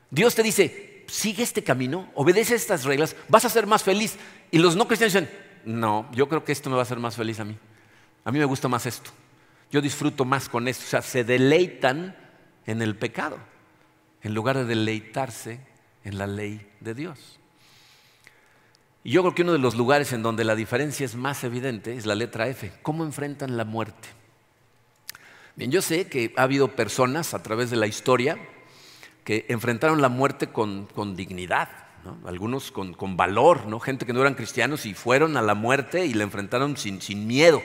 Dios 0.08 0.36
te 0.36 0.44
dice, 0.44 1.02
sigue 1.08 1.42
este 1.42 1.64
camino, 1.64 2.08
obedece 2.14 2.54
estas 2.54 2.84
reglas, 2.84 3.16
vas 3.28 3.44
a 3.44 3.48
ser 3.48 3.66
más 3.66 3.82
feliz. 3.82 4.16
Y 4.52 4.58
los 4.58 4.76
no 4.76 4.86
cristianos 4.86 5.14
dicen, 5.14 5.28
no, 5.64 6.08
yo 6.12 6.28
creo 6.28 6.44
que 6.44 6.52
esto 6.52 6.70
me 6.70 6.76
va 6.76 6.82
a 6.82 6.84
hacer 6.84 7.00
más 7.00 7.16
feliz 7.16 7.40
a 7.40 7.44
mí. 7.44 7.58
A 8.24 8.30
mí 8.30 8.38
me 8.38 8.44
gusta 8.44 8.68
más 8.68 8.86
esto. 8.86 9.10
Yo 9.72 9.80
disfruto 9.80 10.24
más 10.24 10.48
con 10.48 10.68
esto. 10.68 10.84
O 10.86 10.88
sea, 10.88 11.02
se 11.02 11.24
deleitan 11.24 12.16
en 12.66 12.82
el 12.82 12.94
pecado 12.94 13.40
en 14.22 14.32
lugar 14.32 14.58
de 14.58 14.64
deleitarse 14.64 15.58
en 16.04 16.18
la 16.18 16.28
ley 16.28 16.70
de 16.78 16.94
Dios. 16.94 17.40
Y 19.02 19.10
yo 19.10 19.22
creo 19.22 19.34
que 19.34 19.42
uno 19.42 19.54
de 19.54 19.58
los 19.58 19.74
lugares 19.74 20.12
en 20.12 20.22
donde 20.22 20.44
la 20.44 20.54
diferencia 20.54 21.04
es 21.04 21.16
más 21.16 21.42
evidente 21.42 21.96
es 21.96 22.06
la 22.06 22.14
letra 22.14 22.46
F. 22.46 22.70
¿Cómo 22.82 23.02
enfrentan 23.02 23.56
la 23.56 23.64
muerte? 23.64 24.17
Bien, 25.58 25.72
yo 25.72 25.82
sé 25.82 26.06
que 26.06 26.32
ha 26.36 26.44
habido 26.44 26.76
personas 26.76 27.34
a 27.34 27.42
través 27.42 27.68
de 27.68 27.76
la 27.76 27.88
historia 27.88 28.38
que 29.24 29.44
enfrentaron 29.48 30.00
la 30.00 30.08
muerte 30.08 30.46
con, 30.46 30.86
dignidad, 31.16 31.68
algunos 32.24 32.70
con, 32.70 33.16
valor, 33.16 33.66
¿no? 33.66 33.80
gente 33.80 34.06
que 34.06 34.12
no 34.12 34.20
eran 34.20 34.34
cristianos 34.34 34.86
y 34.86 34.94
fueron 34.94 35.36
a 35.36 35.42
la 35.42 35.56
muerte 35.56 36.06
y 36.06 36.14
la 36.14 36.22
enfrentaron 36.22 36.76
sin, 36.76 37.02
sin 37.02 37.26
miedo. 37.26 37.60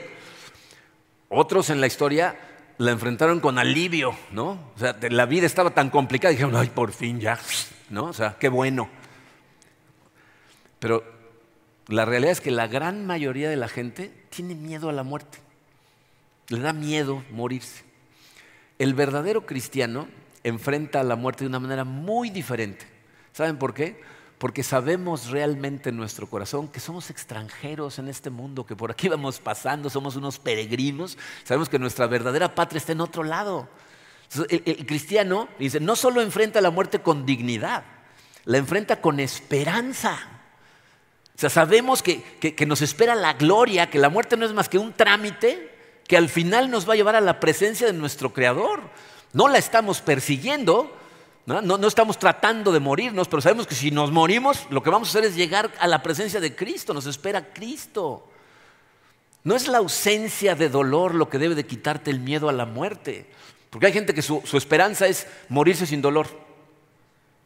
Otros 1.28 1.70
en 1.70 1.80
la 1.80 1.86
historia 1.86 2.36
la 2.78 2.90
enfrentaron 2.90 3.38
con 3.38 3.60
alivio, 3.60 4.12
¿no? 4.32 4.72
O 4.74 4.78
sea, 4.80 4.96
la 5.10 5.26
vida 5.26 5.46
estaba 5.46 5.70
tan 5.70 5.88
complicada 5.88 6.32
y 6.32 6.34
dijeron, 6.34 6.56
ay, 6.56 6.70
por 6.70 6.90
fin 6.90 7.20
ya, 7.20 7.38
¿no? 7.90 8.06
O 8.06 8.12
sea, 8.12 8.34
qué 8.40 8.48
bueno. 8.48 8.88
Pero 10.80 11.04
la 11.86 12.04
realidad 12.04 12.32
es 12.32 12.40
que 12.40 12.50
la 12.50 12.66
gran 12.66 13.06
mayoría 13.06 13.48
de 13.48 13.56
la 13.56 13.68
gente 13.68 14.10
tiene 14.30 14.56
miedo 14.56 14.88
a 14.88 14.92
la 14.92 15.04
muerte. 15.04 15.43
Le 16.48 16.60
da 16.60 16.72
miedo 16.72 17.22
morirse. 17.30 17.84
El 18.78 18.94
verdadero 18.94 19.46
cristiano 19.46 20.08
enfrenta 20.42 21.02
la 21.02 21.16
muerte 21.16 21.44
de 21.44 21.48
una 21.48 21.60
manera 21.60 21.84
muy 21.84 22.30
diferente. 22.30 22.86
¿Saben 23.32 23.58
por 23.58 23.74
qué? 23.74 24.00
porque 24.38 24.62
sabemos 24.62 25.30
realmente 25.30 25.90
en 25.90 25.96
nuestro 25.96 26.28
corazón 26.28 26.68
que 26.68 26.80
somos 26.80 27.10
extranjeros 27.10 27.98
en 27.98 28.08
este 28.08 28.30
mundo, 28.30 28.66
que 28.66 28.76
por 28.76 28.90
aquí 28.90 29.08
vamos 29.08 29.38
pasando, 29.38 29.88
somos 29.88 30.16
unos 30.16 30.38
peregrinos, 30.38 31.16
sabemos 31.44 31.68
que 31.68 31.78
nuestra 31.78 32.06
verdadera 32.06 32.54
patria 32.54 32.78
está 32.78 32.92
en 32.92 33.00
otro 33.00 33.22
lado. 33.22 33.68
el, 34.50 34.86
cristiano 34.86 35.48
dice, 35.58 35.80
no 35.80 35.96
solo 35.96 36.20
enfrenta 36.20 36.60
la 36.60 36.70
muerte 36.70 36.98
con 37.00 37.24
dignidad, 37.24 37.84
la 38.44 38.58
enfrenta 38.58 39.00
con 39.00 39.20
esperanza. 39.20 40.18
O 41.36 41.40
sea, 41.40 41.48
sabemos 41.48 42.02
que, 42.02 42.22
que 42.38 42.66
nos 42.66 42.82
espera 42.82 43.14
la 43.14 43.32
gloria, 43.32 43.88
que 43.88 43.98
la 43.98 44.08
muerte 44.08 44.36
no 44.36 44.44
es 44.44 44.52
más 44.52 44.68
que 44.68 44.78
un 44.78 44.92
trámite 44.92 45.73
que 46.06 46.16
al 46.16 46.28
final 46.28 46.70
nos 46.70 46.88
va 46.88 46.92
a 46.92 46.96
llevar 46.96 47.16
a 47.16 47.20
la 47.20 47.40
presencia 47.40 47.86
de 47.86 47.92
nuestro 47.92 48.32
Creador. 48.32 48.80
No 49.32 49.48
la 49.48 49.58
estamos 49.58 50.00
persiguiendo, 50.00 50.94
¿no? 51.46 51.86
estamos 51.86 52.18
tratando 52.18 52.72
de 52.72 52.80
morirnos, 52.80 53.28
pero 53.28 53.42
sabemos 53.42 53.66
que 53.66 53.74
si 53.74 53.90
nos 53.90 54.10
morimos, 54.10 54.66
lo 54.70 54.82
que 54.82 54.90
vamos 54.90 55.08
a 55.08 55.10
hacer 55.10 55.28
es 55.28 55.36
llegar 55.36 55.72
a 55.80 55.86
la 55.86 56.02
presencia 56.02 56.40
de 56.40 56.54
Cristo, 56.54 56.94
nos 56.94 57.06
espera 57.06 57.52
Cristo. 57.52 58.28
No 59.42 59.54
es 59.54 59.68
la 59.68 59.78
ausencia 59.78 60.54
de 60.54 60.68
dolor 60.68 61.14
lo 61.14 61.28
que 61.28 61.38
debe 61.38 61.54
de 61.54 61.66
quitarte 61.66 62.10
el 62.10 62.20
miedo 62.20 62.48
a 62.48 62.52
la 62.52 62.64
muerte, 62.64 63.26
porque 63.70 63.86
hay 63.86 63.92
gente 63.92 64.14
que 64.14 64.22
su, 64.22 64.42
esperanza 64.54 65.06
es 65.06 65.26
morirse 65.48 65.86
sin 65.86 66.00
dolor. 66.00 66.28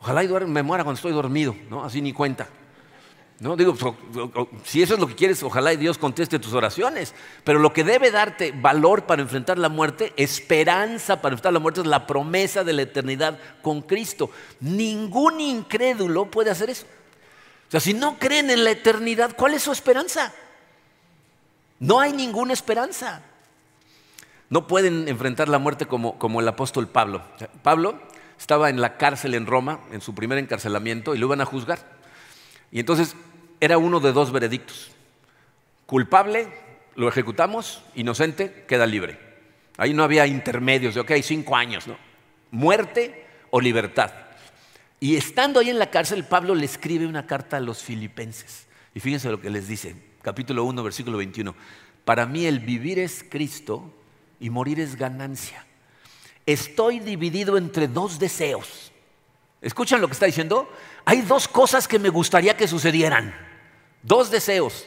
Ojalá 0.01 0.23
me 0.47 0.63
muera 0.63 0.85
cuando 0.85 0.99
estoy 0.99 1.13
dormido, 1.13 1.57
¿no? 1.71 1.85
así 1.85 2.01
ni 2.01 2.13
cuenta. 2.13 2.49
No 3.41 3.55
digo, 3.57 3.77
si 4.65 4.83
eso 4.83 4.95
es 4.95 5.01
lo 5.01 5.07
que 5.07 5.15
quieres, 5.15 5.45
ojalá 5.45 5.73
y 5.73 5.77
Dios 5.77 5.97
conteste 5.97 6.41
tus 6.41 6.55
oraciones. 6.55 7.15
Pero 7.45 7.61
lo 7.61 7.73
que 7.73 7.85
debe 7.85 8.11
darte 8.11 8.53
valor 8.53 9.05
para 9.05 9.23
enfrentar 9.23 9.59
la 9.59 9.69
muerte, 9.69 10.13
esperanza 10.17 11.23
para 11.23 11.35
enfrentar 11.35 11.53
la 11.53 11.61
muerte, 11.61 11.83
es 11.83 11.87
la 11.87 12.05
promesa 12.07 12.65
de 12.65 12.73
la 12.73 12.83
eternidad 12.83 13.39
con 13.63 13.83
Cristo. 13.83 14.31
Ningún 14.59 15.41
incrédulo 15.41 16.29
puede 16.29 16.51
hacer 16.51 16.71
eso. 16.71 16.87
O 17.69 17.71
sea, 17.71 17.79
si 17.79 17.95
no 17.95 18.19
creen 18.19 18.51
en 18.51 18.65
la 18.65 18.73
eternidad, 18.73 19.37
¿cuál 19.37 19.55
es 19.55 19.63
su 19.63 19.71
esperanza? 19.71 20.33
No 21.79 22.01
hay 22.01 22.13
ninguna 22.13 22.55
esperanza. 22.55 23.23
No 24.51 24.67
pueden 24.67 25.07
enfrentar 25.07 25.49
la 25.49 25.59
muerte 25.59 25.87
como, 25.87 26.19
como 26.19 26.41
el 26.41 26.49
apóstol 26.49 26.89
Pablo. 26.89 27.23
Pablo 27.63 28.01
estaba 28.37 28.69
en 28.69 28.81
la 28.81 28.97
cárcel 28.97 29.35
en 29.35 29.47
Roma, 29.47 29.81
en 29.93 30.01
su 30.01 30.13
primer 30.13 30.39
encarcelamiento, 30.39 31.15
y 31.15 31.19
lo 31.19 31.27
iban 31.27 31.41
a 31.41 31.45
juzgar. 31.45 31.99
Y 32.73 32.81
entonces 32.81 33.15
era 33.61 33.79
uno 33.79 34.01
de 34.01 34.13
dos 34.13 34.33
veredictos. 34.33 34.91
Culpable, 35.87 36.49
lo 36.95 37.09
ejecutamos, 37.09 37.83
inocente, 37.95 38.65
queda 38.69 38.87
libre. 38.87 39.19
Ahí 39.77 39.95
no 39.95 40.03
había 40.03 40.27
intermedios 40.27 40.95
de, 40.95 41.01
ok, 41.01 41.13
cinco 41.23 41.57
años, 41.57 41.87
¿no? 41.87 41.97
Muerte 42.51 43.27
o 43.51 43.61
libertad. 43.61 44.13
Y 45.01 45.17
estando 45.17 45.61
ahí 45.61 45.71
en 45.71 45.79
la 45.79 45.91
cárcel, 45.91 46.25
Pablo 46.25 46.55
le 46.55 46.65
escribe 46.65 47.07
una 47.07 47.27
carta 47.27 47.57
a 47.57 47.61
los 47.61 47.83
filipenses. 47.83 48.67
Y 48.95 49.01
fíjense 49.01 49.31
lo 49.31 49.41
que 49.41 49.51
les 49.51 49.69
dice, 49.69 49.95
capítulo 50.23 50.65
1, 50.65 50.83
versículo 50.83 51.19
21. 51.19 51.55
Para 52.05 52.27
mí 52.27 52.47
el 52.47 52.59
vivir 52.59 52.99
es 52.99 53.25
Cristo 53.29 53.95
y 54.41 54.51
morir 54.51 54.81
es 54.81 54.97
ganancia. 54.97 55.65
Estoy 56.47 56.99
dividido 56.99 57.57
entre 57.57 57.87
dos 57.87 58.19
deseos. 58.19 58.91
¿Escuchan 59.61 60.01
lo 60.01 60.09
que 60.09 60.15
está 60.15 60.27
diciendo? 60.27 60.73
Hay 61.05 61.21
dos 61.23 61.47
cosas 61.47 61.87
que 61.87 61.99
me 61.99 62.09
gustaría 62.09 62.57
que 62.57 62.67
sucedieran. 62.67 63.48
Dos 64.03 64.31
deseos. 64.31 64.87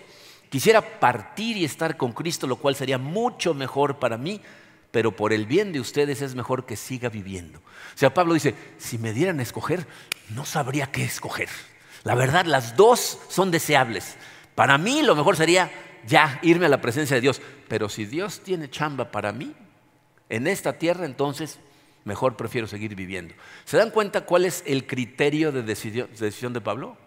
Quisiera 0.49 0.99
partir 0.99 1.57
y 1.57 1.65
estar 1.65 1.95
con 1.97 2.11
Cristo, 2.11 2.45
lo 2.47 2.57
cual 2.57 2.75
sería 2.75 2.97
mucho 2.97 3.53
mejor 3.53 3.99
para 3.99 4.17
mí, 4.17 4.41
pero 4.91 5.15
por 5.15 5.31
el 5.31 5.45
bien 5.45 5.71
de 5.71 5.79
ustedes 5.79 6.21
es 6.21 6.35
mejor 6.35 6.65
que 6.65 6.75
siga 6.75 7.07
viviendo. 7.09 7.59
O 7.59 7.97
sea, 7.97 8.13
Pablo 8.13 8.33
dice, 8.33 8.55
si 8.77 8.97
me 8.97 9.13
dieran 9.13 9.39
a 9.39 9.43
escoger, 9.43 9.87
no 10.29 10.45
sabría 10.45 10.87
qué 10.87 11.03
escoger. 11.03 11.47
La 12.03 12.15
verdad, 12.15 12.45
las 12.45 12.75
dos 12.75 13.19
son 13.29 13.51
deseables. 13.51 14.17
Para 14.55 14.77
mí 14.77 15.01
lo 15.01 15.15
mejor 15.15 15.37
sería 15.37 15.71
ya 16.05 16.39
irme 16.41 16.65
a 16.65 16.69
la 16.69 16.81
presencia 16.81 17.15
de 17.15 17.21
Dios. 17.21 17.41
Pero 17.67 17.87
si 17.87 18.05
Dios 18.05 18.41
tiene 18.41 18.69
chamba 18.69 19.11
para 19.11 19.31
mí 19.31 19.55
en 20.29 20.47
esta 20.47 20.73
tierra, 20.73 21.05
entonces 21.05 21.59
mejor 22.03 22.35
prefiero 22.35 22.67
seguir 22.67 22.95
viviendo. 22.95 23.33
¿Se 23.65 23.77
dan 23.77 23.91
cuenta 23.91 24.25
cuál 24.25 24.45
es 24.45 24.63
el 24.65 24.87
criterio 24.87 25.51
de 25.51 25.63
decisión 25.63 26.53
de 26.53 26.61
Pablo? 26.61 26.97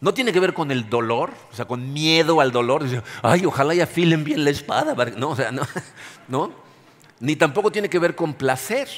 No 0.00 0.14
tiene 0.14 0.32
que 0.32 0.38
ver 0.38 0.54
con 0.54 0.70
el 0.70 0.88
dolor, 0.88 1.32
o 1.52 1.56
sea, 1.56 1.64
con 1.64 1.92
miedo 1.92 2.40
al 2.40 2.52
dolor. 2.52 2.84
Ay, 3.22 3.44
ojalá 3.44 3.74
ya 3.74 3.84
afilen 3.84 4.22
bien 4.22 4.44
la 4.44 4.50
espada. 4.50 4.94
No, 5.16 5.30
o 5.30 5.36
sea, 5.36 5.50
no, 5.50 5.62
no. 6.28 6.52
Ni 7.20 7.34
tampoco 7.34 7.72
tiene 7.72 7.88
que 7.88 7.98
ver 7.98 8.14
con 8.14 8.34
placer. 8.34 8.88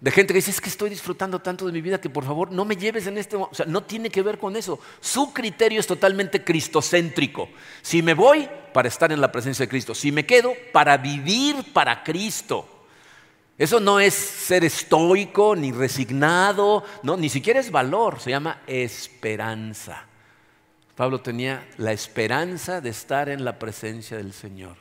De 0.00 0.10
gente 0.10 0.32
que 0.32 0.38
dice, 0.38 0.50
es 0.50 0.60
que 0.60 0.68
estoy 0.68 0.90
disfrutando 0.90 1.40
tanto 1.40 1.66
de 1.66 1.72
mi 1.72 1.80
vida 1.80 2.00
que 2.00 2.10
por 2.10 2.24
favor 2.24 2.52
no 2.52 2.64
me 2.64 2.76
lleves 2.76 3.06
en 3.06 3.18
este 3.18 3.36
momento. 3.36 3.52
O 3.52 3.54
sea, 3.56 3.66
no 3.66 3.82
tiene 3.82 4.10
que 4.10 4.22
ver 4.22 4.38
con 4.38 4.54
eso. 4.54 4.78
Su 5.00 5.32
criterio 5.32 5.80
es 5.80 5.86
totalmente 5.86 6.44
cristocéntrico. 6.44 7.48
Si 7.82 8.02
me 8.02 8.14
voy, 8.14 8.48
para 8.74 8.88
estar 8.88 9.10
en 9.10 9.20
la 9.20 9.32
presencia 9.32 9.64
de 9.64 9.70
Cristo. 9.70 9.94
Si 9.94 10.12
me 10.12 10.26
quedo, 10.26 10.52
para 10.72 10.98
vivir 10.98 11.72
para 11.72 12.04
Cristo. 12.04 12.68
Eso 13.56 13.80
no 13.80 13.98
es 13.98 14.14
ser 14.14 14.62
estoico 14.62 15.56
ni 15.56 15.72
resignado, 15.72 16.84
no, 17.02 17.16
ni 17.16 17.28
siquiera 17.28 17.58
es 17.58 17.72
valor, 17.72 18.20
se 18.20 18.30
llama 18.30 18.62
esperanza. 18.68 20.07
Pablo 20.98 21.20
tenía 21.20 21.64
la 21.76 21.92
esperanza 21.92 22.80
de 22.80 22.88
estar 22.88 23.28
en 23.28 23.44
la 23.44 23.60
presencia 23.60 24.16
del 24.16 24.32
Señor. 24.32 24.76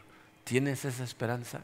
¿Tienes 0.45 0.83
esa 0.83 1.03
esperanza? 1.03 1.61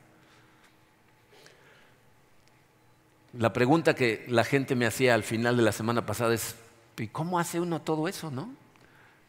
La 3.36 3.52
pregunta 3.52 3.96
que 3.96 4.24
la 4.28 4.44
gente 4.44 4.76
me 4.76 4.86
hacía 4.86 5.16
al 5.16 5.24
final 5.24 5.58
de 5.58 5.64
la 5.64 5.72
semana 5.72 6.06
pasada 6.06 6.36
es, 6.36 6.56
¿y 6.98 7.08
cómo 7.08 7.40
hace 7.40 7.60
uno 7.60 7.82
todo 7.82 8.08
eso, 8.08 8.30
no? 8.30 8.48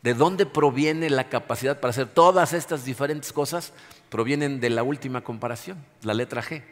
¿De 0.03 0.13
dónde 0.13 0.45
proviene 0.45 1.09
la 1.09 1.31
capacidad 1.31 1.81
para 1.81 1.93
hacer 1.93 2.09
todas 2.09 2.53
estas 2.53 2.85
diferentes 2.85 3.33
cosas? 3.33 3.73
Provienen 4.11 4.61
de 4.61 4.69
la 4.69 4.83
última 4.83 5.23
comparación, 5.25 5.83
la 6.03 6.13
letra 6.13 6.43
G. 6.43 6.63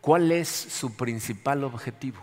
¿Cuál 0.00 0.32
es 0.32 0.48
su 0.48 0.96
principal 0.96 1.62
objetivo? 1.62 2.20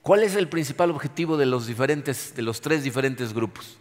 ¿Cuál 0.00 0.22
es 0.22 0.34
el 0.34 0.48
principal 0.48 0.90
objetivo 0.90 1.36
de 1.36 1.44
los, 1.44 1.66
diferentes, 1.66 2.34
de 2.34 2.40
los 2.40 2.62
tres 2.62 2.82
diferentes 2.82 3.34
grupos? 3.34 3.76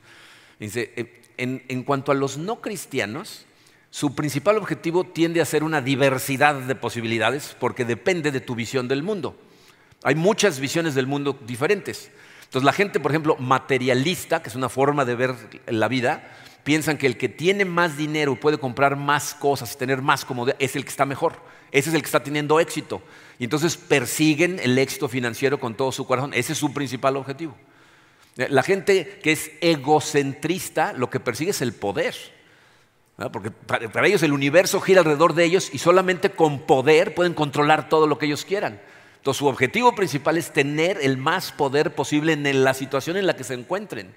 Dice, 0.62 0.94
eh, 0.96 1.22
en, 1.38 1.84
cuanto 1.84 2.12
a 2.12 2.16
los 2.16 2.38
no 2.38 2.62
cristianos, 2.62 3.46
su 3.90 4.14
principal 4.14 4.58
objetivo 4.58 5.04
tiende 5.04 5.42
a 5.42 5.46
ser 5.46 5.64
una 5.64 5.82
diversidad 5.82 6.54
de 6.54 6.76
posibilidades 6.76 7.56
porque 7.60 7.84
depende 7.84 8.32
de 8.32 8.42
tu 8.42 8.54
visión 8.54 8.88
del 8.88 9.02
mundo. 9.02 9.36
Hay 10.04 10.14
muchas 10.14 10.60
visiones 10.60 10.94
del 10.94 11.08
mundo 11.08 11.38
diferentes. 11.48 12.12
Entonces 12.44 12.64
la 12.64 12.74
gente, 12.74 13.00
por 13.00 13.10
ejemplo, 13.10 13.38
materialista, 13.38 14.44
que 14.44 14.50
es 14.50 14.56
una 14.56 14.70
forma 14.70 15.04
de 15.04 15.16
ver 15.16 15.36
la 15.66 15.88
vida, 15.88 16.32
piensan 16.64 17.00
que 17.00 17.08
el 17.08 17.18
que 17.18 17.28
tiene 17.28 17.66
más 17.66 17.98
dinero 17.98 18.34
y 18.34 18.36
puede 18.36 18.60
comprar 18.60 18.96
más 18.96 19.34
cosas 19.34 19.74
y 19.74 19.78
tener 19.80 20.04
más 20.04 20.26
comodidad 20.26 20.58
es 20.60 20.76
el 20.76 20.84
que 20.84 20.92
está 20.92 21.08
mejor. 21.08 21.42
Ese 21.72 21.90
es 21.90 21.96
el 21.96 22.02
que 22.02 22.08
está 22.08 22.22
teniendo 22.22 22.60
éxito. 22.60 23.02
Y 23.40 23.46
entonces 23.46 23.78
persiguen 23.78 24.60
el 24.62 24.78
éxito 24.78 25.10
financiero 25.10 25.60
con 25.60 25.74
todo 25.74 25.92
su 25.92 26.06
corazón. 26.06 26.36
Ese 26.36 26.54
es 26.54 26.60
su 26.60 26.72
principal 26.72 27.18
objetivo. 27.18 27.58
La 28.36 28.64
gente 28.64 29.20
que 29.22 29.34
es 29.34 29.52
egocentrista 29.62 30.94
lo 30.94 31.10
que 31.10 31.20
persigue 31.20 31.52
es 31.52 31.62
el 31.62 31.74
poder. 31.74 32.16
Porque 33.32 33.52
para 33.52 34.08
ellos 34.08 34.24
el 34.24 34.34
universo 34.34 34.80
gira 34.80 35.02
alrededor 35.02 35.34
de 35.34 35.44
ellos 35.44 35.70
y 35.74 35.78
solamente 35.78 36.32
con 36.32 36.62
poder 36.62 37.14
pueden 37.14 37.34
controlar 37.34 37.90
todo 37.90 38.08
lo 38.08 38.18
que 38.18 38.26
ellos 38.26 38.46
quieran. 38.46 38.82
Entonces 39.18 39.40
su 39.40 39.48
objetivo 39.48 39.94
principal 39.94 40.38
es 40.38 40.52
tener 40.52 40.98
el 41.02 41.18
más 41.18 41.52
poder 41.52 41.94
posible 41.94 42.34
en 42.34 42.64
la 42.64 42.74
situación 42.74 43.18
en 43.18 43.28
la 43.28 43.36
que 43.36 43.44
se 43.44 43.54
encuentren. 43.54 44.16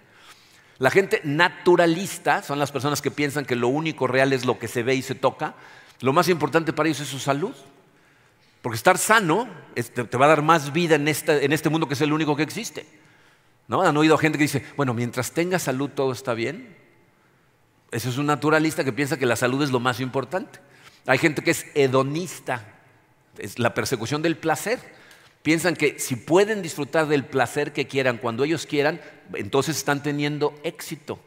La 0.79 0.91
gente 0.91 1.21
naturalista 1.25 2.43
son 2.43 2.59
las 2.59 2.73
personas 2.73 3.03
que 3.03 3.11
piensan 3.11 3.45
que 3.45 3.57
lo 3.57 3.69
único 3.69 4.07
real 4.07 4.33
es 4.33 4.45
lo 4.45 4.59
que 4.59 4.69
se 4.69 4.83
ve 4.83 4.95
y 4.95 5.03
se 5.03 5.15
toca. 5.15 5.55
Lo 6.01 6.12
más 6.12 6.29
importante 6.29 6.73
para 6.73 6.89
ellos 6.89 7.01
es 7.01 7.09
su 7.09 7.19
salud. 7.19 7.55
Porque 8.62 8.77
estar 8.77 8.97
sano 8.97 9.47
te 9.75 10.17
va 10.17 10.25
a 10.25 10.29
dar 10.29 10.41
más 10.41 10.73
vida 10.73 10.95
en 10.95 11.07
este, 11.07 11.45
en 11.45 11.53
este 11.53 11.69
mundo 11.69 11.87
que 11.87 11.95
es 11.95 12.01
el 12.01 12.15
único 12.15 12.35
que 12.35 12.45
existe. 12.45 12.87
¿No? 13.67 13.83
¿Han 13.83 13.97
oído 13.97 14.19
gente 14.19 14.39
que 14.39 14.45
dice, 14.45 14.65
bueno, 14.77 14.95
mientras 14.95 15.33
tenga 15.33 15.59
salud 15.59 15.91
todo 15.91 16.12
está 16.12 16.35
bien? 16.35 16.77
Eso 17.91 18.09
es 18.09 18.19
un 18.19 18.27
naturalista 18.27 18.85
que 18.85 18.93
piensa 18.93 19.19
que 19.19 19.27
la 19.27 19.37
salud 19.37 19.62
es 19.62 19.71
lo 19.71 19.81
más 19.81 20.01
importante. 20.01 20.59
Hay 21.07 21.19
gente 21.19 21.43
que 21.43 21.53
es 21.53 21.67
hedonista, 21.75 22.67
es 23.39 23.59
la 23.59 23.75
persecución 23.75 24.23
del 24.23 24.37
placer. 24.37 24.81
Piensan 25.43 25.77
que 25.77 25.99
si 25.99 26.17
pueden 26.17 26.62
disfrutar 26.62 27.07
del 27.07 27.25
placer 27.25 27.73
que 27.73 27.87
quieran 27.87 28.19
cuando 28.19 28.45
ellos 28.45 28.67
quieran, 28.67 29.01
entonces 29.35 29.77
están 29.77 30.03
teniendo 30.03 30.59
éxito. 30.65 31.19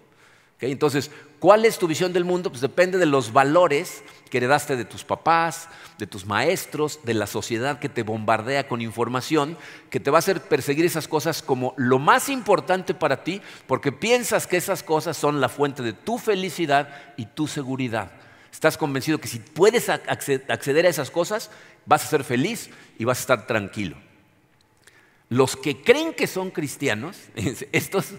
Entonces, 0.60 1.12
¿cuál 1.40 1.66
es 1.66 1.78
tu 1.78 1.88
visión 1.88 2.14
del 2.14 2.26
mundo? 2.26 2.50
Pues 2.50 2.62
depende 2.62 2.98
de 2.98 3.06
los 3.06 3.32
valores 3.32 4.04
que 4.30 4.38
heredaste 4.38 4.76
de 4.76 4.86
tus 4.86 5.04
papás, 5.04 5.70
de 5.98 6.08
tus 6.08 6.26
maestros, 6.26 7.00
de 7.04 7.14
la 7.14 7.28
sociedad 7.28 7.80
que 7.80 7.90
te 7.90 8.04
bombardea 8.04 8.68
con 8.68 8.82
información, 8.82 9.58
que 9.90 10.00
te 10.00 10.12
va 10.12 10.18
a 10.18 10.20
hacer 10.20 10.42
perseguir 10.42 10.86
esas 10.86 11.08
cosas 11.08 11.42
como 11.42 11.74
lo 11.78 12.00
más 12.00 12.30
importante 12.30 12.94
para 12.94 13.24
ti, 13.24 13.42
porque 13.68 13.92
piensas 13.92 14.48
que 14.48 14.58
esas 14.58 14.84
cosas 14.84 15.18
son 15.18 15.42
la 15.42 15.50
fuente 15.50 15.84
de 15.84 15.94
tu 15.94 16.18
felicidad 16.18 16.90
y 17.18 17.26
tu 17.26 17.48
seguridad. 17.48 18.12
Estás 18.52 18.78
convencido 18.78 19.20
que 19.20 19.28
si 19.28 19.40
puedes 19.40 19.90
acceder 19.90 20.86
a 20.86 20.90
esas 20.90 21.12
cosas, 21.12 21.52
vas 21.86 22.04
a 22.04 22.08
ser 22.08 22.24
feliz 22.24 22.70
y 22.98 23.06
vas 23.06 23.20
a 23.20 23.22
estar 23.22 23.48
tranquilo. 23.48 23.98
Los 25.30 25.56
que 25.56 25.82
creen 25.82 26.14
que 26.14 26.28
son 26.28 26.52
cristianos, 26.52 27.18
estos 27.72 28.14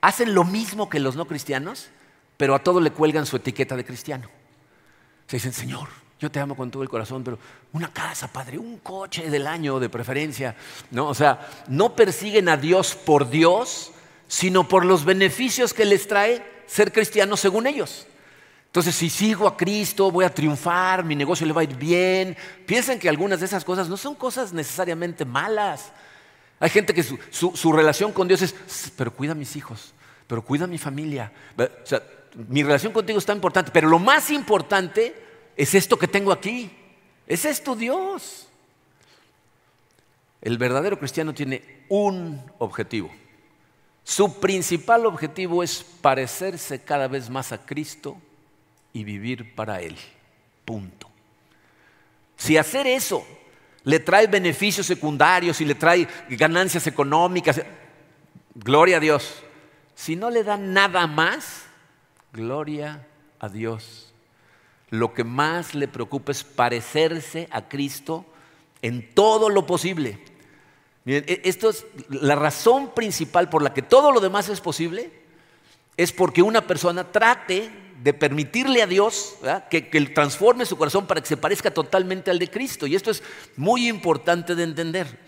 hacen 0.00 0.34
lo 0.34 0.44
mismo 0.44 0.88
que 0.88 1.00
los 1.00 1.16
no 1.16 1.26
cristianos, 1.26 1.88
pero 2.36 2.54
a 2.54 2.62
todo 2.62 2.80
le 2.80 2.90
cuelgan 2.90 3.26
su 3.26 3.36
etiqueta 3.36 3.76
de 3.76 3.84
cristiano. 3.84 4.28
Se 5.26 5.36
dicen, 5.36 5.52
Señor, 5.52 5.88
yo 6.20 6.30
te 6.30 6.40
amo 6.40 6.56
con 6.56 6.70
todo 6.70 6.82
el 6.82 6.88
corazón, 6.88 7.24
pero 7.24 7.38
una 7.72 7.92
casa, 7.92 8.28
Padre, 8.28 8.58
un 8.58 8.78
coche 8.78 9.30
del 9.30 9.46
año 9.46 9.80
de 9.80 9.88
preferencia. 9.88 10.56
¿no? 10.90 11.08
O 11.08 11.14
sea, 11.14 11.48
no 11.68 11.94
persiguen 11.94 12.48
a 12.48 12.56
Dios 12.56 12.94
por 12.94 13.28
Dios, 13.28 13.92
sino 14.28 14.68
por 14.68 14.84
los 14.84 15.04
beneficios 15.04 15.74
que 15.74 15.84
les 15.84 16.06
trae 16.06 16.42
ser 16.66 16.92
cristiano 16.92 17.36
según 17.36 17.66
ellos. 17.66 18.06
Entonces, 18.66 18.96
si 18.96 19.08
sigo 19.08 19.46
a 19.46 19.56
Cristo, 19.56 20.10
voy 20.10 20.24
a 20.24 20.34
triunfar, 20.34 21.04
mi 21.04 21.14
negocio 21.14 21.46
le 21.46 21.52
va 21.52 21.60
a 21.60 21.64
ir 21.64 21.76
bien. 21.76 22.36
Piensan 22.66 22.98
que 22.98 23.08
algunas 23.08 23.38
de 23.38 23.46
esas 23.46 23.64
cosas 23.64 23.88
no 23.88 23.96
son 23.96 24.16
cosas 24.16 24.52
necesariamente 24.52 25.24
malas. 25.24 25.92
Hay 26.58 26.70
gente 26.70 26.92
que 26.92 27.02
su, 27.02 27.72
relación 27.72 28.12
con 28.12 28.26
Dios 28.26 28.42
es, 28.42 28.54
pero 28.96 29.12
cuida 29.12 29.32
a 29.32 29.36
mis 29.36 29.54
hijos, 29.54 29.94
pero 30.26 30.42
cuida 30.42 30.64
a 30.64 30.66
mi 30.66 30.78
familia. 30.78 31.30
O 31.56 31.86
sea, 31.86 32.02
mi 32.34 32.62
relación 32.62 32.92
contigo 32.92 33.18
está 33.18 33.32
importante, 33.32 33.70
pero 33.70 33.88
lo 33.88 33.98
más 33.98 34.30
importante 34.30 35.14
es 35.56 35.74
esto 35.74 35.98
que 35.98 36.08
tengo 36.08 36.32
aquí. 36.32 36.70
Es 37.26 37.44
esto 37.44 37.74
Dios. 37.74 38.48
El 40.40 40.58
verdadero 40.58 40.98
cristiano 40.98 41.32
tiene 41.32 41.84
un 41.88 42.42
objetivo 42.58 43.10
Su 44.02 44.40
principal 44.40 45.06
objetivo 45.06 45.62
es 45.62 45.82
parecerse 46.02 46.82
cada 46.82 47.08
vez 47.08 47.30
más 47.30 47.52
a 47.52 47.64
Cristo 47.64 48.18
y 48.92 49.04
vivir 49.04 49.54
para 49.54 49.80
Él. 49.80 49.96
Punto. 50.66 51.10
Si 52.36 52.58
hacer 52.58 52.86
eso 52.86 53.26
le 53.84 54.00
trae 54.00 54.26
beneficios 54.26 54.86
secundarios 54.86 55.60
y 55.60 55.64
le 55.64 55.74
trae 55.74 56.06
ganancias 56.28 56.86
económicas, 56.86 57.62
gloria 58.54 58.98
a 58.98 59.00
Dios. 59.00 59.42
Si 59.94 60.16
no 60.16 60.28
le 60.28 60.44
da 60.44 60.58
nada 60.58 61.06
más, 61.06 61.63
gloria 62.34 63.06
a 63.38 63.48
Dios. 63.48 64.12
Lo 64.90 65.14
que 65.14 65.24
más 65.24 65.74
le 65.74 65.88
preocupa 65.88 66.32
es 66.32 66.44
parecerse 66.44 67.48
a 67.50 67.68
Cristo 67.68 68.26
en 68.82 69.14
todo 69.14 69.48
lo 69.48 69.66
posible. 69.66 70.18
E-, 71.06 71.40
esto 71.44 71.70
es 71.70 71.86
la 72.10 72.34
razón 72.34 72.92
principal 72.94 73.48
por 73.48 73.62
la 73.62 73.72
que 73.72 73.82
todo 73.82 74.12
lo 74.12 74.20
demás 74.20 74.48
es 74.48 74.60
posible, 74.60 75.10
es 75.96 76.12
porque 76.12 76.42
una 76.42 76.66
persona 76.66 77.10
trate 77.10 77.70
de 78.02 78.12
permitirle 78.12 78.82
a 78.82 78.86
Dios 78.86 79.36
que, 79.70 79.88
que 79.88 80.00
transforme 80.06 80.66
su 80.66 80.76
corazón 80.76 81.06
para 81.06 81.20
que 81.20 81.28
se 81.28 81.36
parezca 81.36 81.72
totalmente 81.72 82.30
al 82.30 82.38
de 82.38 82.50
Cristo. 82.50 82.86
Y 82.86 82.96
esto 82.96 83.10
es 83.10 83.22
muy 83.56 83.88
importante 83.88 84.54
de 84.54 84.64
entender. 84.64 85.20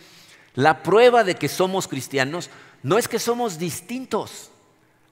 La 0.55 0.83
prueba 0.83 1.23
de 1.23 1.37
que 1.37 1.49
somos 1.49 1.87
cristianos 1.89 2.51
no 2.83 2.99
es 2.99 3.09
que 3.09 3.19
somos 3.19 3.59
distintos. 3.59 4.51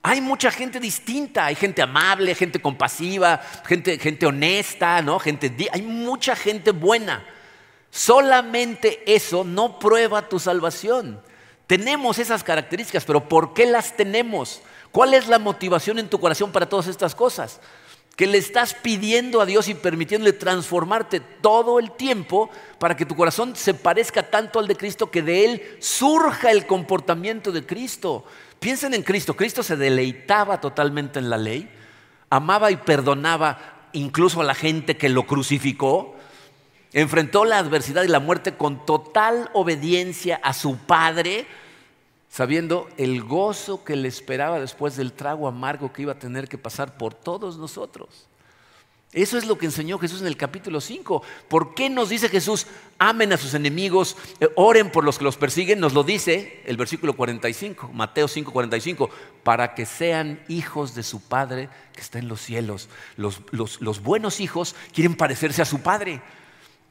Hay 0.06 0.20
mucha 0.20 0.50
gente 0.50 0.78
distinta, 0.78 1.46
hay 1.46 1.54
gente 1.54 1.80
amable, 1.80 2.34
gente 2.34 2.60
compasiva, 2.60 3.40
gente, 3.64 3.98
gente 3.98 4.26
honesta, 4.26 5.00
¿no? 5.00 5.18
gente, 5.18 5.50
hay 5.72 5.80
mucha 5.80 6.36
gente 6.36 6.72
buena. 6.72 7.24
Solamente 7.88 9.02
eso 9.06 9.44
no 9.44 9.78
prueba 9.78 10.28
tu 10.28 10.38
salvación. 10.38 11.22
Tenemos 11.66 12.18
esas 12.18 12.44
características, 12.44 13.06
pero 13.06 13.26
¿por 13.26 13.54
qué 13.54 13.64
las 13.64 13.96
tenemos? 13.96 14.60
¿Cuál 14.92 15.14
es 15.14 15.26
la 15.26 15.38
motivación 15.38 15.98
en 15.98 16.10
tu 16.10 16.20
corazón 16.20 16.52
para 16.52 16.68
todas 16.68 16.88
estas 16.88 17.14
cosas? 17.14 17.58
Que 18.16 18.26
le 18.26 18.38
estás 18.38 18.74
pidiendo 18.74 19.40
a 19.40 19.46
Dios 19.46 19.68
y 19.68 19.74
permitiéndole 19.74 20.32
transformarte 20.32 21.20
todo 21.20 21.78
el 21.78 21.90
tiempo 21.92 22.48
para 22.78 22.96
que 22.96 23.06
tu 23.06 23.16
corazón 23.16 23.56
se 23.56 23.74
parezca 23.74 24.30
tanto 24.30 24.58
al 24.58 24.68
de 24.68 24.76
Cristo 24.76 25.10
que 25.10 25.22
de 25.22 25.44
él 25.44 25.62
surja 25.80 26.50
el 26.50 26.66
comportamiento 26.66 27.50
de 27.50 27.66
Cristo. 27.66 28.24
Piensen 28.60 28.94
en 28.94 29.02
Cristo. 29.02 29.34
Cristo 29.34 29.62
se 29.62 29.76
deleitaba 29.76 30.60
totalmente 30.60 31.18
en 31.18 31.28
la 31.28 31.38
ley, 31.38 31.68
amaba 32.30 32.70
y 32.70 32.76
perdonaba 32.76 33.88
incluso 33.92 34.40
a 34.40 34.44
la 34.44 34.54
gente 34.54 34.96
que 34.96 35.08
lo 35.08 35.26
crucificó, 35.26 36.14
Enfrentó 36.94 37.44
la 37.44 37.58
adversidad 37.58 38.04
y 38.04 38.08
la 38.08 38.20
muerte 38.20 38.54
con 38.54 38.86
total 38.86 39.50
obediencia 39.52 40.38
a 40.40 40.52
su 40.52 40.76
Padre, 40.76 41.44
sabiendo 42.34 42.88
el 42.96 43.22
gozo 43.22 43.84
que 43.84 43.94
le 43.94 44.08
esperaba 44.08 44.58
después 44.58 44.96
del 44.96 45.12
trago 45.12 45.46
amargo 45.46 45.92
que 45.92 46.02
iba 46.02 46.14
a 46.14 46.18
tener 46.18 46.48
que 46.48 46.58
pasar 46.58 46.98
por 46.98 47.14
todos 47.14 47.58
nosotros. 47.58 48.26
Eso 49.12 49.38
es 49.38 49.46
lo 49.46 49.56
que 49.56 49.66
enseñó 49.66 50.00
Jesús 50.00 50.20
en 50.20 50.26
el 50.26 50.36
capítulo 50.36 50.80
5. 50.80 51.22
¿Por 51.46 51.76
qué 51.76 51.88
nos 51.88 52.08
dice 52.08 52.28
Jesús, 52.28 52.66
amen 52.98 53.32
a 53.32 53.36
sus 53.36 53.54
enemigos, 53.54 54.16
eh, 54.40 54.48
oren 54.56 54.90
por 54.90 55.04
los 55.04 55.18
que 55.18 55.22
los 55.22 55.36
persiguen? 55.36 55.78
Nos 55.78 55.94
lo 55.94 56.02
dice 56.02 56.60
el 56.66 56.76
versículo 56.76 57.12
45, 57.12 57.92
Mateo 57.92 58.26
5, 58.26 58.50
45, 58.50 59.10
para 59.44 59.76
que 59.76 59.86
sean 59.86 60.42
hijos 60.48 60.96
de 60.96 61.04
su 61.04 61.20
Padre 61.20 61.68
que 61.94 62.00
está 62.00 62.18
en 62.18 62.26
los 62.26 62.40
cielos. 62.40 62.88
Los, 63.16 63.42
los 63.52 64.02
buenos 64.02 64.40
hijos 64.40 64.74
quieren 64.92 65.14
parecerse 65.14 65.62
a 65.62 65.66
su 65.66 65.82
Padre. 65.82 66.20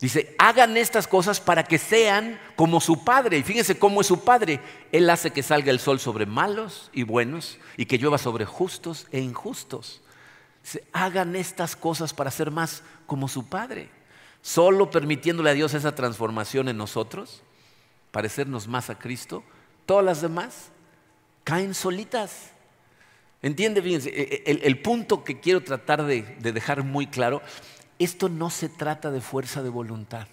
Dice, 0.04 0.36
hagan 0.38 0.76
estas 0.76 1.08
cosas 1.08 1.40
para 1.40 1.64
que 1.64 1.78
sean 1.78 2.38
como 2.58 2.82
su 2.82 3.06
Padre. 3.06 3.38
Y 3.38 3.44
fíjense 3.44 3.80
cómo 3.80 4.02
es 4.02 4.08
su 4.08 4.22
Padre. 4.26 4.60
Él 4.92 5.10
hace 5.10 5.32
que 5.32 5.42
salga 5.42 5.72
el 5.72 5.80
sol 5.80 5.98
sobre 5.98 6.26
malos 6.26 6.90
y 6.92 7.04
buenos 7.04 7.58
y 7.78 7.86
que 7.86 7.98
llueva 7.98 8.18
sobre 8.18 8.44
justos 8.44 9.08
e 9.14 9.22
injustos. 9.22 10.02
Dice, 10.62 10.84
hagan 10.92 11.38
estas 11.38 11.78
cosas 11.78 12.14
para 12.14 12.32
ser 12.32 12.52
más 12.52 12.84
como 13.06 13.30
su 13.30 13.48
Padre. 13.48 13.90
Solo 14.42 14.92
permitiéndole 14.92 15.52
a 15.52 15.54
Dios 15.54 15.74
esa 15.74 15.96
transformación 15.96 16.68
en 16.68 16.76
nosotros, 16.76 17.42
parecernos 18.12 18.68
más 18.68 18.90
a 18.90 19.00
Cristo, 19.00 19.42
todas 19.86 20.04
las 20.04 20.22
demás 20.22 20.68
caen 21.46 21.74
solitas. 21.74 22.52
¿Entiende? 23.42 23.82
Fíjense, 23.82 24.10
e, 24.10 24.44
e, 24.46 24.68
el, 24.68 24.82
punto 24.82 25.24
que 25.24 25.40
quiero 25.40 25.64
tratar 25.64 26.04
de 26.04 26.24
dejar 26.52 26.84
muy 26.84 27.08
claro 27.08 27.42
esto 28.04 28.30
no 28.30 28.50
se 28.50 28.70
trata 28.70 29.12
de 29.12 29.22
fuerza 29.22 29.62
de 29.62 29.70
voluntad. 29.70 30.28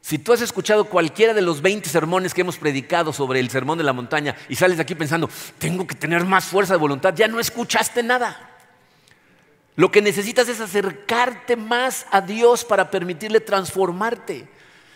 Si 0.00 0.18
tú 0.18 0.32
has 0.32 0.40
escuchado 0.40 0.84
cualquiera 0.86 1.34
de 1.34 1.42
los 1.42 1.60
20 1.60 1.88
sermones 1.88 2.32
que 2.32 2.40
hemos 2.40 2.56
predicado 2.56 3.12
sobre 3.12 3.40
el 3.40 3.50
sermón 3.50 3.78
de 3.78 3.84
la 3.84 3.92
montaña 3.92 4.36
y 4.48 4.56
sales 4.56 4.76
de 4.78 4.82
aquí 4.82 4.94
pensando, 4.94 5.28
tengo 5.58 5.86
que 5.86 5.94
tener 5.94 6.24
más 6.24 6.46
fuerza 6.46 6.74
de 6.74 6.78
voluntad, 6.78 7.14
ya 7.14 7.28
no 7.28 7.40
escuchaste 7.40 8.02
nada. 8.02 8.48
Lo 9.76 9.90
que 9.90 10.02
necesitas 10.02 10.48
es 10.48 10.60
acercarte 10.60 11.56
más 11.56 12.06
a 12.10 12.20
Dios 12.20 12.64
para 12.64 12.90
permitirle 12.90 13.40
transformarte. 13.40 14.48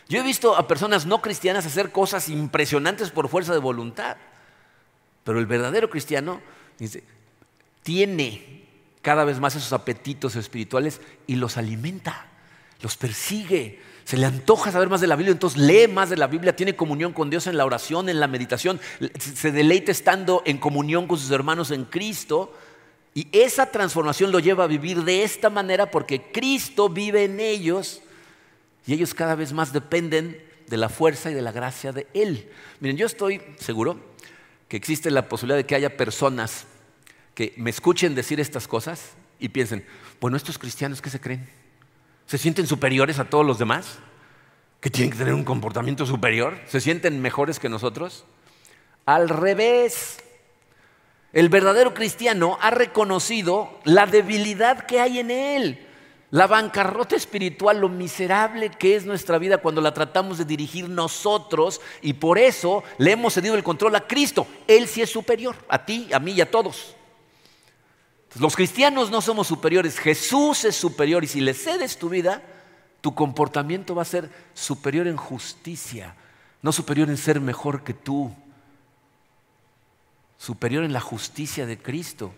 Yo 0.09 0.19
he 0.19 0.23
visto 0.23 0.57
a 0.57 0.67
personas 0.67 1.07
no 1.07 1.23
cristianas 1.23 1.67
hacer 1.67 1.93
cosas 1.93 2.29
impresionantes 2.29 3.11
por 3.11 3.29
fuerza 3.29 3.53
de 3.53 3.59
voluntad, 3.59 4.17
pero 5.25 5.39
el 5.39 5.47
verdadero 5.47 5.89
cristiano 5.89 6.41
dice, 6.79 7.05
tiene 7.83 8.62
cada 9.03 9.25
vez 9.25 9.41
más 9.41 9.57
esos 9.57 9.73
apetitos 9.73 10.37
espirituales 10.37 11.01
y 11.27 11.35
los 11.35 11.57
alimenta, 11.57 12.27
los 12.81 12.97
persigue. 12.97 13.81
Se 14.05 14.17
le 14.17 14.27
antoja 14.27 14.73
saber 14.73 14.89
más 14.89 15.01
de 15.01 15.07
la 15.07 15.17
Biblia, 15.17 15.33
entonces 15.33 15.61
lee 15.61 15.89
más 15.89 16.11
de 16.11 16.17
la 16.17 16.29
Biblia, 16.29 16.57
tiene 16.57 16.75
comunión 16.75 17.13
con 17.13 17.29
Dios 17.29 17.47
en 17.47 17.57
la 17.57 17.65
oración, 17.65 18.09
en 18.09 18.21
la 18.21 18.27
meditación, 18.27 18.81
se 19.19 19.53
deleita 19.53 19.93
estando 19.93 20.43
en 20.45 20.59
comunión 20.59 21.07
con 21.07 21.19
sus 21.19 21.31
hermanos 21.31 21.71
en 21.71 21.85
Cristo. 21.85 22.57
Y 23.15 23.29
esa 23.33 23.67
transformación 23.67 24.33
lo 24.33 24.39
lleva 24.39 24.65
a 24.65 24.69
vivir 24.69 25.05
de 25.05 25.23
esta 25.23 25.51
manera 25.51 25.91
porque 25.91 26.33
Cristo 26.33 26.89
vive 26.89 27.25
en 27.25 27.41
ellos 27.41 28.03
y 28.87 28.95
ellos 28.95 29.15
cada 29.15 29.35
vez 29.35 29.53
más 29.53 29.73
dependen 29.73 30.43
de 30.67 30.77
la 30.77 30.89
fuerza 30.89 31.31
y 31.31 31.35
de 31.35 31.43
la 31.43 31.53
gracia 31.53 31.93
de 31.93 32.07
Él. 32.15 32.49
Miren, 32.81 32.97
yo 32.97 33.07
estoy 33.07 33.43
seguro 33.59 34.01
que 34.69 34.77
existe 34.77 35.11
la 35.11 35.29
posibilidad 35.29 35.59
de 35.59 35.67
que 35.67 35.75
haya 35.75 35.97
personas 35.97 36.67
que 37.35 37.55
me 37.57 37.71
escuchen 37.71 38.15
decir 38.15 38.41
estas 38.41 38.69
cosas 38.69 39.13
y 39.39 39.49
piensen, 39.49 39.85
bueno, 40.21 40.37
estos 40.37 40.59
cristianos, 40.59 41.01
¿qué 41.03 41.11
se 41.11 41.21
creen? 41.21 41.49
¿Se 42.27 42.39
sienten 42.39 42.67
superiores 42.67 43.19
a 43.19 43.25
todos 43.25 43.45
los 43.45 43.59
demás? 43.59 43.99
¿Que 44.81 44.91
tienen 44.91 45.11
que 45.11 45.19
tener 45.19 45.35
un 45.35 45.45
comportamiento 45.45 46.07
superior? 46.07 46.59
¿Se 46.67 46.81
sienten 46.81 47.21
mejores 47.21 47.59
que 47.59 47.69
nosotros? 47.69 48.25
Al 49.07 49.29
revés. 49.29 50.19
El 51.33 51.49
verdadero 51.49 51.95
cristiano 51.95 52.59
ha 52.61 52.71
reconocido 52.71 53.81
la 53.85 54.07
debilidad 54.07 54.85
que 54.87 55.01
hay 55.01 55.19
en 55.19 55.31
él, 55.31 55.87
la 56.31 56.47
bancarrota 56.47 57.17
espiritual, 57.17 57.81
lo 57.81 57.89
miserable 57.89 58.71
que 58.71 58.97
es 58.97 59.07
nuestra 59.07 59.39
vida 59.39 59.59
cuando 59.59 59.81
la 59.81 59.95
tratamos 59.95 60.37
de 60.37 60.45
dirigir 60.45 60.91
nosotros 60.91 61.81
y 62.03 62.13
por 62.13 62.39
eso 62.39 62.85
le 62.99 63.13
hemos 63.13 63.33
cedido 63.33 63.55
el 63.55 63.63
control 63.63 63.97
a 63.97 64.07
Cristo. 64.07 64.47
Él 64.67 64.87
sí 64.87 65.01
es 65.01 65.11
superior, 65.11 65.57
a 65.69 65.85
ti, 65.87 66.09
a 66.13 66.19
mí 66.19 66.33
y 66.33 66.43
a 66.43 66.51
todos. 66.51 66.97
Los 68.39 68.57
cristianos 68.57 69.11
no 69.11 69.21
somos 69.21 69.47
superiores, 69.47 69.99
Jesús 69.99 70.65
es 70.65 70.75
superior 70.75 71.23
y 71.23 71.27
si 71.27 71.41
le 71.41 71.53
cedes 71.53 71.99
tu 71.99 72.09
vida, 72.09 72.43
tu 73.03 73.15
comportamiento 73.15 73.95
va 73.95 74.03
a 74.03 74.07
ser 74.07 74.31
superior 74.55 75.07
en 75.07 75.17
justicia, 75.17 76.15
no 76.63 76.73
superior 76.73 77.11
en 77.11 77.19
ser 77.19 77.41
mejor 77.41 77.83
que 77.83 77.93
tú, 77.93 78.35
superior 80.39 80.85
en 80.85 80.93
la 80.93 81.01
justicia 81.01 81.67
de 81.67 81.79
Cristo. 81.79 82.33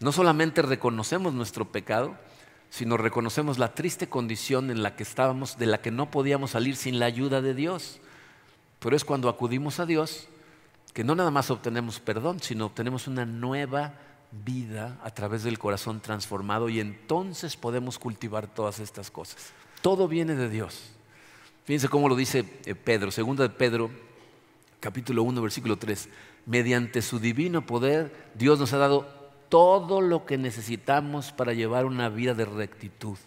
No 0.00 0.10
solamente 0.10 0.62
reconocemos 0.62 1.32
nuestro 1.32 1.66
pecado, 1.70 2.16
sino 2.70 2.96
reconocemos 2.96 3.58
la 3.58 3.72
triste 3.72 4.08
condición 4.08 4.70
en 4.70 4.82
la 4.82 4.96
que 4.96 5.04
estábamos, 5.04 5.58
de 5.58 5.66
la 5.66 5.80
que 5.80 5.90
no 5.90 6.10
podíamos 6.10 6.50
salir 6.50 6.76
sin 6.76 6.98
la 6.98 7.06
ayuda 7.06 7.40
de 7.40 7.54
Dios. 7.54 8.00
Pero 8.80 8.96
es 8.96 9.04
cuando 9.04 9.28
acudimos 9.28 9.80
a 9.80 9.86
Dios 9.86 10.28
que 10.92 11.04
no 11.04 11.14
nada 11.14 11.30
más 11.30 11.50
obtenemos 11.50 12.00
perdón, 12.00 12.40
sino 12.40 12.66
obtenemos 12.66 13.06
una 13.06 13.26
nueva 13.26 13.94
vida 14.30 14.98
a 15.02 15.10
través 15.10 15.42
del 15.42 15.58
corazón 15.58 16.00
transformado 16.00 16.68
y 16.68 16.80
entonces 16.80 17.56
podemos 17.56 17.98
cultivar 17.98 18.46
todas 18.46 18.80
estas 18.80 19.10
cosas. 19.10 19.52
Todo 19.82 20.08
viene 20.08 20.34
de 20.34 20.48
Dios. 20.48 20.90
Fíjense 21.64 21.88
cómo 21.88 22.08
lo 22.08 22.16
dice 22.16 22.44
eh, 22.64 22.74
Pedro, 22.74 23.10
segunda 23.10 23.42
de 23.42 23.50
Pedro, 23.50 23.90
capítulo 24.80 25.22
1, 25.24 25.42
versículo 25.42 25.76
3. 25.76 26.08
Mediante 26.46 27.02
su 27.02 27.18
divino 27.18 27.66
poder, 27.66 28.30
Dios 28.34 28.58
nos 28.58 28.72
ha 28.72 28.78
dado 28.78 29.16
todo 29.48 30.00
lo 30.00 30.26
que 30.26 30.38
necesitamos 30.38 31.32
para 31.32 31.52
llevar 31.52 31.84
una 31.84 32.08
vida 32.08 32.34
de 32.34 32.44
rectitud. 32.44 33.18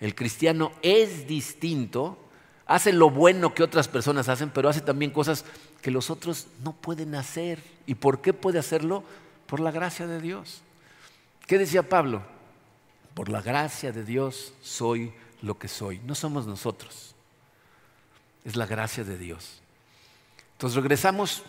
El 0.00 0.14
cristiano 0.14 0.72
es 0.82 1.26
distinto, 1.26 2.18
hace 2.66 2.92
lo 2.92 3.10
bueno 3.10 3.54
que 3.54 3.62
otras 3.62 3.88
personas 3.88 4.28
hacen, 4.28 4.50
pero 4.50 4.68
hace 4.68 4.80
también 4.80 5.10
cosas 5.10 5.44
que 5.82 5.90
los 5.90 6.10
otros 6.10 6.46
no 6.62 6.72
pueden 6.72 7.14
hacer. 7.14 7.60
¿Y 7.86 7.94
por 7.94 8.20
qué 8.20 8.32
puede 8.32 8.58
hacerlo? 8.58 9.04
Por 9.48 9.60
la 9.60 9.70
gracia 9.70 10.06
de 10.06 10.20
Dios. 10.20 10.60
¿Qué 11.46 11.58
decía 11.58 11.88
Pablo? 11.88 12.22
Por 13.14 13.30
la 13.30 13.40
gracia 13.40 13.90
de 13.90 14.04
Dios 14.04 14.52
soy 14.62 15.12
lo 15.40 15.58
que 15.58 15.68
soy. 15.68 16.00
No 16.00 16.14
somos 16.14 16.46
nosotros. 16.46 17.14
Es 18.44 18.56
la 18.56 18.66
gracia 18.66 19.04
de 19.04 19.16
Dios. 19.16 19.60
Entonces 20.52 20.76
regresamos 20.76 21.42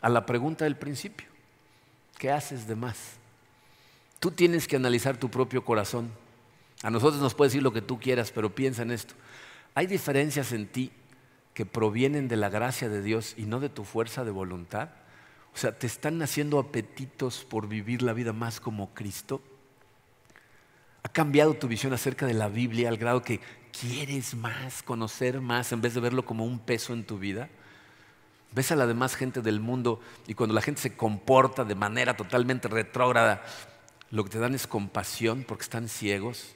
a 0.00 0.08
la 0.08 0.24
pregunta 0.24 0.64
del 0.64 0.76
principio. 0.76 1.26
¿Qué 2.16 2.30
haces 2.30 2.68
de 2.68 2.76
más? 2.76 3.14
Tú 4.20 4.30
tienes 4.30 4.68
que 4.68 4.76
analizar 4.76 5.16
tu 5.16 5.28
propio 5.28 5.64
corazón. 5.64 6.12
A 6.84 6.90
nosotros 6.90 7.20
nos 7.20 7.34
puede 7.34 7.48
decir 7.48 7.62
lo 7.64 7.72
que 7.72 7.82
tú 7.82 7.98
quieras, 7.98 8.30
pero 8.30 8.54
piensa 8.54 8.82
en 8.82 8.92
esto. 8.92 9.14
¿Hay 9.74 9.88
diferencias 9.88 10.52
en 10.52 10.68
ti 10.68 10.92
que 11.54 11.66
provienen 11.66 12.28
de 12.28 12.36
la 12.36 12.50
gracia 12.50 12.88
de 12.88 13.02
Dios 13.02 13.34
y 13.36 13.42
no 13.42 13.58
de 13.58 13.68
tu 13.68 13.82
fuerza 13.82 14.24
de 14.24 14.30
voluntad? 14.30 14.90
O 15.54 15.58
sea, 15.58 15.76
¿te 15.78 15.86
están 15.86 16.18
naciendo 16.18 16.58
apetitos 16.58 17.44
por 17.44 17.68
vivir 17.68 18.02
la 18.02 18.12
vida 18.12 18.32
más 18.32 18.60
como 18.60 18.94
Cristo? 18.94 19.42
¿Ha 21.02 21.08
cambiado 21.08 21.54
tu 21.54 21.68
visión 21.68 21.92
acerca 21.92 22.26
de 22.26 22.34
la 22.34 22.48
Biblia 22.48 22.88
al 22.88 22.96
grado 22.96 23.22
que 23.22 23.40
quieres 23.78 24.34
más, 24.34 24.82
conocer 24.82 25.40
más, 25.40 25.72
en 25.72 25.80
vez 25.80 25.94
de 25.94 26.00
verlo 26.00 26.24
como 26.24 26.44
un 26.44 26.58
peso 26.58 26.92
en 26.92 27.04
tu 27.04 27.18
vida? 27.18 27.50
Ves 28.52 28.70
a 28.70 28.76
la 28.76 28.86
demás 28.86 29.14
gente 29.14 29.40
del 29.42 29.60
mundo 29.60 30.00
y 30.26 30.34
cuando 30.34 30.54
la 30.54 30.62
gente 30.62 30.80
se 30.80 30.96
comporta 30.96 31.64
de 31.64 31.74
manera 31.74 32.16
totalmente 32.16 32.68
retrógrada, 32.68 33.42
lo 34.10 34.24
que 34.24 34.30
te 34.30 34.38
dan 34.38 34.54
es 34.54 34.66
compasión 34.66 35.44
porque 35.46 35.62
están 35.62 35.88
ciegos, 35.88 36.54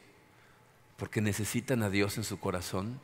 porque 0.96 1.20
necesitan 1.20 1.82
a 1.82 1.90
Dios 1.90 2.18
en 2.18 2.24
su 2.24 2.38
corazón. 2.38 3.00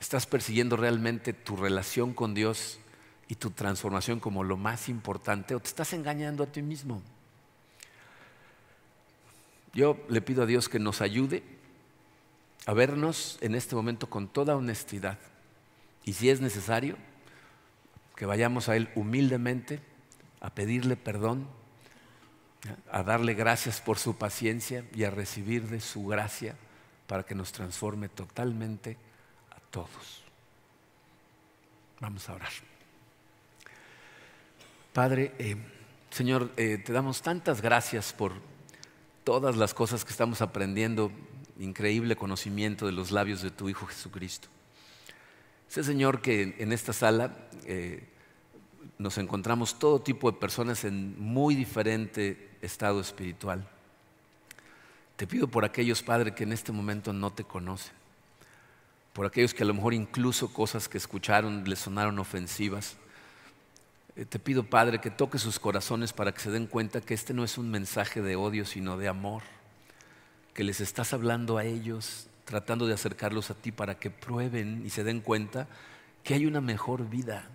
Estás 0.00 0.26
persiguiendo 0.26 0.76
realmente 0.76 1.32
tu 1.32 1.56
relación 1.56 2.14
con 2.14 2.34
Dios 2.34 2.78
y 3.28 3.34
tu 3.36 3.50
transformación 3.50 4.20
como 4.20 4.44
lo 4.44 4.56
más 4.56 4.88
importante 4.88 5.54
o 5.54 5.60
te 5.60 5.68
estás 5.68 5.92
engañando 5.92 6.44
a 6.44 6.46
ti 6.46 6.62
mismo. 6.62 7.02
Yo 9.74 9.96
le 10.08 10.20
pido 10.20 10.42
a 10.42 10.46
Dios 10.46 10.68
que 10.68 10.78
nos 10.78 11.00
ayude 11.00 11.42
a 12.66 12.72
vernos 12.74 13.38
en 13.40 13.54
este 13.54 13.74
momento 13.74 14.08
con 14.10 14.28
toda 14.28 14.56
honestidad 14.56 15.18
y 16.04 16.12
si 16.12 16.30
es 16.30 16.40
necesario, 16.40 16.96
que 18.16 18.26
vayamos 18.26 18.68
a 18.68 18.76
Él 18.76 18.90
humildemente 18.94 19.80
a 20.40 20.50
pedirle 20.50 20.96
perdón, 20.96 21.48
a 22.90 23.02
darle 23.02 23.34
gracias 23.34 23.80
por 23.80 23.98
su 23.98 24.16
paciencia 24.16 24.84
y 24.94 25.04
a 25.04 25.10
recibir 25.10 25.68
de 25.68 25.80
su 25.80 26.06
gracia 26.06 26.56
para 27.06 27.24
que 27.24 27.34
nos 27.34 27.52
transforme 27.52 28.08
totalmente 28.08 28.96
a 29.50 29.60
todos. 29.70 30.24
Vamos 32.00 32.28
a 32.28 32.34
orar. 32.34 32.71
Padre, 34.92 35.32
eh, 35.38 35.56
Señor, 36.10 36.50
eh, 36.58 36.76
te 36.76 36.92
damos 36.92 37.22
tantas 37.22 37.62
gracias 37.62 38.12
por 38.12 38.34
todas 39.24 39.56
las 39.56 39.72
cosas 39.72 40.04
que 40.04 40.10
estamos 40.10 40.42
aprendiendo, 40.42 41.10
increíble 41.58 42.14
conocimiento 42.14 42.84
de 42.84 42.92
los 42.92 43.10
labios 43.10 43.40
de 43.40 43.50
tu 43.50 43.70
Hijo 43.70 43.86
Jesucristo. 43.86 44.48
Sé, 45.66 45.82
Señor, 45.82 46.20
que 46.20 46.56
en 46.58 46.74
esta 46.74 46.92
sala 46.92 47.34
eh, 47.64 48.06
nos 48.98 49.16
encontramos 49.16 49.78
todo 49.78 50.02
tipo 50.02 50.30
de 50.30 50.36
personas 50.36 50.84
en 50.84 51.18
muy 51.18 51.54
diferente 51.54 52.50
estado 52.60 53.00
espiritual. 53.00 53.66
Te 55.16 55.26
pido 55.26 55.48
por 55.48 55.64
aquellos, 55.64 56.02
Padre, 56.02 56.34
que 56.34 56.44
en 56.44 56.52
este 56.52 56.70
momento 56.70 57.14
no 57.14 57.32
te 57.32 57.44
conocen, 57.44 57.94
por 59.14 59.24
aquellos 59.24 59.54
que 59.54 59.62
a 59.62 59.66
lo 59.66 59.72
mejor 59.72 59.94
incluso 59.94 60.52
cosas 60.52 60.86
que 60.86 60.98
escucharon 60.98 61.64
les 61.64 61.78
sonaron 61.78 62.18
ofensivas. 62.18 62.98
Eh, 64.14 64.26
te 64.26 64.38
pido, 64.38 64.64
Padre, 64.64 65.00
que 65.00 65.10
toque 65.10 65.38
sus 65.38 65.58
corazones 65.58 66.12
para 66.12 66.32
que 66.32 66.40
se 66.40 66.50
den 66.50 66.66
cuenta 66.66 67.00
que 67.00 67.14
este 67.14 67.32
no 67.32 67.44
es 67.44 67.56
un 67.56 67.70
mensaje 67.70 68.20
de 68.20 68.36
odio, 68.36 68.66
sino 68.66 68.98
de 68.98 69.08
amor, 69.08 69.42
que 70.52 70.64
les 70.64 70.80
estás 70.80 71.12
hablando 71.12 71.56
a 71.56 71.64
ellos 71.64 72.28
tratando 72.44 72.86
de 72.86 72.94
acercarlos 72.94 73.50
a 73.50 73.54
ti 73.54 73.72
para 73.72 73.98
que 73.98 74.10
prueben 74.10 74.82
y 74.84 74.90
se 74.90 75.04
den 75.04 75.20
cuenta 75.20 75.68
que 76.22 76.34
hay 76.34 76.44
una 76.44 76.60
mejor 76.60 77.08
vida, 77.08 77.48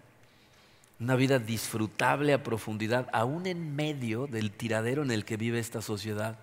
una 0.99 1.15
vida 1.15 1.39
disfrutable 1.39 2.33
a 2.33 2.41
profundidad, 2.41 3.07
aún 3.13 3.45
en 3.45 3.75
medio 3.75 4.25
del 4.25 4.51
tiradero 4.51 5.03
en 5.03 5.11
el 5.11 5.25
que 5.25 5.37
vive 5.37 5.59
esta 5.59 5.81
sociedad. 5.81 6.39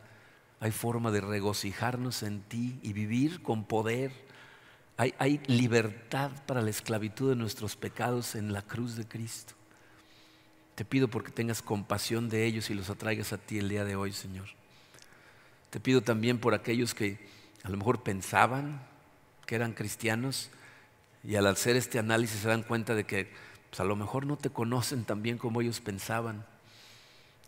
Hay 0.61 0.71
forma 0.71 1.11
de 1.11 1.21
regocijarnos 1.21 2.23
en 2.23 2.43
ti 2.43 2.79
y 2.83 2.93
vivir 2.93 3.43
con 3.43 3.65
poder. 3.65 4.12
Hay, 4.97 5.12
hay 5.19 5.41
libertad 5.49 6.31
para 6.47 6.62
la 6.62 6.71
esclavitud 6.71 7.31
de 7.31 7.37
nuestros 7.37 7.75
pecados 7.75 8.37
en 8.37 8.53
la 8.53 8.62
cruz 8.62 8.95
de 8.95 9.09
Cristo. 9.09 9.55
Te 10.75 10.85
pido 10.85 11.09
porque 11.09 11.31
tengas 11.31 11.62
compasión 11.62 12.29
de 12.29 12.45
ellos 12.45 12.70
y 12.70 12.75
los 12.75 12.91
atraigas 12.91 13.33
a 13.33 13.39
ti 13.39 13.59
el 13.59 13.68
día 13.68 13.85
de 13.85 13.97
hoy, 13.97 14.12
Señor. 14.12 14.47
Te 15.70 15.81
pido 15.81 16.03
también 16.03 16.39
por 16.39 16.55
aquellos 16.55 16.95
que 16.95 17.18
a 17.62 17.68
lo 17.68 17.77
mejor 17.77 18.03
pensaban 18.03 18.81
que 19.47 19.55
eran 19.55 19.72
cristianos 19.72 20.51
y 21.22 21.37
al 21.37 21.47
hacer 21.47 21.77
este 21.77 21.99
análisis 21.99 22.41
se 22.41 22.49
dan 22.49 22.62
cuenta 22.62 22.95
de 22.95 23.05
que 23.05 23.31
pues, 23.70 23.81
a 23.81 23.85
lo 23.85 23.97
mejor 23.97 24.27
no 24.27 24.37
te 24.37 24.51
conocen 24.51 25.05
tan 25.05 25.22
bien 25.22 25.39
como 25.39 25.61
ellos 25.61 25.81
pensaban. 25.81 26.45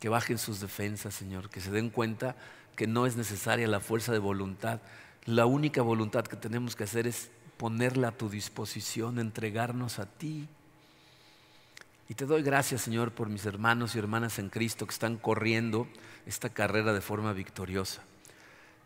Que 0.01 0.09
bajen 0.09 0.39
sus 0.39 0.61
defensas, 0.61 1.15
Señor, 1.15 1.51
que 1.51 1.61
se 1.61 1.71
den 1.71 1.91
cuenta 1.91 2.37
que 2.75 2.87
no 2.87 3.07
es 3.07 3.17
necesaria 3.17 3.67
la 3.67 3.81
fuerza 3.81 4.13
de 4.13 4.19
voluntad. 4.19 4.81
La 5.25 5.47
única 5.47 5.83
voluntad 5.83 6.25
que 6.25 6.37
tenemos 6.37 6.77
que 6.77 6.85
hacer 6.85 7.07
es 7.07 7.31
ponerla 7.57 8.09
a 8.09 8.13
tu 8.13 8.29
disposición, 8.29 9.19
entregarnos 9.19 9.99
a 9.99 10.07
ti. 10.07 10.49
Y 12.09 12.15
te 12.15 12.25
doy 12.25 12.43
gracias, 12.43 12.83
Señor, 12.83 13.13
por 13.13 13.29
mis 13.29 13.47
hermanos 13.47 13.95
y 13.95 13.99
hermanas 13.99 14.39
en 14.39 14.49
Cristo 14.49 14.87
que 14.87 14.93
están 14.93 15.17
corriendo 15.17 15.89
esta 16.25 16.51
carrera 16.51 16.93
de 16.93 17.01
forma 17.01 17.33
victoriosa. 17.33 18.03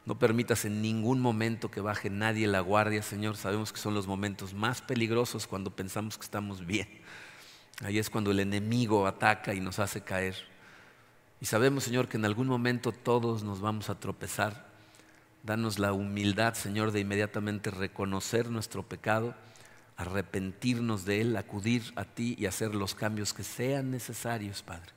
No 0.07 0.19
permitas 0.19 0.65
en 0.65 0.81
ningún 0.81 1.21
momento 1.21 1.71
que 1.71 1.83
baje 1.83 2.09
nadie 2.09 2.47
la 2.47 2.61
guardia, 2.61 3.03
Señor. 3.03 3.37
Sabemos 3.37 3.73
que 3.73 3.79
son 3.79 3.93
los 3.93 4.07
momentos 4.07 4.55
más 4.55 4.81
peligrosos 4.81 5.47
cuando 5.47 5.71
pensamos 5.71 6.17
que 6.17 6.25
estamos 6.25 6.65
bien. 6.65 6.89
Ahí 7.83 7.99
es 7.99 8.09
cuando 8.09 8.31
el 8.31 8.41
enemigo 8.41 9.07
ataca 9.07 9.53
y 9.53 9.61
nos 9.61 9.79
hace 9.79 10.01
caer. 10.01 10.37
Y 11.41 11.47
sabemos, 11.47 11.85
Señor, 11.85 12.09
que 12.09 12.17
en 12.17 12.25
algún 12.25 12.47
momento 12.47 12.93
todos 12.93 13.43
nos 13.43 13.61
vamos 13.61 13.91
a 13.91 14.01
tropezar. 14.01 14.67
Danos 15.43 15.79
la 15.79 15.93
humildad, 15.93 16.55
Señor, 16.55 16.93
de 16.93 17.01
inmediatamente 17.01 17.71
reconocer 17.71 18.51
nuestro 18.51 18.83
pecado, 18.83 19.35
arrepentirnos 20.01 21.05
de 21.05 21.21
él, 21.21 21.37
acudir 21.37 21.93
a 21.97 22.05
ti 22.05 22.37
y 22.39 22.47
hacer 22.47 22.75
los 22.75 22.95
cambios 22.95 23.33
que 23.33 23.45
sean 23.45 23.91
necesarios, 23.91 24.63
Padre 24.63 24.93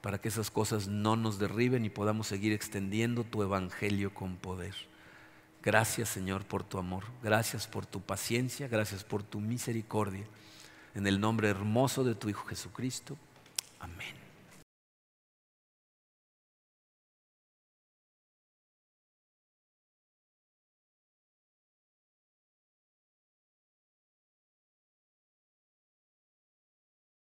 para 0.00 0.18
que 0.18 0.28
esas 0.28 0.50
cosas 0.50 0.88
no 0.88 1.16
nos 1.16 1.38
derriben 1.38 1.84
y 1.84 1.90
podamos 1.90 2.28
seguir 2.28 2.52
extendiendo 2.52 3.24
tu 3.24 3.42
evangelio 3.42 4.14
con 4.14 4.36
poder. 4.36 4.74
Gracias 5.62 6.08
Señor 6.08 6.44
por 6.44 6.62
tu 6.62 6.78
amor, 6.78 7.04
gracias 7.22 7.66
por 7.66 7.84
tu 7.84 8.00
paciencia, 8.00 8.68
gracias 8.68 9.02
por 9.04 9.22
tu 9.22 9.40
misericordia. 9.40 10.24
En 10.94 11.06
el 11.06 11.20
nombre 11.20 11.48
hermoso 11.48 12.04
de 12.04 12.14
tu 12.14 12.28
Hijo 12.28 12.46
Jesucristo. 12.46 13.16
Amén. 13.80 14.27